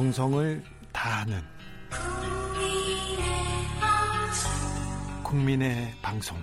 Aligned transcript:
정성을 0.00 0.62
다하는 0.92 1.42
국민의 5.22 5.92
방송 6.00 6.38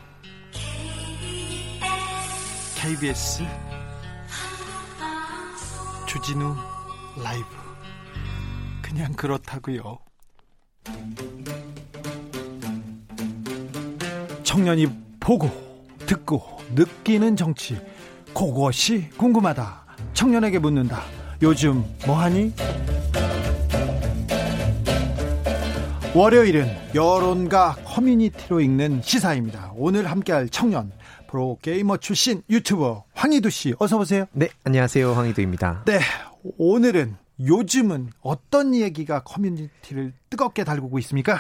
KBS 2.75 3.43
주진우 6.05 6.55
라이브 7.23 7.47
그냥 8.83 9.11
그렇다고요. 9.13 9.97
청년이 14.43 14.87
보고 15.19 15.49
듣고 16.05 16.59
느끼는 16.75 17.35
정치 17.35 17.75
그것이 18.35 19.09
궁금하다. 19.17 19.83
청년에게 20.13 20.59
묻는다. 20.59 21.01
요즘 21.41 21.83
뭐하니? 22.05 22.53
월요일은 26.17 26.95
여론과 26.95 27.75
커뮤니티로 27.85 28.59
읽는 28.59 29.03
시사입니다. 29.03 29.71
오늘 29.75 30.09
함께할 30.09 30.49
청년 30.49 30.91
프로게이머 31.29 31.97
출신 31.97 32.41
유튜버 32.49 33.03
황희두 33.13 33.51
씨 33.51 33.75
어서 33.77 33.99
오세요. 33.99 34.25
네, 34.31 34.49
안녕하세요. 34.63 35.13
황희두입니다. 35.13 35.83
네, 35.85 35.99
오늘은 36.57 37.17
요즘은 37.39 38.09
어떤 38.21 38.73
얘기가 38.73 39.19
커뮤니티를 39.19 40.11
뜨겁게 40.31 40.63
달구고 40.63 40.97
있습니까? 40.97 41.37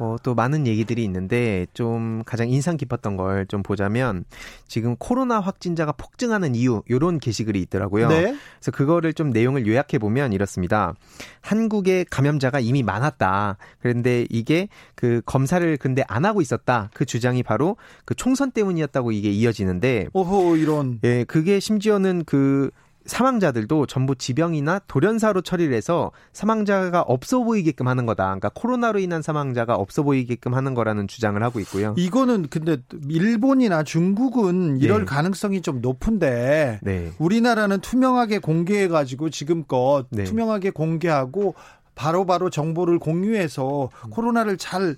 어, 0.00 0.16
또 0.22 0.34
많은 0.34 0.66
얘기들이 0.66 1.04
있는데 1.04 1.66
좀 1.74 2.22
가장 2.24 2.48
인상 2.48 2.76
깊었던 2.76 3.16
걸 3.16 3.40
좀 3.50 3.62
보자면 3.62 4.24
지금 4.68 4.96
코로나 4.96 5.40
확진자가 5.40 5.92
폭증하는 5.92 6.54
이유 6.54 6.82
요런 6.88 7.18
게시글이 7.18 7.60
있더라고요. 7.62 8.08
네. 8.08 8.22
그래서 8.58 8.70
그거를 8.70 9.12
좀 9.12 9.30
내용을 9.30 9.66
요약해 9.66 9.98
보면 9.98 10.32
이렇습니다. 10.32 10.94
한국에 11.40 12.04
감염자가 12.08 12.60
이미 12.60 12.82
많았다. 12.82 13.56
그런데 13.80 14.26
이게 14.30 14.68
그 14.94 15.20
검사를 15.26 15.76
근데 15.78 16.04
안 16.06 16.24
하고 16.24 16.40
있었다. 16.40 16.90
그 16.94 17.04
주장이 17.04 17.42
바로 17.42 17.76
그 18.04 18.14
총선 18.14 18.52
때문이었다고 18.52 19.12
이게 19.12 19.30
이어지는데 19.30 20.08
오호 20.12 20.56
이런 20.56 21.00
예, 21.04 21.24
그게 21.24 21.58
심지어는 21.60 22.24
그 22.24 22.70
사망자들도 23.06 23.86
전부 23.86 24.14
지병이나 24.14 24.80
돌연사로 24.86 25.40
처리를 25.40 25.74
해서 25.74 26.12
사망자가 26.32 27.02
없어 27.02 27.42
보이게끔 27.42 27.88
하는 27.88 28.06
거다. 28.06 28.24
그러니까 28.24 28.50
코로나로 28.54 28.98
인한 28.98 29.22
사망자가 29.22 29.74
없어 29.74 30.02
보이게끔 30.02 30.54
하는 30.54 30.74
거라는 30.74 31.08
주장을 31.08 31.42
하고 31.42 31.60
있고요. 31.60 31.94
이거는 31.96 32.48
근데 32.50 32.78
일본이나 33.08 33.82
중국은 33.82 34.78
이럴 34.78 35.00
네. 35.00 35.04
가능성이 35.06 35.62
좀 35.62 35.80
높은데 35.80 36.78
네. 36.82 37.10
우리나라는 37.18 37.80
투명하게 37.80 38.38
공개해 38.38 38.88
가지고 38.88 39.30
지금껏 39.30 40.04
네. 40.10 40.24
투명하게 40.24 40.70
공개하고 40.70 41.54
바로바로 41.94 42.24
바로 42.24 42.50
정보를 42.50 42.98
공유해서 42.98 43.90
음. 44.06 44.10
코로나를 44.10 44.56
잘 44.56 44.96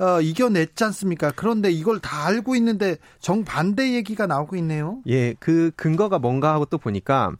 어, 0.00 0.20
이겨냈지 0.20 0.82
않습니까? 0.84 1.30
그런데 1.36 1.70
이걸 1.70 2.00
다 2.00 2.26
알고 2.26 2.56
있는데 2.56 2.96
정반대 3.20 3.92
얘기가 3.94 4.26
나오고 4.26 4.56
있네요. 4.56 5.02
예, 5.06 5.34
그 5.34 5.70
근거가 5.76 6.18
뭔가 6.18 6.54
하고 6.54 6.64
또 6.64 6.78
보니까 6.78 7.32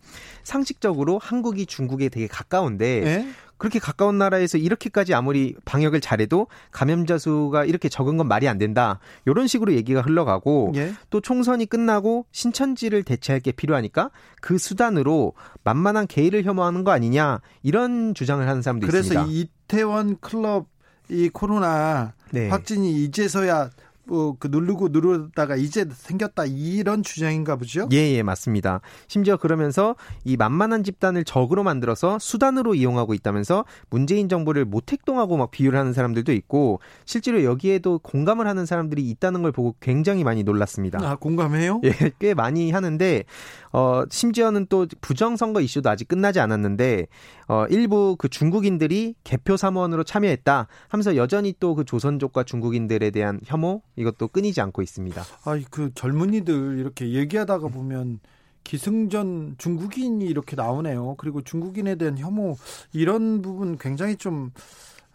상식적으로 0.42 1.18
한국이 1.18 1.64
중국에 1.64 2.10
되게 2.10 2.26
가까운데 2.26 2.86
예? 3.06 3.28
그렇게 3.56 3.78
가까운 3.78 4.18
나라에서 4.18 4.58
이렇게까지 4.58 5.14
아무리 5.14 5.54
방역을 5.64 6.00
잘해도 6.00 6.48
감염자 6.70 7.18
수가 7.18 7.64
이렇게 7.64 7.88
적은 7.88 8.16
건 8.16 8.28
말이 8.28 8.48
안 8.48 8.58
된다. 8.58 9.00
이런 9.26 9.46
식으로 9.46 9.72
얘기가 9.72 10.02
흘러가고 10.02 10.72
예? 10.76 10.92
또 11.08 11.20
총선이 11.20 11.66
끝나고 11.66 12.26
신천지를 12.30 13.04
대체할 13.04 13.40
게 13.40 13.52
필요하니까 13.52 14.10
그 14.40 14.58
수단으로 14.58 15.32
만만한 15.64 16.06
게이를 16.06 16.44
혐오하는 16.44 16.84
거 16.84 16.90
아니냐 16.90 17.40
이런 17.62 18.14
주장을 18.14 18.46
하는 18.46 18.60
사람도 18.60 18.86
그래서 18.86 18.98
있습니다. 18.98 19.24
그래서 19.24 19.48
이태원 19.66 20.18
클럽 20.20 20.66
이 21.10 21.28
코로나 21.28 22.14
네. 22.32 22.48
확진이 22.48 23.04
이제서야 23.04 23.70
뭐그 24.10 24.48
누르고 24.50 24.88
누르다가 24.90 25.56
이제 25.56 25.86
생겼다 25.90 26.44
이런 26.46 27.02
주장인가 27.02 27.56
보죠? 27.56 27.88
예, 27.92 27.96
예, 27.96 28.22
맞습니다. 28.22 28.80
심지어 29.08 29.36
그러면서 29.36 29.96
이 30.24 30.36
만만한 30.36 30.84
집단을 30.84 31.24
적으로 31.24 31.62
만들어서 31.62 32.18
수단으로 32.18 32.74
이용하고 32.74 33.14
있다면서 33.14 33.64
문재인 33.88 34.28
정부를 34.28 34.64
모택동하고 34.64 35.36
막 35.36 35.50
비유를 35.50 35.78
하는 35.78 35.92
사람들도 35.92 36.32
있고 36.32 36.80
실제로 37.06 37.42
여기에도 37.44 37.98
공감을 37.98 38.46
하는 38.46 38.66
사람들이 38.66 39.08
있다는 39.08 39.42
걸 39.42 39.52
보고 39.52 39.74
굉장히 39.80 40.22
많이 40.22 40.42
놀랐습니다. 40.42 40.98
아, 41.02 41.16
공감해요? 41.16 41.80
예, 41.84 41.92
꽤 42.18 42.34
많이 42.34 42.70
하는데 42.70 43.24
어 43.72 44.02
심지어는 44.10 44.66
또 44.68 44.86
부정 45.00 45.36
선거 45.36 45.60
이슈도 45.60 45.88
아직 45.88 46.08
끝나지 46.08 46.40
않았는데 46.40 47.06
어 47.48 47.66
일부 47.70 48.16
그 48.18 48.28
중국인들이 48.28 49.14
개표 49.24 49.56
사무원으로 49.56 50.04
참여했다 50.04 50.66
하면서 50.88 51.16
여전히 51.16 51.54
또 51.58 51.70
그 51.70 51.84
조선족과 51.84 52.42
중국인들에 52.44 53.10
대한 53.10 53.40
혐오 53.44 53.82
이것도 54.00 54.28
끊이지 54.28 54.60
않고 54.60 54.82
있습니다. 54.82 55.22
아, 55.44 55.60
그 55.70 55.90
젊은이들 55.94 56.78
이렇게 56.78 57.10
얘기하다가 57.12 57.68
보면 57.68 58.20
기승전 58.64 59.56
중국인이 59.58 60.24
이렇게 60.26 60.56
나오네요. 60.56 61.16
그리고 61.18 61.42
중국인에 61.42 61.94
대한 61.96 62.18
혐오 62.18 62.56
이런 62.92 63.42
부분 63.42 63.78
굉장히 63.78 64.16
좀 64.16 64.52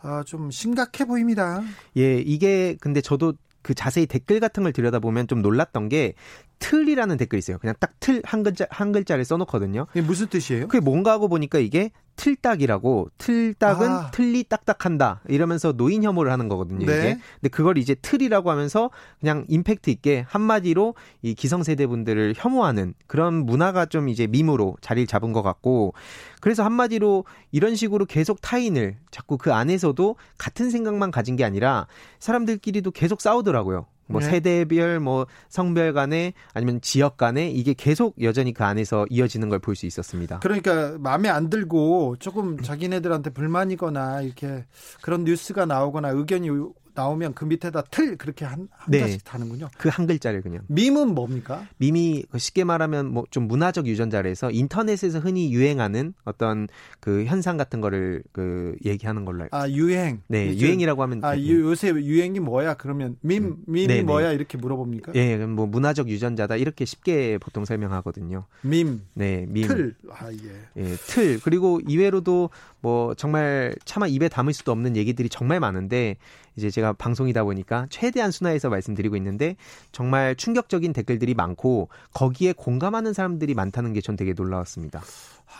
아, 0.01 0.23
좀 0.25 0.51
심각해 0.51 1.06
보입니다. 1.06 1.62
예, 1.97 2.18
이게 2.19 2.75
근데 2.79 3.01
저도 3.01 3.34
그 3.62 3.73
자세히 3.73 4.06
댓글 4.06 4.40
같은 4.40 4.62
걸 4.62 4.72
들여다보면 4.73 5.28
좀 5.28 5.41
놀랐던 5.41 5.90
게 5.90 6.13
틀이라는 6.59 7.17
댓글이 7.17 7.40
있어요. 7.40 7.57
그냥 7.57 7.75
딱 7.79 7.94
틀 8.00 8.22
한 8.23 8.44
글자 8.44 8.67
한 8.69 8.91
글자를 8.91 9.25
써놓거든요. 9.25 9.88
이게 9.94 10.02
무슨 10.02 10.28
뜻이에요? 10.28 10.67
그게 10.67 10.79
뭔가 10.79 11.12
하고 11.12 11.28
보니까 11.28 11.57
이게 11.57 11.90
틀딱이라고 12.15 13.09
틀딱은 13.17 13.89
아. 13.89 14.11
틀리 14.11 14.43
딱딱한다 14.43 15.21
이러면서 15.27 15.73
노인 15.73 16.03
혐오를 16.03 16.31
하는 16.31 16.47
거거든요. 16.47 16.85
네. 16.85 16.93
이게 16.93 17.19
근데 17.39 17.49
그걸 17.49 17.77
이제 17.77 17.95
틀이라고 17.95 18.49
하면서 18.51 18.89
그냥 19.19 19.45
임팩트 19.47 19.89
있게 19.89 20.25
한마디로 20.27 20.95
이 21.21 21.33
기성세대 21.33 21.87
분들을 21.87 22.33
혐오하는 22.37 22.93
그런 23.07 23.45
문화가 23.45 23.85
좀 23.85 24.09
이제 24.09 24.27
밈으로 24.27 24.77
자리를 24.81 25.07
잡은 25.07 25.33
것 25.33 25.41
같고 25.41 25.93
그래서 26.41 26.63
한마디로 26.63 27.25
이런 27.51 27.75
식으로 27.75 28.05
계속 28.05 28.41
타인을 28.41 28.97
자꾸 29.11 29.37
그 29.37 29.53
안에서도 29.53 30.15
같은 30.37 30.69
생각만 30.69 31.11
가진 31.11 31.35
게 31.35 31.43
아니라 31.43 31.87
사람들끼리도 32.19 32.91
계속 32.91 33.21
싸우더라고요. 33.21 33.87
뭐 34.07 34.21
네. 34.21 34.29
세대별 34.29 34.99
뭐 34.99 35.25
성별 35.49 35.93
간에 35.93 36.33
아니면 36.53 36.79
지역 36.81 37.17
간에 37.17 37.49
이게 37.49 37.73
계속 37.73 38.16
여전히 38.21 38.53
그 38.53 38.63
안에서 38.63 39.05
이어지는 39.09 39.49
걸 39.49 39.59
볼 39.59 39.75
수 39.75 39.85
있었습니다. 39.88 40.39
그러니까 40.39 40.97
마음에 40.99 41.27
안 41.29 41.49
들고 41.49 42.17
조금 42.19 42.61
자기네들한테 42.61 43.31
불만이거나 43.31 44.21
이렇게 44.21 44.66
그런 45.01 45.23
뉴스가 45.23 45.66
나오거나 45.66 46.09
의견이 46.09 46.49
나오면 46.95 47.33
그 47.35 47.45
밑에다 47.45 47.83
틀 47.91 48.17
그렇게 48.17 48.45
한, 48.45 48.67
한 48.72 48.91
네. 48.91 49.00
자씩 49.00 49.23
다는군요. 49.23 49.69
그 49.78 49.89
한 49.89 50.07
글자를 50.07 50.41
그냥. 50.41 50.61
밈은 50.67 51.13
뭡니까? 51.13 51.66
밈이 51.78 52.23
그 52.31 52.39
쉽게 52.39 52.63
말하면 52.63 53.11
뭐 53.13 53.25
좀 53.31 53.47
문화적 53.47 53.85
유전자라서 53.88 54.51
인터넷에서 54.51 55.19
흔히 55.19 55.51
유행하는 55.53 56.13
어떤 56.23 56.67
그 57.00 57.25
현상 57.25 57.57
같은 57.57 57.81
거를 57.81 58.23
그 58.31 58.75
얘기하는 58.85 59.25
걸로 59.25 59.44
알고. 59.44 59.55
아 59.57 59.69
유행. 59.69 60.22
네, 60.28 60.55
유행이라고 60.57 61.01
하면. 61.03 61.23
아 61.23 61.38
유, 61.38 61.61
요새 61.61 61.89
유행이 61.89 62.39
뭐야? 62.39 62.75
그러면 62.75 63.17
밈 63.22 63.44
음. 63.44 63.57
밈이 63.67 63.88
네네. 63.88 64.03
뭐야? 64.03 64.31
이렇게 64.31 64.57
물어봅니까? 64.57 65.11
예, 65.16 65.38
뭐 65.45 65.66
문화적 65.66 66.07
유전자다 66.07 66.55
이렇게 66.55 66.85
쉽게 66.85 67.38
보통 67.39 67.66
설명하거든요. 67.66 68.45
밈. 68.61 69.01
네, 69.13 69.45
밈. 69.50 69.67
틀. 69.67 69.95
아 70.11 70.31
예. 70.31 70.81
예, 70.81 70.95
틀. 71.07 71.39
그리고 71.41 71.79
이외로도 71.88 72.50
뭐 72.81 73.13
정말 73.16 73.75
차마 73.85 74.07
입에 74.07 74.29
담을 74.29 74.53
수도 74.53 74.72
없는 74.72 74.95
얘기들이 74.95 75.29
정말 75.29 75.59
많은데 75.59 76.17
이제 76.55 76.69
제가 76.69 76.93
방송이다 76.93 77.43
보니까 77.43 77.88
최대한 77.89 78.31
순화해서 78.31 78.69
말씀드리고 78.69 79.16
있는데 79.17 79.55
정말 79.91 80.35
충격적인 80.35 80.93
댓글들이 80.93 81.33
많고 81.33 81.89
거기에 82.13 82.53
공감하는 82.53 83.13
사람들이 83.13 83.53
많다는 83.53 83.93
게 83.93 84.02
전 84.02 84.16
되게 84.16 84.34
놀라웠습니다. 84.34 85.02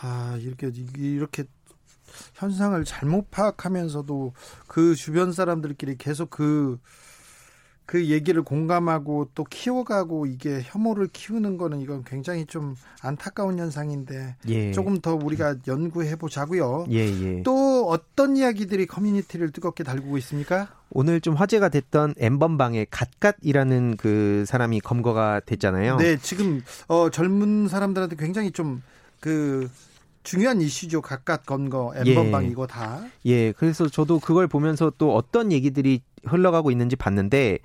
아, 0.00 0.38
이렇게 0.40 0.70
이렇게 0.96 1.44
현상을 2.34 2.82
잘못 2.84 3.30
파악하면서도 3.30 4.32
그 4.68 4.94
주변 4.94 5.32
사람들끼리 5.32 5.96
계속 5.98 6.30
그 6.30 6.78
그 7.86 8.06
얘기를 8.06 8.42
공감하고 8.42 9.30
또 9.36 9.44
키워가고 9.44 10.26
이게 10.26 10.60
혐오를 10.64 11.08
키우는 11.12 11.56
거는 11.56 11.80
이건 11.80 12.02
굉장히 12.02 12.44
좀 12.44 12.74
안타까운 13.00 13.60
현상인데 13.60 14.34
예. 14.48 14.72
조금 14.72 15.00
더 15.00 15.14
우리가 15.14 15.54
연구해 15.68 16.16
보자고요. 16.16 16.86
예, 16.90 17.06
예. 17.06 17.42
또 17.44 17.88
어떤 17.88 18.36
이야기들이 18.36 18.86
커뮤니티를 18.86 19.52
뜨겁게 19.52 19.84
달구고 19.84 20.18
있습니까? 20.18 20.68
오늘 20.90 21.20
좀 21.20 21.34
화제가 21.34 21.68
됐던 21.68 22.14
엠번방의 22.18 22.88
갓갓이라는 22.90 23.96
그 23.96 24.44
사람이 24.48 24.80
검거가 24.80 25.40
됐잖아요. 25.46 25.96
네, 25.98 26.16
지금 26.16 26.62
어 26.88 27.08
젊은 27.10 27.68
사람들한테 27.68 28.16
굉장히 28.16 28.50
좀그 28.50 29.70
중요한 30.26 30.60
이슈죠. 30.60 31.02
각각 31.02 31.46
건거 31.46 31.92
엠번방 31.94 32.50
예. 32.50 32.66
다. 32.66 33.04
예. 33.26 33.52
그래서 33.52 33.88
저도 33.88 34.18
그걸 34.18 34.48
보면서 34.48 34.92
또 34.98 35.14
어떤 35.14 35.52
얘기들이 35.52 36.02
흘러가고 36.24 36.72
있는지 36.72 36.96
봤는데 36.96 37.60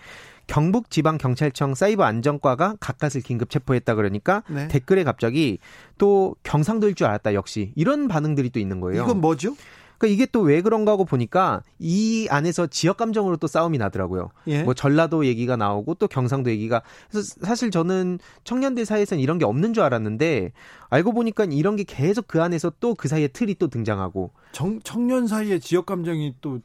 경북지방경찰청 0.46 1.74
사이버 1.74 2.04
안전과가 2.04 2.75
각각을 2.80 3.22
긴급 3.22 3.50
체포했다 3.50 3.96
그러니까 3.96 4.44
네. 4.48 4.68
댓글에 4.68 5.04
갑자기 5.04 5.58
또 5.98 6.36
경상도일 6.44 6.94
줄 6.94 7.08
알았다 7.08 7.34
역시 7.34 7.72
이런 7.75 8.08
반응들이 8.08 8.52
또 8.52 8.60
있는 8.60 8.80
거예요. 8.80 9.04
이건 9.04 9.22
뭐죠? 9.22 9.56
그러니까 10.01 10.07
이게 10.07 10.25
또 10.25 10.42
왜 10.42 10.62
그런가 10.62 10.94
하고 10.94 11.06
보니까 11.06 11.62
이 11.77 12.27
안에서 12.31 12.65
지역 12.65 12.98
감정으로 12.98 13.38
또 13.38 13.45
싸움이 13.45 13.77
나더라고요. 13.77 14.31
예. 14.48 14.63
뭐 14.63 14.74
전라도 14.74 15.25
얘기가 15.27 15.56
나오고 15.56 15.94
또 15.95 16.07
경상도 16.07 16.50
얘기가 16.50 16.81
그래서 17.12 17.36
사실 17.44 17.69
저는 17.69 18.18
청년들 18.44 18.86
사이에서는 18.86 19.21
이런 19.21 19.38
게 19.38 19.45
없는 19.45 19.74
줄 19.75 19.83
알았는데 19.83 20.51
알고 20.89 21.13
보니까 21.13 21.45
이런 21.45 21.75
게 21.75 21.83
계속 21.83 22.27
그 22.27 22.42
안에서 22.42 22.71
또 22.80 22.95
그 22.95 23.07
사이에 23.07 23.27
틀이 23.30 23.56
또 23.56 23.68
등장하고 23.68 24.31
청, 24.51 24.80
청년 24.83 25.27
사이에 25.27 25.59
지역 25.59 25.86
감정이 25.86 26.36
또 26.42 26.59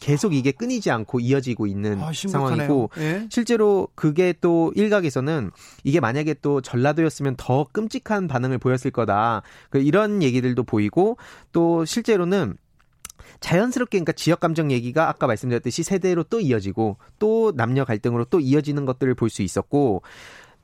계속 0.00 0.34
이게 0.34 0.52
끊이지 0.52 0.90
않고 0.90 1.20
이어지고 1.20 1.66
있는 1.66 2.00
아, 2.00 2.12
상황이고 2.12 2.90
예? 2.98 3.26
실제로 3.30 3.88
그게 3.94 4.34
또 4.40 4.72
일각에서는 4.74 5.50
이게 5.84 6.00
만약에 6.00 6.34
또 6.42 6.60
전라도였으면 6.60 7.36
더 7.36 7.66
끔찍한 7.72 8.28
반응을 8.28 8.58
보였을 8.58 8.90
거다 8.90 9.42
그 9.70 9.78
이런 9.78 10.22
얘기들도 10.22 10.64
보이고 10.64 11.16
또 11.52 11.84
실제로는 11.84 12.56
자연스럽게 13.40 13.98
그러니까 13.98 14.12
지역 14.12 14.40
감정 14.40 14.70
얘기가 14.70 15.08
아까 15.08 15.26
말씀드렸듯이 15.26 15.82
세대로 15.82 16.22
또 16.24 16.40
이어지고 16.40 16.96
또 17.18 17.52
남녀 17.54 17.84
갈등으로 17.84 18.24
또 18.26 18.40
이어지는 18.40 18.84
것들을 18.84 19.14
볼 19.14 19.30
수 19.30 19.42
있었고 19.42 20.02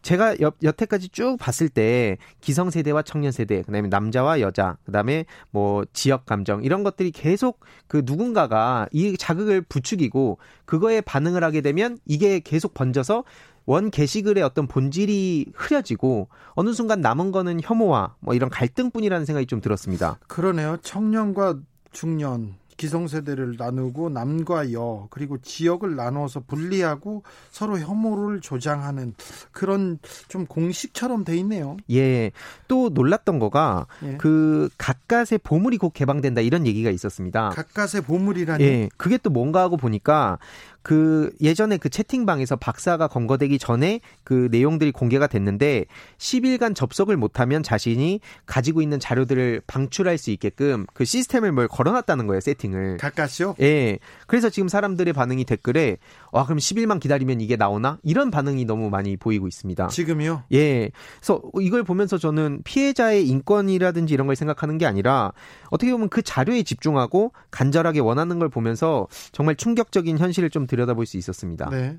제가 0.03 0.41
여, 0.41 0.53
여태까지 0.63 1.11
쭉 1.11 1.37
봤을 1.39 1.69
때 1.69 2.17
기성세대와 2.41 3.03
청년세대, 3.03 3.63
그다음에 3.63 3.89
남자와 3.89 4.41
여자, 4.41 4.77
그다음에 4.85 5.27
뭐 5.51 5.85
지역 5.93 6.27
감정 6.27 6.63
이런 6.65 6.83
것들이 6.83 7.11
계속 7.11 7.61
그 7.87 8.03
누군가가 8.05 8.89
이 8.93 9.17
자극을 9.17 9.63
부추기고 9.63 10.39
그거에 10.65 11.01
반응을 11.01 11.45
하게 11.45 11.61
되면 11.61 11.99
이게 12.07 12.41
계속 12.41 12.75
번져서 12.75 13.25
원 13.67 13.91
게시글의 13.91 14.43
어떤 14.43 14.67
본질이 14.67 15.53
흐려지고 15.55 16.29
어느 16.51 16.73
순간 16.73 17.01
남은 17.01 17.31
거는 17.31 17.61
혐오와 17.63 18.17
뭐 18.21 18.35
이런 18.35 18.51
갈등뿐이라는 18.51 19.27
생각이 19.27 19.47
좀 19.47 19.61
들었습니다. 19.61 20.19
그러네요. 20.27 20.79
청년과 20.83 21.59
중년 21.93 22.60
기성세대를 22.81 23.57
나누고 23.59 24.09
남과 24.09 24.73
여 24.73 25.07
그리고 25.11 25.37
지역을 25.37 25.97
나누어서 25.97 26.41
분리하고 26.47 27.23
서로 27.51 27.79
혐오를 27.79 28.41
조장하는 28.41 29.13
그런 29.53 29.99
좀 30.29 30.47
공식처럼 30.47 31.25
돼 31.25 31.37
있네요. 31.39 31.77
예. 31.91 32.33
또 32.69 32.89
놀랐던 32.89 33.39
거가 33.39 33.87
예. 34.03 34.17
그 34.17 34.71
가까스의 34.79 35.41
보물이 35.45 35.77
곧 35.77 35.93
개방된다 35.93 36.41
이런 36.41 36.67
얘기가 36.67 36.89
있었습니다. 36.89 37.51
가까스의 37.51 38.03
보물이라니. 38.03 38.65
예. 38.65 38.89
그게 38.97 39.19
또 39.19 39.29
뭔가 39.29 39.61
하고 39.61 39.77
보니까 39.77 40.39
그 40.83 41.31
예전에 41.41 41.77
그 41.77 41.89
채팅방에서 41.89 42.57
박사가 42.57 43.09
검거되기 43.09 43.59
전에 43.59 44.01
그 44.25 44.49
내용들이 44.51 44.93
공개가 44.93 45.27
됐는데 45.27 45.85
10일간 46.19 46.75
접속을 46.75 47.17
못하면 47.17 47.63
자신이 47.63 48.21
가지고 48.47 48.81
있는 48.81 48.99
자료들을 48.99 49.63
방출할 49.67 50.17
수 50.17 50.31
있게끔 50.31 50.87
그 50.95 51.05
시스템을 51.05 51.53
뭘 51.53 51.69
걸어놨다는 51.69 52.27
거예요 52.27 52.41
세팅을. 52.41 52.97
가까스요? 52.97 53.55
예. 53.61 53.99
그래서 54.27 54.49
지금 54.49 54.69
사람들의 54.69 55.13
반응이 55.13 55.45
댓글에 55.45 55.99
와 56.33 56.45
그럼 56.45 56.59
10일만 56.59 57.01
기다리면 57.01 57.41
이게 57.41 57.57
나오나 57.57 57.99
이런 58.03 58.31
반응이 58.31 58.65
너무 58.65 58.89
많이 58.89 59.17
보이고 59.17 59.47
있습니다. 59.47 59.89
지금요? 59.89 60.45
예. 60.53 60.91
그래서 61.19 61.43
이걸 61.61 61.83
보면서 61.83 62.17
저는 62.17 62.63
피해자의 62.65 63.29
인권이라든지 63.29 64.15
이런 64.15 64.27
걸 64.27 64.37
생각하는 64.37 64.79
게 64.79 64.87
아니라 64.87 65.33
어떻게 65.71 65.93
보면 65.93 66.09
그 66.09 66.23
자료에 66.23 66.63
집중하고 66.63 67.33
간절하게 67.51 68.01
원하는 68.01 68.39
걸 68.39 68.49
보면서 68.49 69.07
정말 69.33 69.57
충격적인 69.57 70.19
현실을 70.19 70.49
좀 70.51 70.67
들여다볼 70.71 71.05
수 71.05 71.17
있었습니다. 71.17 71.69
네. 71.71 71.99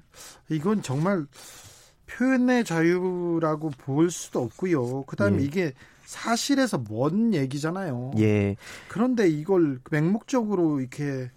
이건 0.50 0.82
정말 0.82 1.26
표현의 2.08 2.64
자유라고 2.64 3.72
볼 3.72 4.10
수도 4.10 4.42
없고요. 4.44 5.04
그다음에 5.04 5.42
예. 5.42 5.46
이게 5.46 5.74
사실에서 6.06 6.84
먼 6.90 7.34
얘기잖아요. 7.34 8.12
예. 8.20 8.56
그런데 8.88 9.28
이걸 9.28 9.80
맹목적으로 9.92 10.80
이렇게 10.80 11.30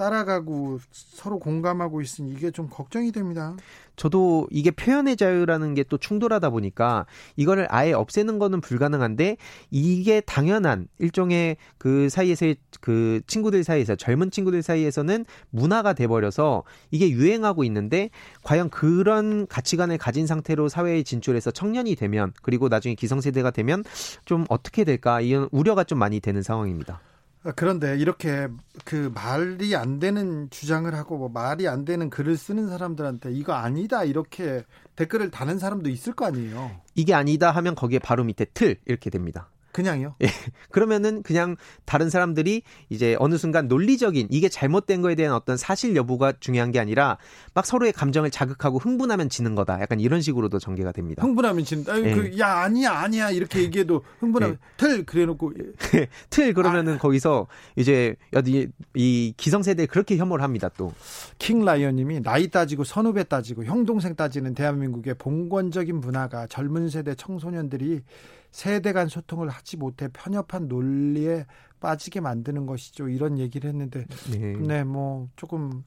따라가고 0.00 0.78
서로 0.90 1.38
공감하고 1.38 2.00
있으니 2.00 2.32
이게 2.32 2.50
좀 2.50 2.70
걱정이 2.70 3.12
됩니다. 3.12 3.54
저도 3.96 4.48
이게 4.50 4.70
표현의 4.70 5.16
자유라는 5.16 5.74
게 5.74 5.84
또 5.90 5.98
충돌하다 5.98 6.50
보니까 6.50 7.04
이거를 7.36 7.66
아예 7.68 7.92
없애는 7.92 8.38
거는 8.38 8.60
불가능한데 8.60 9.36
이게 9.70 10.20
당연한 10.20 10.86
일종의 10.98 11.56
그 11.76 12.08
사이에서의 12.08 12.56
그 12.80 13.20
친구들 13.26 13.64
사이에서 13.64 13.96
젊은 13.96 14.30
친구들 14.30 14.62
사이에서는 14.62 15.26
문화가 15.50 15.92
돼 15.92 16.06
버려서 16.06 16.62
이게 16.90 17.10
유행하고 17.10 17.64
있는데 17.64 18.10
과연 18.44 18.70
그런 18.70 19.46
가치관을 19.48 19.98
가진 19.98 20.26
상태로 20.26 20.68
사회에 20.68 21.02
진출해서 21.02 21.50
청년이 21.50 21.96
되면 21.96 22.32
그리고 22.42 22.68
나중에 22.68 22.94
기성세대가 22.94 23.50
되면 23.50 23.84
좀 24.24 24.44
어떻게 24.48 24.84
될까 24.84 25.20
이런 25.20 25.48
우려가 25.50 25.84
좀 25.84 25.98
많이 25.98 26.20
되는 26.20 26.42
상황입니다. 26.42 27.00
아, 27.42 27.52
그런데 27.52 27.96
이렇게 27.96 28.48
그 28.84 29.10
말이 29.14 29.74
안 29.74 29.98
되는 29.98 30.50
주장을 30.50 30.92
하고 30.94 31.16
뭐 31.16 31.28
말이 31.28 31.68
안 31.68 31.84
되는 31.84 32.10
글을 32.10 32.36
쓰는 32.36 32.68
사람들한테 32.68 33.32
이거 33.32 33.54
아니다 33.54 34.04
이렇게 34.04 34.64
댓글을 34.96 35.30
다는 35.30 35.58
사람도 35.58 35.88
있을 35.88 36.12
거 36.12 36.26
아니에요. 36.26 36.70
이게 36.94 37.14
아니다 37.14 37.50
하면 37.50 37.74
거기에 37.74 37.98
바로 37.98 38.24
밑에 38.24 38.44
틀 38.52 38.76
이렇게 38.84 39.08
됩니다. 39.08 39.48
그냥요? 39.72 40.14
예. 40.22 40.28
그러면은 40.70 41.22
그냥 41.22 41.56
다른 41.84 42.10
사람들이 42.10 42.62
이제 42.88 43.16
어느 43.18 43.36
순간 43.36 43.68
논리적인 43.68 44.28
이게 44.30 44.48
잘못된 44.48 45.02
거에 45.02 45.14
대한 45.14 45.34
어떤 45.34 45.56
사실 45.56 45.94
여부가 45.96 46.32
중요한 46.40 46.70
게 46.70 46.80
아니라 46.80 47.18
막 47.54 47.64
서로의 47.64 47.92
감정을 47.92 48.30
자극하고 48.30 48.78
흥분하면 48.78 49.28
지는 49.28 49.54
거다. 49.54 49.80
약간 49.80 50.00
이런 50.00 50.20
식으로도 50.20 50.58
전개가 50.58 50.92
됩니다. 50.92 51.22
흥분하면 51.22 51.64
진다. 51.64 52.00
예. 52.02 52.14
그, 52.14 52.38
야 52.38 52.60
아니야 52.62 52.92
아니야 52.92 53.30
이렇게 53.30 53.62
얘기해도 53.62 54.02
흥분하면 54.18 54.56
예. 54.60 54.76
틀 54.76 55.04
그래놓고 55.04 55.52
예. 55.58 56.08
틀 56.30 56.52
그러면은 56.52 56.94
아. 56.94 56.98
거기서 56.98 57.46
이제 57.76 58.16
이, 58.46 58.66
이 58.94 59.34
기성세대 59.36 59.86
그렇게 59.86 60.16
혐오를 60.16 60.42
합니다 60.42 60.68
또. 60.76 60.92
킹 61.38 61.64
라이언님이 61.64 62.22
나이 62.22 62.48
따지고 62.48 62.84
선후배 62.84 63.24
따지고 63.24 63.64
형 63.64 63.84
동생 63.84 64.14
따지는 64.14 64.54
대한민국의 64.54 65.14
봉건적인 65.14 65.96
문화가 65.96 66.46
젊은 66.46 66.88
세대 66.88 67.14
청소년들이 67.14 68.02
세대 68.50 68.92
간 68.92 69.08
소통을 69.08 69.48
하지 69.48 69.76
못해 69.76 70.08
편협한 70.12 70.68
논리에 70.68 71.46
빠지게 71.80 72.20
만드는 72.20 72.66
것이죠. 72.66 73.08
이런 73.08 73.38
얘기를 73.38 73.68
했는데, 73.70 74.06
네, 74.30 74.56
네 74.56 74.84
뭐 74.84 75.28
조금 75.36 75.84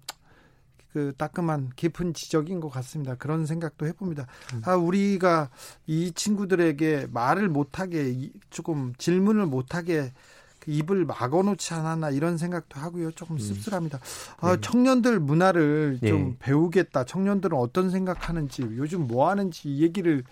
그 0.91 1.11
따끔한 1.17 1.71
깊은 1.75 2.13
지적인 2.13 2.59
것 2.59 2.69
같습니다. 2.69 3.15
그런 3.15 3.45
생각도 3.47 3.87
해봅니다. 3.87 4.27
음. 4.53 4.61
아, 4.63 4.75
우리가 4.75 5.49
이 5.87 6.11
친구들에게 6.13 7.07
말을 7.11 7.49
못하게 7.49 8.29
조금 8.51 8.93
질문을 8.99 9.47
못하게 9.47 10.13
그 10.59 10.71
입을 10.71 11.05
막아놓지 11.05 11.73
않았나 11.73 12.11
이런 12.11 12.37
생각도 12.37 12.79
하고요. 12.79 13.11
조금 13.11 13.35
음. 13.35 13.39
씁쓸합니다. 13.39 13.99
아, 14.39 14.55
네. 14.55 14.61
청년들 14.61 15.19
문화를 15.19 15.99
좀 16.05 16.29
네. 16.29 16.35
배우겠다. 16.39 17.05
청년들은 17.05 17.57
어떤 17.57 17.89
생각하는지 17.89 18.61
요즘 18.77 19.07
뭐 19.07 19.29
하는지 19.29 19.69
이 19.69 19.81
얘기를 19.81 20.23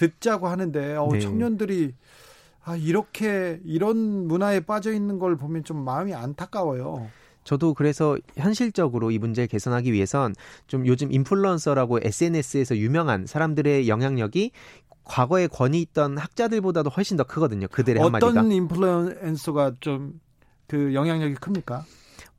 듣자고 0.00 0.48
하는데 0.48 0.96
어, 0.96 1.08
네. 1.12 1.20
청년들이 1.20 1.94
아, 2.64 2.76
이렇게 2.76 3.60
이런 3.64 4.26
문화에 4.26 4.60
빠져 4.60 4.92
있는 4.92 5.18
걸 5.18 5.36
보면 5.36 5.64
좀 5.64 5.84
마음이 5.84 6.14
안타까워요. 6.14 7.08
저도 7.44 7.74
그래서 7.74 8.18
현실적으로 8.36 9.10
이 9.10 9.18
문제를 9.18 9.48
개선하기 9.48 9.92
위해선 9.92 10.34
좀 10.66 10.86
요즘 10.86 11.10
인플루언서라고 11.10 12.00
SNS에서 12.02 12.76
유명한 12.76 13.26
사람들의 13.26 13.88
영향력이 13.88 14.52
과거에 15.04 15.46
권위 15.46 15.80
있던 15.80 16.18
학자들보다도 16.18 16.90
훨씬 16.90 17.16
더 17.16 17.24
크거든요. 17.24 17.66
그들의 17.68 18.00
어떤 18.00 18.14
한마디가. 18.14 18.40
어떤 18.40 18.52
인플루언서가 18.52 19.76
좀 19.80 20.20
그 20.70 20.94
영향력이 20.94 21.34
큽니까? 21.34 21.84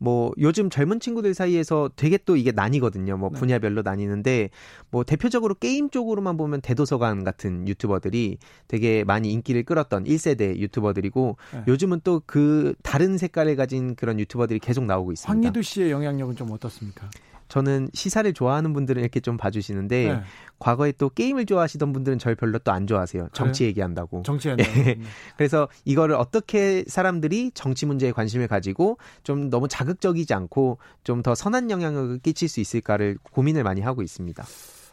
뭐 0.02 0.32
요즘 0.40 0.72
젊은 0.72 1.00
친구들 1.00 1.36
사이에서 1.36 1.92
되게 1.96 2.18
또 2.18 2.36
이게 2.36 2.52
나뉘거든요. 2.52 3.18
뭐 3.18 3.30
네. 3.32 3.40
분야별로 3.40 3.84
나뉘는데 3.84 4.50
뭐 4.90 5.04
대표적으로 5.04 5.54
게임 5.54 5.92
쪽으로만 5.92 6.38
보면 6.38 6.62
대도서관 6.62 7.24
같은 7.24 7.68
유튜버들이 7.68 8.40
되게 8.68 9.04
많이 9.04 9.32
인기를 9.32 9.62
끌었던 9.64 10.06
1세대 10.06 10.58
유튜버들이고 10.58 11.38
네. 11.54 11.64
요즘은 11.68 12.02
또 12.04 12.22
그 12.26 12.74
다른 12.82 13.18
색깔을 13.18 13.56
가진 13.56 13.96
그런 13.96 14.20
유튜버들이 14.20 14.60
계속 14.60 14.86
나오고 14.86 15.12
있습니다. 15.12 15.32
황희두 15.32 15.62
씨의 15.62 15.92
영향력은 15.92 16.36
좀 16.36 16.50
어떻습니까? 16.52 17.10
저는 17.52 17.90
시사를 17.94 18.32
좋아하는 18.34 18.72
분들은 18.72 19.02
이렇게 19.02 19.20
좀 19.20 19.36
봐주시는데 19.36 20.14
네. 20.14 20.22
과거에 20.58 20.94
또 20.94 21.10
게임을 21.10 21.46
좋아하시던 21.46 21.92
분들은 21.92 22.18
절 22.18 22.34
별로 22.36 22.60
또 22.60 22.72
안 22.72 22.88
좋아하세요. 22.88 23.28
정치 23.34 23.66
얘기한다고. 23.66 24.24
정치 24.24 24.48
한다고. 24.48 24.70
예. 24.88 24.94
음. 24.98 25.04
그래서 25.36 25.68
이거를 25.84 26.16
어떻게 26.16 26.86
사람들이 26.88 27.52
정치 27.54 27.86
문제에 27.86 28.14
관심을 28.14 28.48
가지고 28.48 28.98
좀 29.24 29.50
너무 29.50 29.68
자극적이지 29.68 30.34
않고 30.34 30.78
좀 31.04 31.22
더 31.22 31.36
선한 31.36 31.70
영향을 31.70 32.20
끼칠 32.20 32.48
수 32.48 32.62
있을까를 32.62 33.18
고민을 33.22 33.64
많이 33.64 33.82
하고 33.82 34.02
있습니다. 34.02 34.44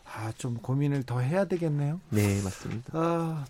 아, 0.04 0.32
좀 0.36 0.54
고민을 0.56 1.04
더 1.04 1.20
해야 1.20 1.44
되겠네요. 1.44 2.00
네, 2.10 2.42
맞습니다. 2.42 2.90
아, 2.92 3.44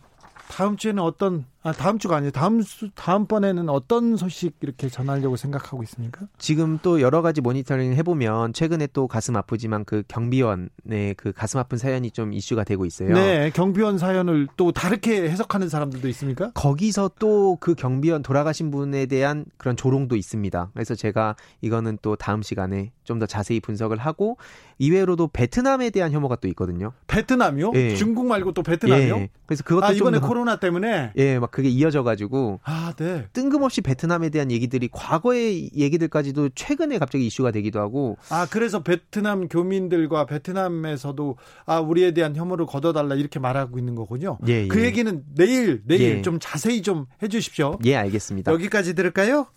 다음 0.50 0.76
주에는 0.76 1.02
어떤 1.02 1.46
아, 1.68 1.72
다음 1.72 1.98
주가 1.98 2.16
아니에요. 2.16 2.30
다음 2.30 2.62
수, 2.62 2.88
다음번에는 2.94 3.68
어떤 3.68 4.16
소식 4.16 4.56
이렇게 4.62 4.88
전하려고 4.88 5.36
생각하고 5.36 5.82
있습니까? 5.82 6.26
지금 6.38 6.78
또 6.82 7.00
여러 7.00 7.20
가지 7.22 7.40
모니터링 7.40 7.92
해보면 7.94 8.52
최근에 8.54 8.88
또 8.92 9.06
가슴 9.06 9.36
아프지만 9.36 9.84
그 9.84 10.02
경비원의 10.08 11.14
그 11.16 11.32
가슴 11.32 11.60
아픈 11.60 11.78
사연이 11.78 12.10
좀 12.10 12.32
이슈가 12.32 12.64
되고 12.64 12.84
있어요. 12.86 13.12
네, 13.14 13.50
경비원 13.54 13.98
사연을 13.98 14.48
또 14.56 14.72
다르게 14.72 15.28
해석하는 15.28 15.68
사람들도 15.68 16.08
있습니까? 16.08 16.50
거기서 16.54 17.10
또 17.18 17.56
그 17.60 17.74
경비원 17.74 18.22
돌아가신 18.22 18.70
분에 18.70 19.06
대한 19.06 19.44
그런 19.56 19.76
조롱도 19.76 20.16
있습니다. 20.16 20.70
그래서 20.74 20.94
제가 20.94 21.34
이거는 21.60 21.98
또 22.02 22.16
다음 22.16 22.42
시간에 22.42 22.92
좀 23.04 23.18
더 23.18 23.26
자세히 23.26 23.58
분석을 23.58 23.96
하고 23.96 24.36
이외로도 24.78 25.28
베트남에 25.28 25.90
대한 25.90 26.12
혐오가 26.12 26.36
또 26.36 26.46
있거든요. 26.48 26.92
베트남이요? 27.08 27.72
예. 27.74 27.94
중국 27.96 28.26
말고 28.26 28.52
또 28.52 28.62
베트남이요? 28.62 29.16
예. 29.16 29.28
그래서 29.46 29.64
그것도 29.64 29.86
아, 29.86 29.90
이번에 29.92 30.18
코로나 30.20 30.56
때문에 30.60 31.12
예, 31.16 31.38
막 31.40 31.50
그게 31.58 31.70
이어져 31.70 32.04
가지고 32.04 32.60
아, 32.62 32.92
네. 32.96 33.26
뜬금없이 33.32 33.80
베트남에 33.80 34.28
대한 34.28 34.52
얘기들이 34.52 34.88
과거의 34.92 35.70
얘기들까지도 35.74 36.50
최근에 36.54 36.98
갑자기 36.98 37.26
이슈가 37.26 37.50
되기도 37.50 37.80
하고 37.80 38.16
아, 38.30 38.46
그래서 38.48 38.84
베트남 38.84 39.48
교민들과 39.48 40.24
베트남에서도 40.26 41.36
아, 41.66 41.80
우리에 41.80 42.12
대한 42.12 42.36
혐오를 42.36 42.64
걷어 42.64 42.92
달라 42.92 43.16
이렇게 43.16 43.40
말하고 43.40 43.76
있는 43.76 43.96
거군요. 43.96 44.38
예, 44.46 44.62
예. 44.62 44.68
그 44.68 44.84
얘기는 44.84 45.24
내일 45.34 45.82
내일 45.84 46.18
예. 46.18 46.22
좀 46.22 46.38
자세히 46.40 46.80
좀 46.80 47.06
해 47.20 47.26
주십시오. 47.26 47.76
예, 47.86 47.96
알겠습니다. 47.96 48.52
여기까지 48.52 48.94
들을까요? 48.94 49.48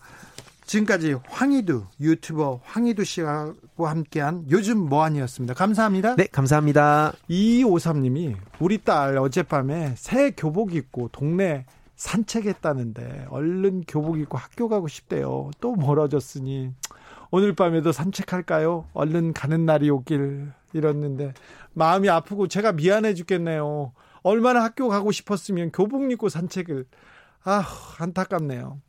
지금까지 0.66 1.16
황희두 1.28 1.84
유튜버 2.00 2.62
황희두 2.64 3.04
씨와 3.04 3.52
함께한 3.76 4.46
요즘 4.50 4.78
뭐하니였습니다. 4.78 5.54
감사합니다. 5.54 6.16
네, 6.16 6.26
감사합니다. 6.32 7.12
2253님이 7.30 8.34
우리 8.58 8.78
딸 8.78 9.18
어젯밤에 9.18 9.94
새 9.96 10.32
교복 10.36 10.74
입고 10.74 11.10
동네 11.12 11.64
산책했다는데 12.02 13.26
얼른 13.30 13.82
교복 13.86 14.18
입고 14.18 14.36
학교 14.36 14.68
가고 14.68 14.88
싶대요. 14.88 15.50
또 15.60 15.76
멀어졌으니 15.76 16.72
오늘 17.30 17.54
밤에도 17.54 17.92
산책할까요? 17.92 18.88
얼른 18.92 19.32
가는 19.32 19.64
날이 19.64 19.88
오길 19.88 20.50
이랬는데 20.72 21.32
마음이 21.74 22.08
아프고 22.08 22.48
제가 22.48 22.72
미안해 22.72 23.14
죽겠네요. 23.14 23.92
얼마나 24.22 24.64
학교 24.64 24.88
가고 24.88 25.12
싶었으면 25.12 25.70
교복 25.70 26.10
입고 26.10 26.28
산책을 26.28 26.86
아 27.44 27.64
안타깝네요. 27.98 28.80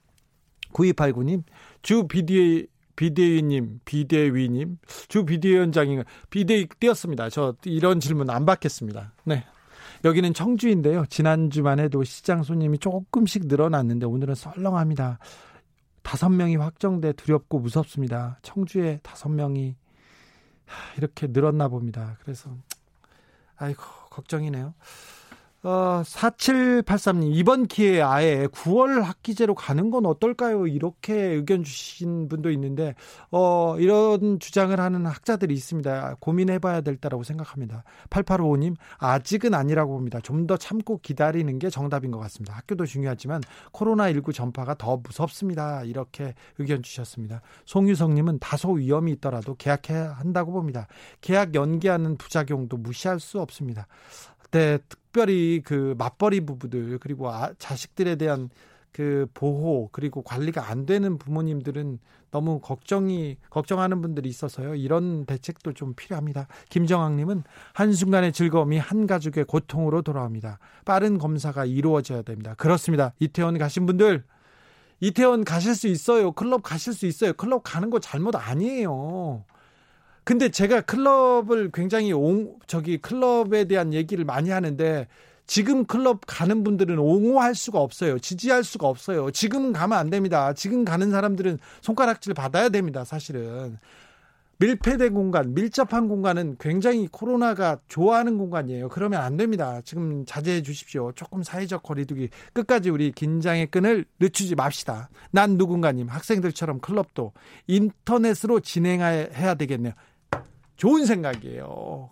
9289님, 0.71 1.43
주 1.83 2.07
비디오, 2.07 2.65
비대위님, 2.95 3.81
비대위님, 3.85 4.79
주 5.07 5.25
비대위원장이 5.25 5.99
비대위 6.31 6.67
띄었습니다. 6.79 7.29
저 7.29 7.55
이런 7.65 7.99
질문 7.99 8.31
안 8.31 8.47
받겠습니다. 8.47 9.13
네. 9.25 9.45
여기는 10.03 10.33
청주인데요. 10.33 11.05
지난주만 11.05 11.79
해도 11.79 12.03
시장 12.03 12.43
손님이 12.43 12.77
조금씩 12.77 13.47
늘어났는데 13.47 14.05
오늘은 14.05 14.35
썰렁합니다. 14.35 15.19
다섯 16.01 16.29
명이 16.29 16.57
확정돼 16.57 17.13
두렵고 17.13 17.59
무섭습니다. 17.59 18.37
청주에 18.41 18.99
다섯 19.01 19.29
명이 19.29 19.75
이렇게 20.97 21.27
늘었나 21.27 21.69
봅니다. 21.69 22.17
그래서 22.21 22.49
아이고 23.55 23.81
걱정이네요. 24.09 24.73
어, 25.65 26.01
4783님, 26.03 27.33
이번 27.33 27.67
기회에 27.67 28.01
아예 28.01 28.47
9월 28.47 29.01
학기제로 29.01 29.55
가는 29.55 29.91
건 29.91 30.05
어떨까요? 30.05 30.67
이렇게 30.67 31.13
의견 31.15 31.63
주신 31.63 32.27
분도 32.27 32.51
있는데, 32.51 32.95
어, 33.31 33.77
이런 33.79 34.39
주장을 34.41 34.77
하는 34.77 35.05
학자들이 35.05 35.53
있습니다. 35.53 36.17
고민해 36.19 36.59
봐야 36.59 36.81
될 36.81 36.97
때라고 36.97 37.23
생각합니다. 37.23 37.85
8855님, 38.09 38.75
아직은 38.97 39.53
아니라고 39.53 39.93
봅니다. 39.93 40.19
좀 40.19 40.43
더 40.47 40.57
참고 40.57 40.99
기다리는 41.01 41.57
게 41.57 41.69
정답인 41.69 42.11
것 42.11 42.19
같습니다. 42.19 42.53
학교도 42.55 42.85
중요하지만 42.85 43.41
코로나19 43.71 44.33
전파가 44.33 44.75
더 44.75 44.97
무섭습니다. 44.97 45.83
이렇게 45.85 46.33
의견 46.57 46.83
주셨습니다. 46.83 47.41
송유성님은 47.65 48.39
다소 48.39 48.73
위험이 48.73 49.13
있더라도 49.13 49.55
계약해야 49.55 50.11
한다고 50.11 50.51
봅니다. 50.51 50.87
계약 51.21 51.55
연기하는 51.55 52.17
부작용도 52.17 52.75
무시할 52.75 53.21
수 53.21 53.39
없습니다. 53.39 53.87
네, 54.53 54.77
특별히 54.87 55.61
그 55.65 55.95
맞벌이 55.97 56.41
부부들 56.41 56.99
그리고 56.99 57.27
아, 57.27 57.51
자식들에 57.57 58.17
대한 58.17 58.51
그 58.91 59.25
보호 59.33 59.89
그리고 59.91 60.21
관리가 60.21 60.69
안 60.69 60.85
되는 60.85 61.17
부모님들은 61.17 61.97
너무 62.29 62.59
걱정이 62.59 63.37
걱정하는 63.49 64.03
분들이 64.03 64.29
있어서요. 64.29 64.75
이런 64.75 65.25
대책도 65.25 65.73
좀 65.73 65.95
필요합니다. 65.95 66.47
김정학 66.69 67.15
님은 67.15 67.43
한순간의 67.73 68.31
즐거움이 68.31 68.77
한 68.77 69.07
가족의 69.07 69.45
고통으로 69.45 70.03
돌아옵니다. 70.03 70.59
빠른 70.85 71.17
검사가 71.17 71.65
이루어져야 71.65 72.21
됩니다. 72.21 72.53
그렇습니다. 72.55 73.13
이태원 73.19 73.57
가신 73.57 73.87
분들 73.87 74.23
이태원 74.99 75.45
가실 75.45 75.73
수 75.73 75.87
있어요. 75.87 76.31
클럽 76.31 76.61
가실 76.61 76.93
수 76.93 77.07
있어요. 77.07 77.33
클럽 77.33 77.63
가는 77.63 77.89
거 77.89 77.99
잘못 77.99 78.35
아니에요. 78.35 79.45
근데 80.23 80.49
제가 80.49 80.81
클럽을 80.81 81.71
굉장히 81.73 82.13
옹, 82.13 82.57
저기 82.67 82.97
클럽에 82.97 83.65
대한 83.65 83.93
얘기를 83.93 84.23
많이 84.25 84.49
하는데 84.49 85.07
지금 85.45 85.85
클럽 85.85 86.21
가는 86.25 86.63
분들은 86.63 86.97
옹호할 86.97 87.53
수가 87.55 87.79
없어요. 87.79 88.19
지지할 88.19 88.63
수가 88.63 88.87
없어요. 88.87 89.31
지금 89.31 89.73
가면 89.73 89.97
안 89.97 90.09
됩니다. 90.09 90.53
지금 90.53 90.85
가는 90.85 91.11
사람들은 91.11 91.59
손가락질 91.81 92.33
받아야 92.33 92.69
됩니다. 92.69 93.03
사실은. 93.03 93.77
밀폐된 94.59 95.13
공간, 95.13 95.53
밀접한 95.53 96.07
공간은 96.07 96.55
굉장히 96.57 97.09
코로나가 97.11 97.79
좋아하는 97.89 98.37
공간이에요. 98.37 98.87
그러면 98.87 99.21
안 99.21 99.35
됩니다. 99.35 99.81
지금 99.83 100.25
자제해 100.25 100.61
주십시오. 100.61 101.11
조금 101.13 101.43
사회적 101.43 101.83
거리두기 101.83 102.29
끝까지 102.53 102.89
우리 102.89 103.11
긴장의 103.11 103.67
끈을 103.67 104.05
늦추지 104.21 104.55
맙시다. 104.55 105.09
난 105.31 105.57
누군가님 105.57 106.07
학생들처럼 106.07 106.79
클럽도 106.79 107.33
인터넷으로 107.67 108.61
진행해야 108.61 109.55
되겠네요. 109.55 109.93
좋은 110.75 111.05
생각이에요. 111.05 112.11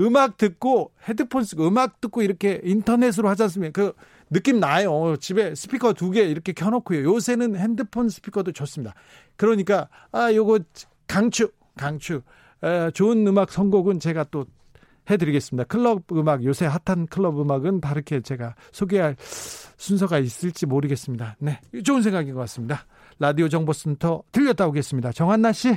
음악 0.00 0.36
듣고 0.36 0.92
헤드폰 1.08 1.44
쓰고 1.44 1.68
음악 1.68 2.00
듣고 2.00 2.22
이렇게 2.22 2.60
인터넷으로 2.64 3.28
하지 3.28 3.42
않습니까? 3.44 3.82
그 3.82 3.92
느낌 4.30 4.58
나요. 4.60 5.16
집에 5.20 5.54
스피커 5.54 5.92
두 5.92 6.10
개 6.10 6.22
이렇게 6.24 6.52
켜놓고요. 6.52 7.04
요새는 7.04 7.56
핸드폰 7.56 8.08
스피커도 8.08 8.52
좋습니다. 8.52 8.94
그러니까 9.36 9.88
아 10.10 10.32
요거 10.32 10.60
강추 11.06 11.50
강추 11.76 12.22
에, 12.62 12.90
좋은 12.92 13.26
음악 13.26 13.52
선곡은 13.52 14.00
제가 14.00 14.24
또 14.30 14.46
해드리겠습니다. 15.10 15.64
클럽 15.64 16.04
음악 16.12 16.44
요새 16.44 16.64
핫한 16.66 17.06
클럽 17.08 17.38
음악은 17.40 17.80
다르게 17.80 18.20
제가 18.20 18.54
소개할 18.70 19.16
순서가 19.18 20.18
있을지 20.18 20.64
모르겠습니다. 20.64 21.36
네, 21.40 21.60
좋은 21.84 22.02
생각인 22.02 22.34
것 22.34 22.40
같습니다. 22.40 22.86
라디오 23.18 23.48
정보센터 23.48 24.22
들렸다 24.32 24.66
오겠습니다. 24.68 25.12
정한나 25.12 25.52
씨. 25.52 25.76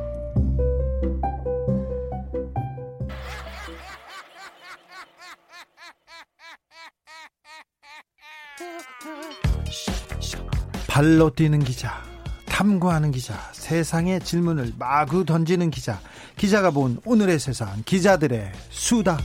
발로 10.91 11.29
뛰는 11.29 11.63
기자, 11.63 12.03
탐구하는 12.47 13.11
기자, 13.11 13.33
세상의 13.53 14.19
질문을 14.25 14.73
마구 14.77 15.23
던지는 15.23 15.71
기자, 15.71 16.01
기자가 16.35 16.71
본 16.71 16.99
오늘의 17.05 17.39
세상, 17.39 17.81
기자들의 17.85 18.51
수다. 18.69 19.17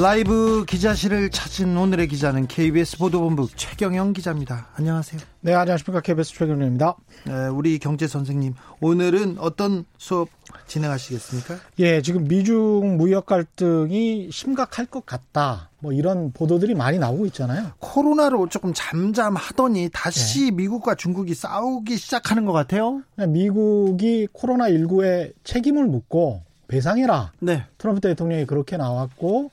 라이브 0.00 0.64
기자실을 0.64 1.30
찾은 1.30 1.76
오늘의 1.76 2.06
기자는 2.06 2.46
KBS 2.46 2.98
보도본부 2.98 3.48
최경영 3.56 4.12
기자입니다. 4.12 4.68
안녕하세요. 4.76 5.20
네, 5.40 5.52
안녕하십니까. 5.54 6.02
KBS 6.02 6.34
최경영입니다. 6.34 6.94
네, 7.24 7.48
우리 7.48 7.80
경제 7.80 8.06
선생님, 8.06 8.54
오늘은 8.80 9.38
어떤 9.40 9.84
수업 9.96 10.28
진행하시겠습니까? 10.68 11.56
예, 11.80 12.00
지금 12.00 12.28
미중 12.28 12.96
무역 12.96 13.26
갈등이 13.26 14.30
심각할 14.30 14.86
것 14.86 15.04
같다. 15.04 15.70
뭐 15.80 15.92
이런 15.92 16.30
보도들이 16.30 16.76
많이 16.76 17.00
나오고 17.00 17.26
있잖아요. 17.26 17.72
코로나로 17.80 18.48
조금 18.50 18.72
잠잠하더니 18.72 19.90
다시 19.92 20.44
네. 20.44 20.50
미국과 20.52 20.94
중국이 20.94 21.34
싸우기 21.34 21.96
시작하는 21.96 22.44
것 22.44 22.52
같아요. 22.52 23.02
네, 23.16 23.26
미국이 23.26 24.28
코로나19에 24.32 25.32
책임을 25.42 25.86
묻고 25.86 26.42
배상해라. 26.68 27.32
네. 27.40 27.64
트럼프 27.78 28.00
대통령이 28.00 28.46
그렇게 28.46 28.76
나왔고 28.76 29.50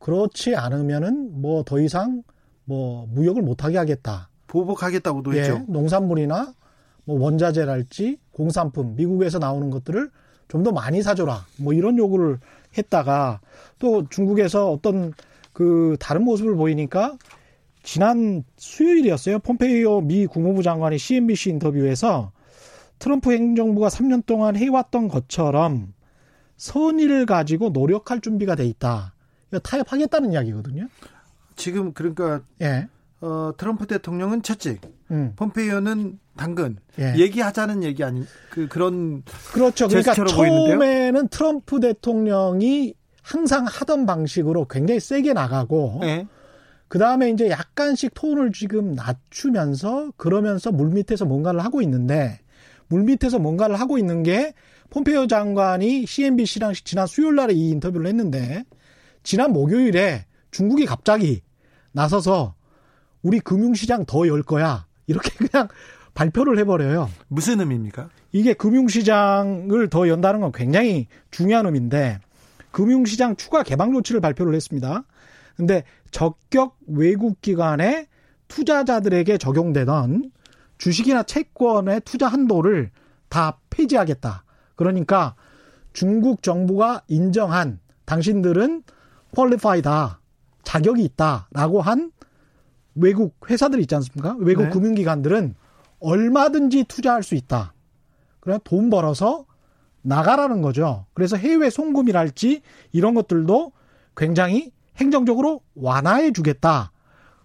그렇지 0.00 0.56
않으면은 0.56 1.40
뭐 1.40 1.62
더 1.62 1.78
이상 1.80 2.22
뭐 2.64 3.06
무역을 3.12 3.42
못하게 3.42 3.78
하겠다. 3.78 4.28
보복하겠다고도 4.48 5.36
예, 5.36 5.40
했죠. 5.42 5.64
농산물이나 5.68 6.52
뭐 7.04 7.20
원자재랄지 7.20 8.18
공산품 8.32 8.96
미국에서 8.96 9.38
나오는 9.38 9.70
것들을 9.70 10.10
좀 10.48 10.64
더 10.64 10.72
많이 10.72 11.00
사줘라 11.02 11.46
뭐 11.58 11.72
이런 11.72 11.96
요구를 11.96 12.40
했다가 12.76 13.40
또 13.78 14.08
중국에서 14.08 14.70
어떤 14.72 15.12
그 15.52 15.96
다른 16.00 16.24
모습을 16.24 16.56
보이니까 16.56 17.16
지난 17.84 18.42
수요일이었어요. 18.56 19.38
폼페이오 19.38 20.00
미 20.02 20.26
국무부 20.26 20.62
장관이 20.64 20.98
CNBC 20.98 21.50
인터뷰에서 21.50 22.32
트럼프 22.98 23.32
행정부가 23.32 23.88
3년 23.88 24.26
동안 24.26 24.56
해왔던 24.56 25.08
것처럼 25.08 25.94
선의를 26.56 27.26
가지고 27.26 27.70
노력할 27.70 28.20
준비가 28.20 28.54
돼 28.54 28.66
있다. 28.66 29.14
타협하겠다는 29.58 30.32
이야기거든요. 30.32 30.88
지금 31.56 31.92
그러니까 31.92 32.42
예. 32.62 32.88
어, 33.20 33.52
트럼프 33.56 33.86
대통령은 33.86 34.42
채찍, 34.42 34.80
음. 35.10 35.32
폼페이오는 35.36 36.18
당근. 36.36 36.76
예. 36.98 37.14
얘기하자는 37.16 37.82
얘기 37.82 38.02
아니 38.02 38.24
그 38.50 38.66
그런 38.68 39.22
그렇죠. 39.52 39.88
그러니까 39.88 40.14
처음에는 40.14 40.78
보이는데요? 40.78 41.26
트럼프 41.28 41.80
대통령이 41.80 42.94
항상 43.22 43.66
하던 43.66 44.06
방식으로 44.06 44.66
굉장히 44.66 45.00
세게 45.00 45.34
나가고 45.34 46.00
예. 46.04 46.26
그 46.88 46.98
다음에 46.98 47.30
이제 47.30 47.50
약간씩 47.50 48.14
톤을 48.14 48.52
지금 48.52 48.92
낮추면서 48.94 50.12
그러면서 50.16 50.72
물밑에서 50.72 51.24
뭔가를 51.24 51.62
하고 51.62 51.82
있는데 51.82 52.40
물밑에서 52.88 53.38
뭔가를 53.38 53.78
하고 53.78 53.98
있는 53.98 54.22
게 54.22 54.54
폼페이오 54.90 55.28
장관이 55.28 56.06
CNBC랑 56.06 56.72
지난 56.84 57.06
수요일 57.06 57.36
날에 57.36 57.54
이 57.54 57.68
인터뷰를 57.70 58.06
했는데 58.08 58.64
지난 59.22 59.52
목요일에 59.52 60.26
중국이 60.50 60.86
갑자기 60.86 61.42
나서서 61.92 62.54
우리 63.22 63.40
금융시장 63.40 64.04
더 64.06 64.26
열 64.26 64.42
거야. 64.42 64.86
이렇게 65.06 65.30
그냥 65.46 65.68
발표를 66.14 66.58
해버려요. 66.58 67.10
무슨 67.28 67.60
의미입니까? 67.60 68.08
이게 68.32 68.54
금융시장을 68.54 69.88
더 69.90 70.08
연다는 70.08 70.40
건 70.40 70.52
굉장히 70.52 71.06
중요한 71.30 71.66
의미인데 71.66 72.20
금융시장 72.70 73.36
추가 73.36 73.62
개방 73.62 73.92
조치를 73.92 74.20
발표를 74.20 74.54
했습니다. 74.54 75.04
근데 75.56 75.84
적격 76.10 76.76
외국 76.86 77.40
기관의 77.40 78.06
투자자들에게 78.48 79.38
적용되던 79.38 80.30
주식이나 80.78 81.22
채권의 81.22 82.00
투자 82.04 82.26
한도를 82.28 82.90
다 83.28 83.58
폐지하겠다. 83.70 84.44
그러니까 84.76 85.34
중국 85.92 86.42
정부가 86.42 87.02
인정한 87.08 87.78
당신들은 88.06 88.82
퀄리파이다. 89.34 90.20
자격이 90.62 91.02
있다라고 91.04 91.80
한 91.80 92.12
외국 92.94 93.36
회사들 93.48 93.80
있지 93.80 93.94
않습니까? 93.94 94.36
외국 94.38 94.64
네. 94.64 94.70
금융기관들은 94.70 95.54
얼마든지 96.00 96.84
투자할 96.84 97.22
수 97.22 97.34
있다. 97.34 97.74
그래 98.40 98.58
돈 98.64 98.90
벌어서 98.90 99.46
나가라는 100.02 100.62
거죠. 100.62 101.06
그래서 101.14 101.36
해외 101.36 101.70
송금이랄지 101.70 102.62
이런 102.92 103.14
것들도 103.14 103.72
굉장히 104.16 104.72
행정적으로 104.96 105.60
완화해 105.74 106.32
주겠다. 106.32 106.92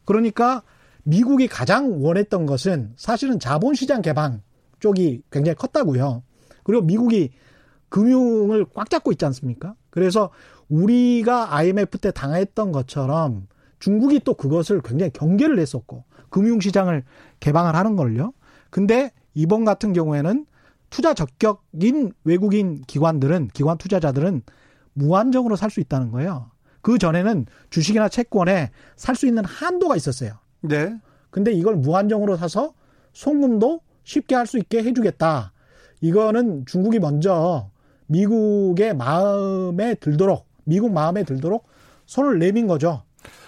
그러니까 0.05 0.63
미국이 1.03 1.47
가장 1.47 2.03
원했던 2.03 2.45
것은 2.45 2.93
사실은 2.95 3.39
자본시장 3.39 4.01
개방 4.01 4.41
쪽이 4.79 5.21
굉장히 5.31 5.55
컸다고요. 5.55 6.23
그리고 6.63 6.83
미국이 6.83 7.31
금융을 7.89 8.65
꽉 8.73 8.89
잡고 8.89 9.11
있지 9.11 9.25
않습니까? 9.25 9.75
그래서 9.89 10.31
우리가 10.69 11.55
IMF 11.55 11.97
때 11.99 12.11
당했던 12.11 12.71
것처럼 12.71 13.47
중국이 13.79 14.21
또 14.23 14.33
그것을 14.33 14.81
굉장히 14.81 15.11
경계를 15.11 15.59
했었고 15.59 16.03
금융시장을 16.29 17.03
개방을 17.39 17.75
하는 17.75 17.95
걸요. 17.95 18.33
근데 18.69 19.11
이번 19.33 19.65
같은 19.65 19.93
경우에는 19.93 20.45
투자 20.89 21.13
적격인 21.13 22.13
외국인 22.23 22.81
기관들은 22.81 23.49
기관 23.53 23.77
투자자들은 23.77 24.41
무한정으로 24.93 25.55
살 25.55 25.69
수 25.69 25.79
있다는 25.81 26.11
거예요. 26.11 26.51
그 26.81 26.97
전에는 26.97 27.45
주식이나 27.69 28.09
채권에 28.09 28.71
살 28.95 29.15
수 29.15 29.27
있는 29.27 29.43
한도가 29.43 29.95
있었어요. 29.95 30.33
네. 30.61 30.95
근데 31.31 31.51
이걸 31.51 31.75
무한정으로 31.75 32.37
사서 32.37 32.73
송금도 33.13 33.81
쉽게 34.03 34.35
할 34.35 34.45
수 34.45 34.57
있게 34.57 34.83
해주겠다. 34.83 35.51
이거는 36.01 36.65
중국이 36.65 36.99
먼저 36.99 37.69
미국의 38.07 38.95
마음에 38.95 39.95
들도록 39.95 40.45
미국 40.65 40.91
마음에 40.91 41.23
들도록 41.23 41.67
손을 42.05 42.39
내민 42.39 42.67
거죠. 42.67 43.03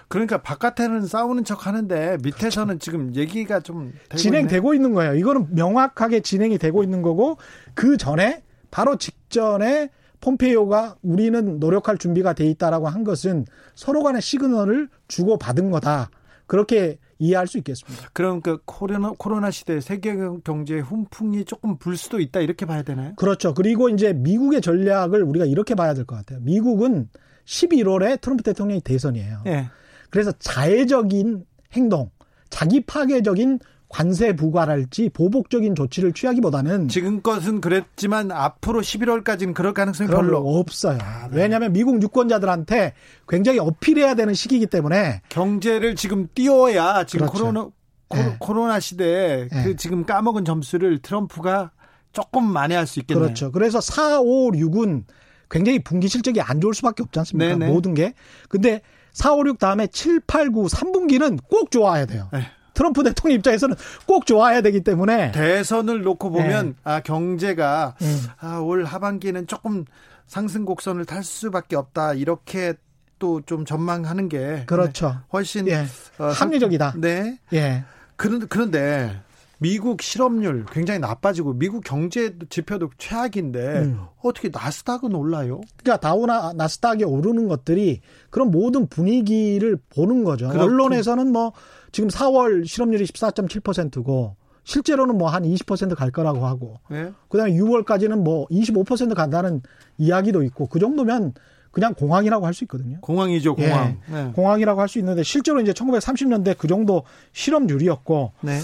그러니까 0.08 0.42
바깥에는 0.42 1.06
싸우는 1.06 1.44
척 1.44 1.68
하는데 1.68 2.18
밑에서는 2.24 2.68
그렇죠. 2.68 2.80
지금 2.80 3.16
얘기가 3.16 3.60
좀 3.60 3.94
진행되고 4.16 4.74
있는 4.74 4.94
거예요. 4.94 5.16
이거는 5.16 5.54
명확하게 5.54 6.22
진행이 6.22 6.58
되고 6.58 6.82
있는 6.84 7.02
거고 7.02 7.38
그 7.74 7.98
전에 7.98 8.44
바로 8.72 8.98
직전에 8.98 9.90
폼페이오가 10.22 10.96
우리는 11.04 11.60
노력할 11.60 11.98
준비가 11.98 12.34
돼 12.34 12.46
있다라고 12.46 12.88
한 12.88 13.04
것은 13.04 13.46
서로 13.76 14.02
간의 14.02 14.22
시그널을 14.22 14.90
주고 15.08 15.38
받은 15.38 15.72
거다. 15.72 16.10
그렇게 16.48 16.98
이해할 17.20 17.48
수 17.48 17.58
있겠습니다. 17.58 18.10
그럼 18.14 18.42
그 18.42 18.60
코로나 18.66 19.12
코로나 19.18 19.52
시대 19.52 19.80
세계 19.82 20.16
경제 20.44 20.80
훈풍이 20.80 21.46
조금 21.46 21.78
불 21.78 21.98
수도 21.98 22.20
있다 22.20 22.42
이렇게 22.42 22.66
봐야 22.66 22.84
되나요? 22.84 23.14
그렇죠. 23.16 23.54
그리고 23.54 23.90
이제 23.90 24.14
미국의 24.14 24.62
전략을 24.62 25.24
우리가 25.24 25.46
이렇게 25.46 25.76
봐야 25.76 25.94
될 25.94 26.06
것 26.06 26.16
같아요. 26.16 26.40
미국은 26.42 27.10
11월에 27.46 28.22
트럼프 28.22 28.44
대통령이 28.44 28.82
대선이에요. 28.82 29.42
네. 29.46 29.68
그래서 30.10 30.32
자해적인 30.34 31.46
행동, 31.74 32.12
자기 32.50 32.82
파괴적인 32.86 33.60
관세 33.90 34.36
부과랄지 34.36 35.10
보복적인 35.10 35.76
조치를 35.76 36.14
취하기보다는 36.14 36.90
지금껏은 36.90 37.62
그랬지만 37.62 38.32
앞으로 38.32 38.82
11월까지는 38.82 39.54
그럴 39.54 39.74
가능성이 39.74 40.10
별로 40.10 40.40
없어요. 40.40 40.98
아, 41.02 41.30
네. 41.30 41.44
왜냐하면 41.44 41.72
미국 41.72 42.02
유권자들한테 42.02 42.94
굉장히 43.28 43.60
어필해야 43.60 44.16
되는 44.16 44.34
시기이기 44.34 44.68
때문에 44.68 45.22
경제를 45.30 45.96
지금 45.96 46.28
띄워야 46.34 47.06
지금 47.06 47.28
그렇죠. 47.28 47.46
코로나 47.46 47.70
네. 48.10 48.36
코로나 48.40 48.80
시대에 48.80 49.48
네. 49.48 49.64
그 49.64 49.76
지금 49.76 50.06
까먹은 50.06 50.46
점수를 50.46 51.00
트럼프가 51.00 51.72
조금 52.12 52.46
만회할 52.46 52.88
수 52.88 53.00
있겠네요. 53.00 53.26
그렇죠. 53.26 53.52
그래서 53.52 53.80
4, 53.80 54.22
5, 54.22 54.52
6은 54.52 55.04
굉장히 55.50 55.80
분기 55.80 56.08
실적이 56.08 56.42
안 56.42 56.60
좋을 56.60 56.74
수밖에 56.74 57.04
없지 57.04 57.20
않습니까? 57.20 57.56
네네. 57.58 57.72
모든 57.72 57.94
게. 57.94 58.14
근데 58.50 58.82
4, 59.14 59.34
5, 59.34 59.48
6 59.48 59.60
다음에 59.60 59.88
7, 59.88 60.22
8, 60.28 60.52
9, 60.52 60.64
3분기는 60.66 61.40
꼭 61.50 61.72
좋아야 61.72 62.06
돼요. 62.06 62.30
네. 62.78 62.80
트럼프 62.80 63.04
대통령 63.04 63.38
입장에서는 63.38 63.76
꼭 64.06 64.26
좋아야 64.26 64.62
되기 64.62 64.82
때문에 64.82 65.32
대선을 65.32 66.04
놓고 66.04 66.30
보면 66.30 66.68
네. 66.68 66.74
아 66.84 67.00
경제가 67.00 67.96
음. 68.02 68.22
아, 68.40 68.58
올 68.60 68.86
하반기는 68.86 69.48
조금 69.48 69.86
상승 70.28 70.64
곡선을 70.66 71.06
탈 71.06 71.24
수밖에 71.24 71.76
없다 71.76 72.14
이렇게 72.14 72.76
또 73.20 73.42
좀 73.48 73.66
전망하는 73.66 74.30
게 74.30 74.64
그렇죠. 74.68 75.18
훨씬 75.34 75.68
예. 75.68 75.86
어, 76.20 76.26
합리적이다. 76.26 76.94
네. 76.98 77.40
예. 77.54 77.84
그런 78.16 78.48
그런데 78.48 79.22
미국 79.60 80.04
실업률 80.04 80.66
굉장히 80.72 81.00
나빠지고 81.00 81.54
미국 81.54 81.84
경제 81.84 82.36
지표도 82.50 82.92
최악인데 83.00 83.60
음. 83.60 84.02
어떻게 84.22 84.50
나스닥은 84.50 85.16
올라요? 85.16 85.62
그러니까 85.82 86.00
다우나 86.00 86.54
나스닥이 86.54 87.04
오르는 87.04 87.48
것들이 87.48 88.02
그런 88.30 88.52
모든 88.52 88.88
분위기를 88.88 89.78
보는 89.90 90.24
거죠. 90.24 90.50
그렇군. 90.50 90.62
언론에서는 90.74 91.32
뭐 91.32 91.54
지금 91.92 92.10
4월 92.10 92.66
실업률이 92.68 93.06
14.7%고 93.06 94.36
실제로는 94.64 95.18
뭐 95.18 95.30
한 95.30 95.44
20%갈 95.44 96.12
거라고 96.12 96.46
하고 96.46 96.80
네? 96.90 97.12
그다음에 97.30 97.54
6월까지는 97.54 98.18
뭐 98.22 98.46
25% 98.48 99.16
간다는 99.16 99.62
이야기도 99.98 100.44
있고 100.44 100.68
그 100.68 100.80
정도면 100.80 101.34
그냥 101.72 101.94
공항이라고 101.94 102.46
할 102.46 102.54
수 102.54 102.64
있거든요. 102.64 103.00
공항이죠, 103.02 103.56
공항. 103.56 104.00
예, 104.10 104.14
네. 104.14 104.32
공항이라고 104.34 104.82
할 104.82 104.88
수 104.88 105.00
있는데 105.00 105.22
실제로 105.24 105.62
이제 105.62 105.72
1930년대 105.74 106.58
그 106.58 106.68
정도 106.68 107.04
실업률이었고 107.34 108.34
네. 108.42 108.60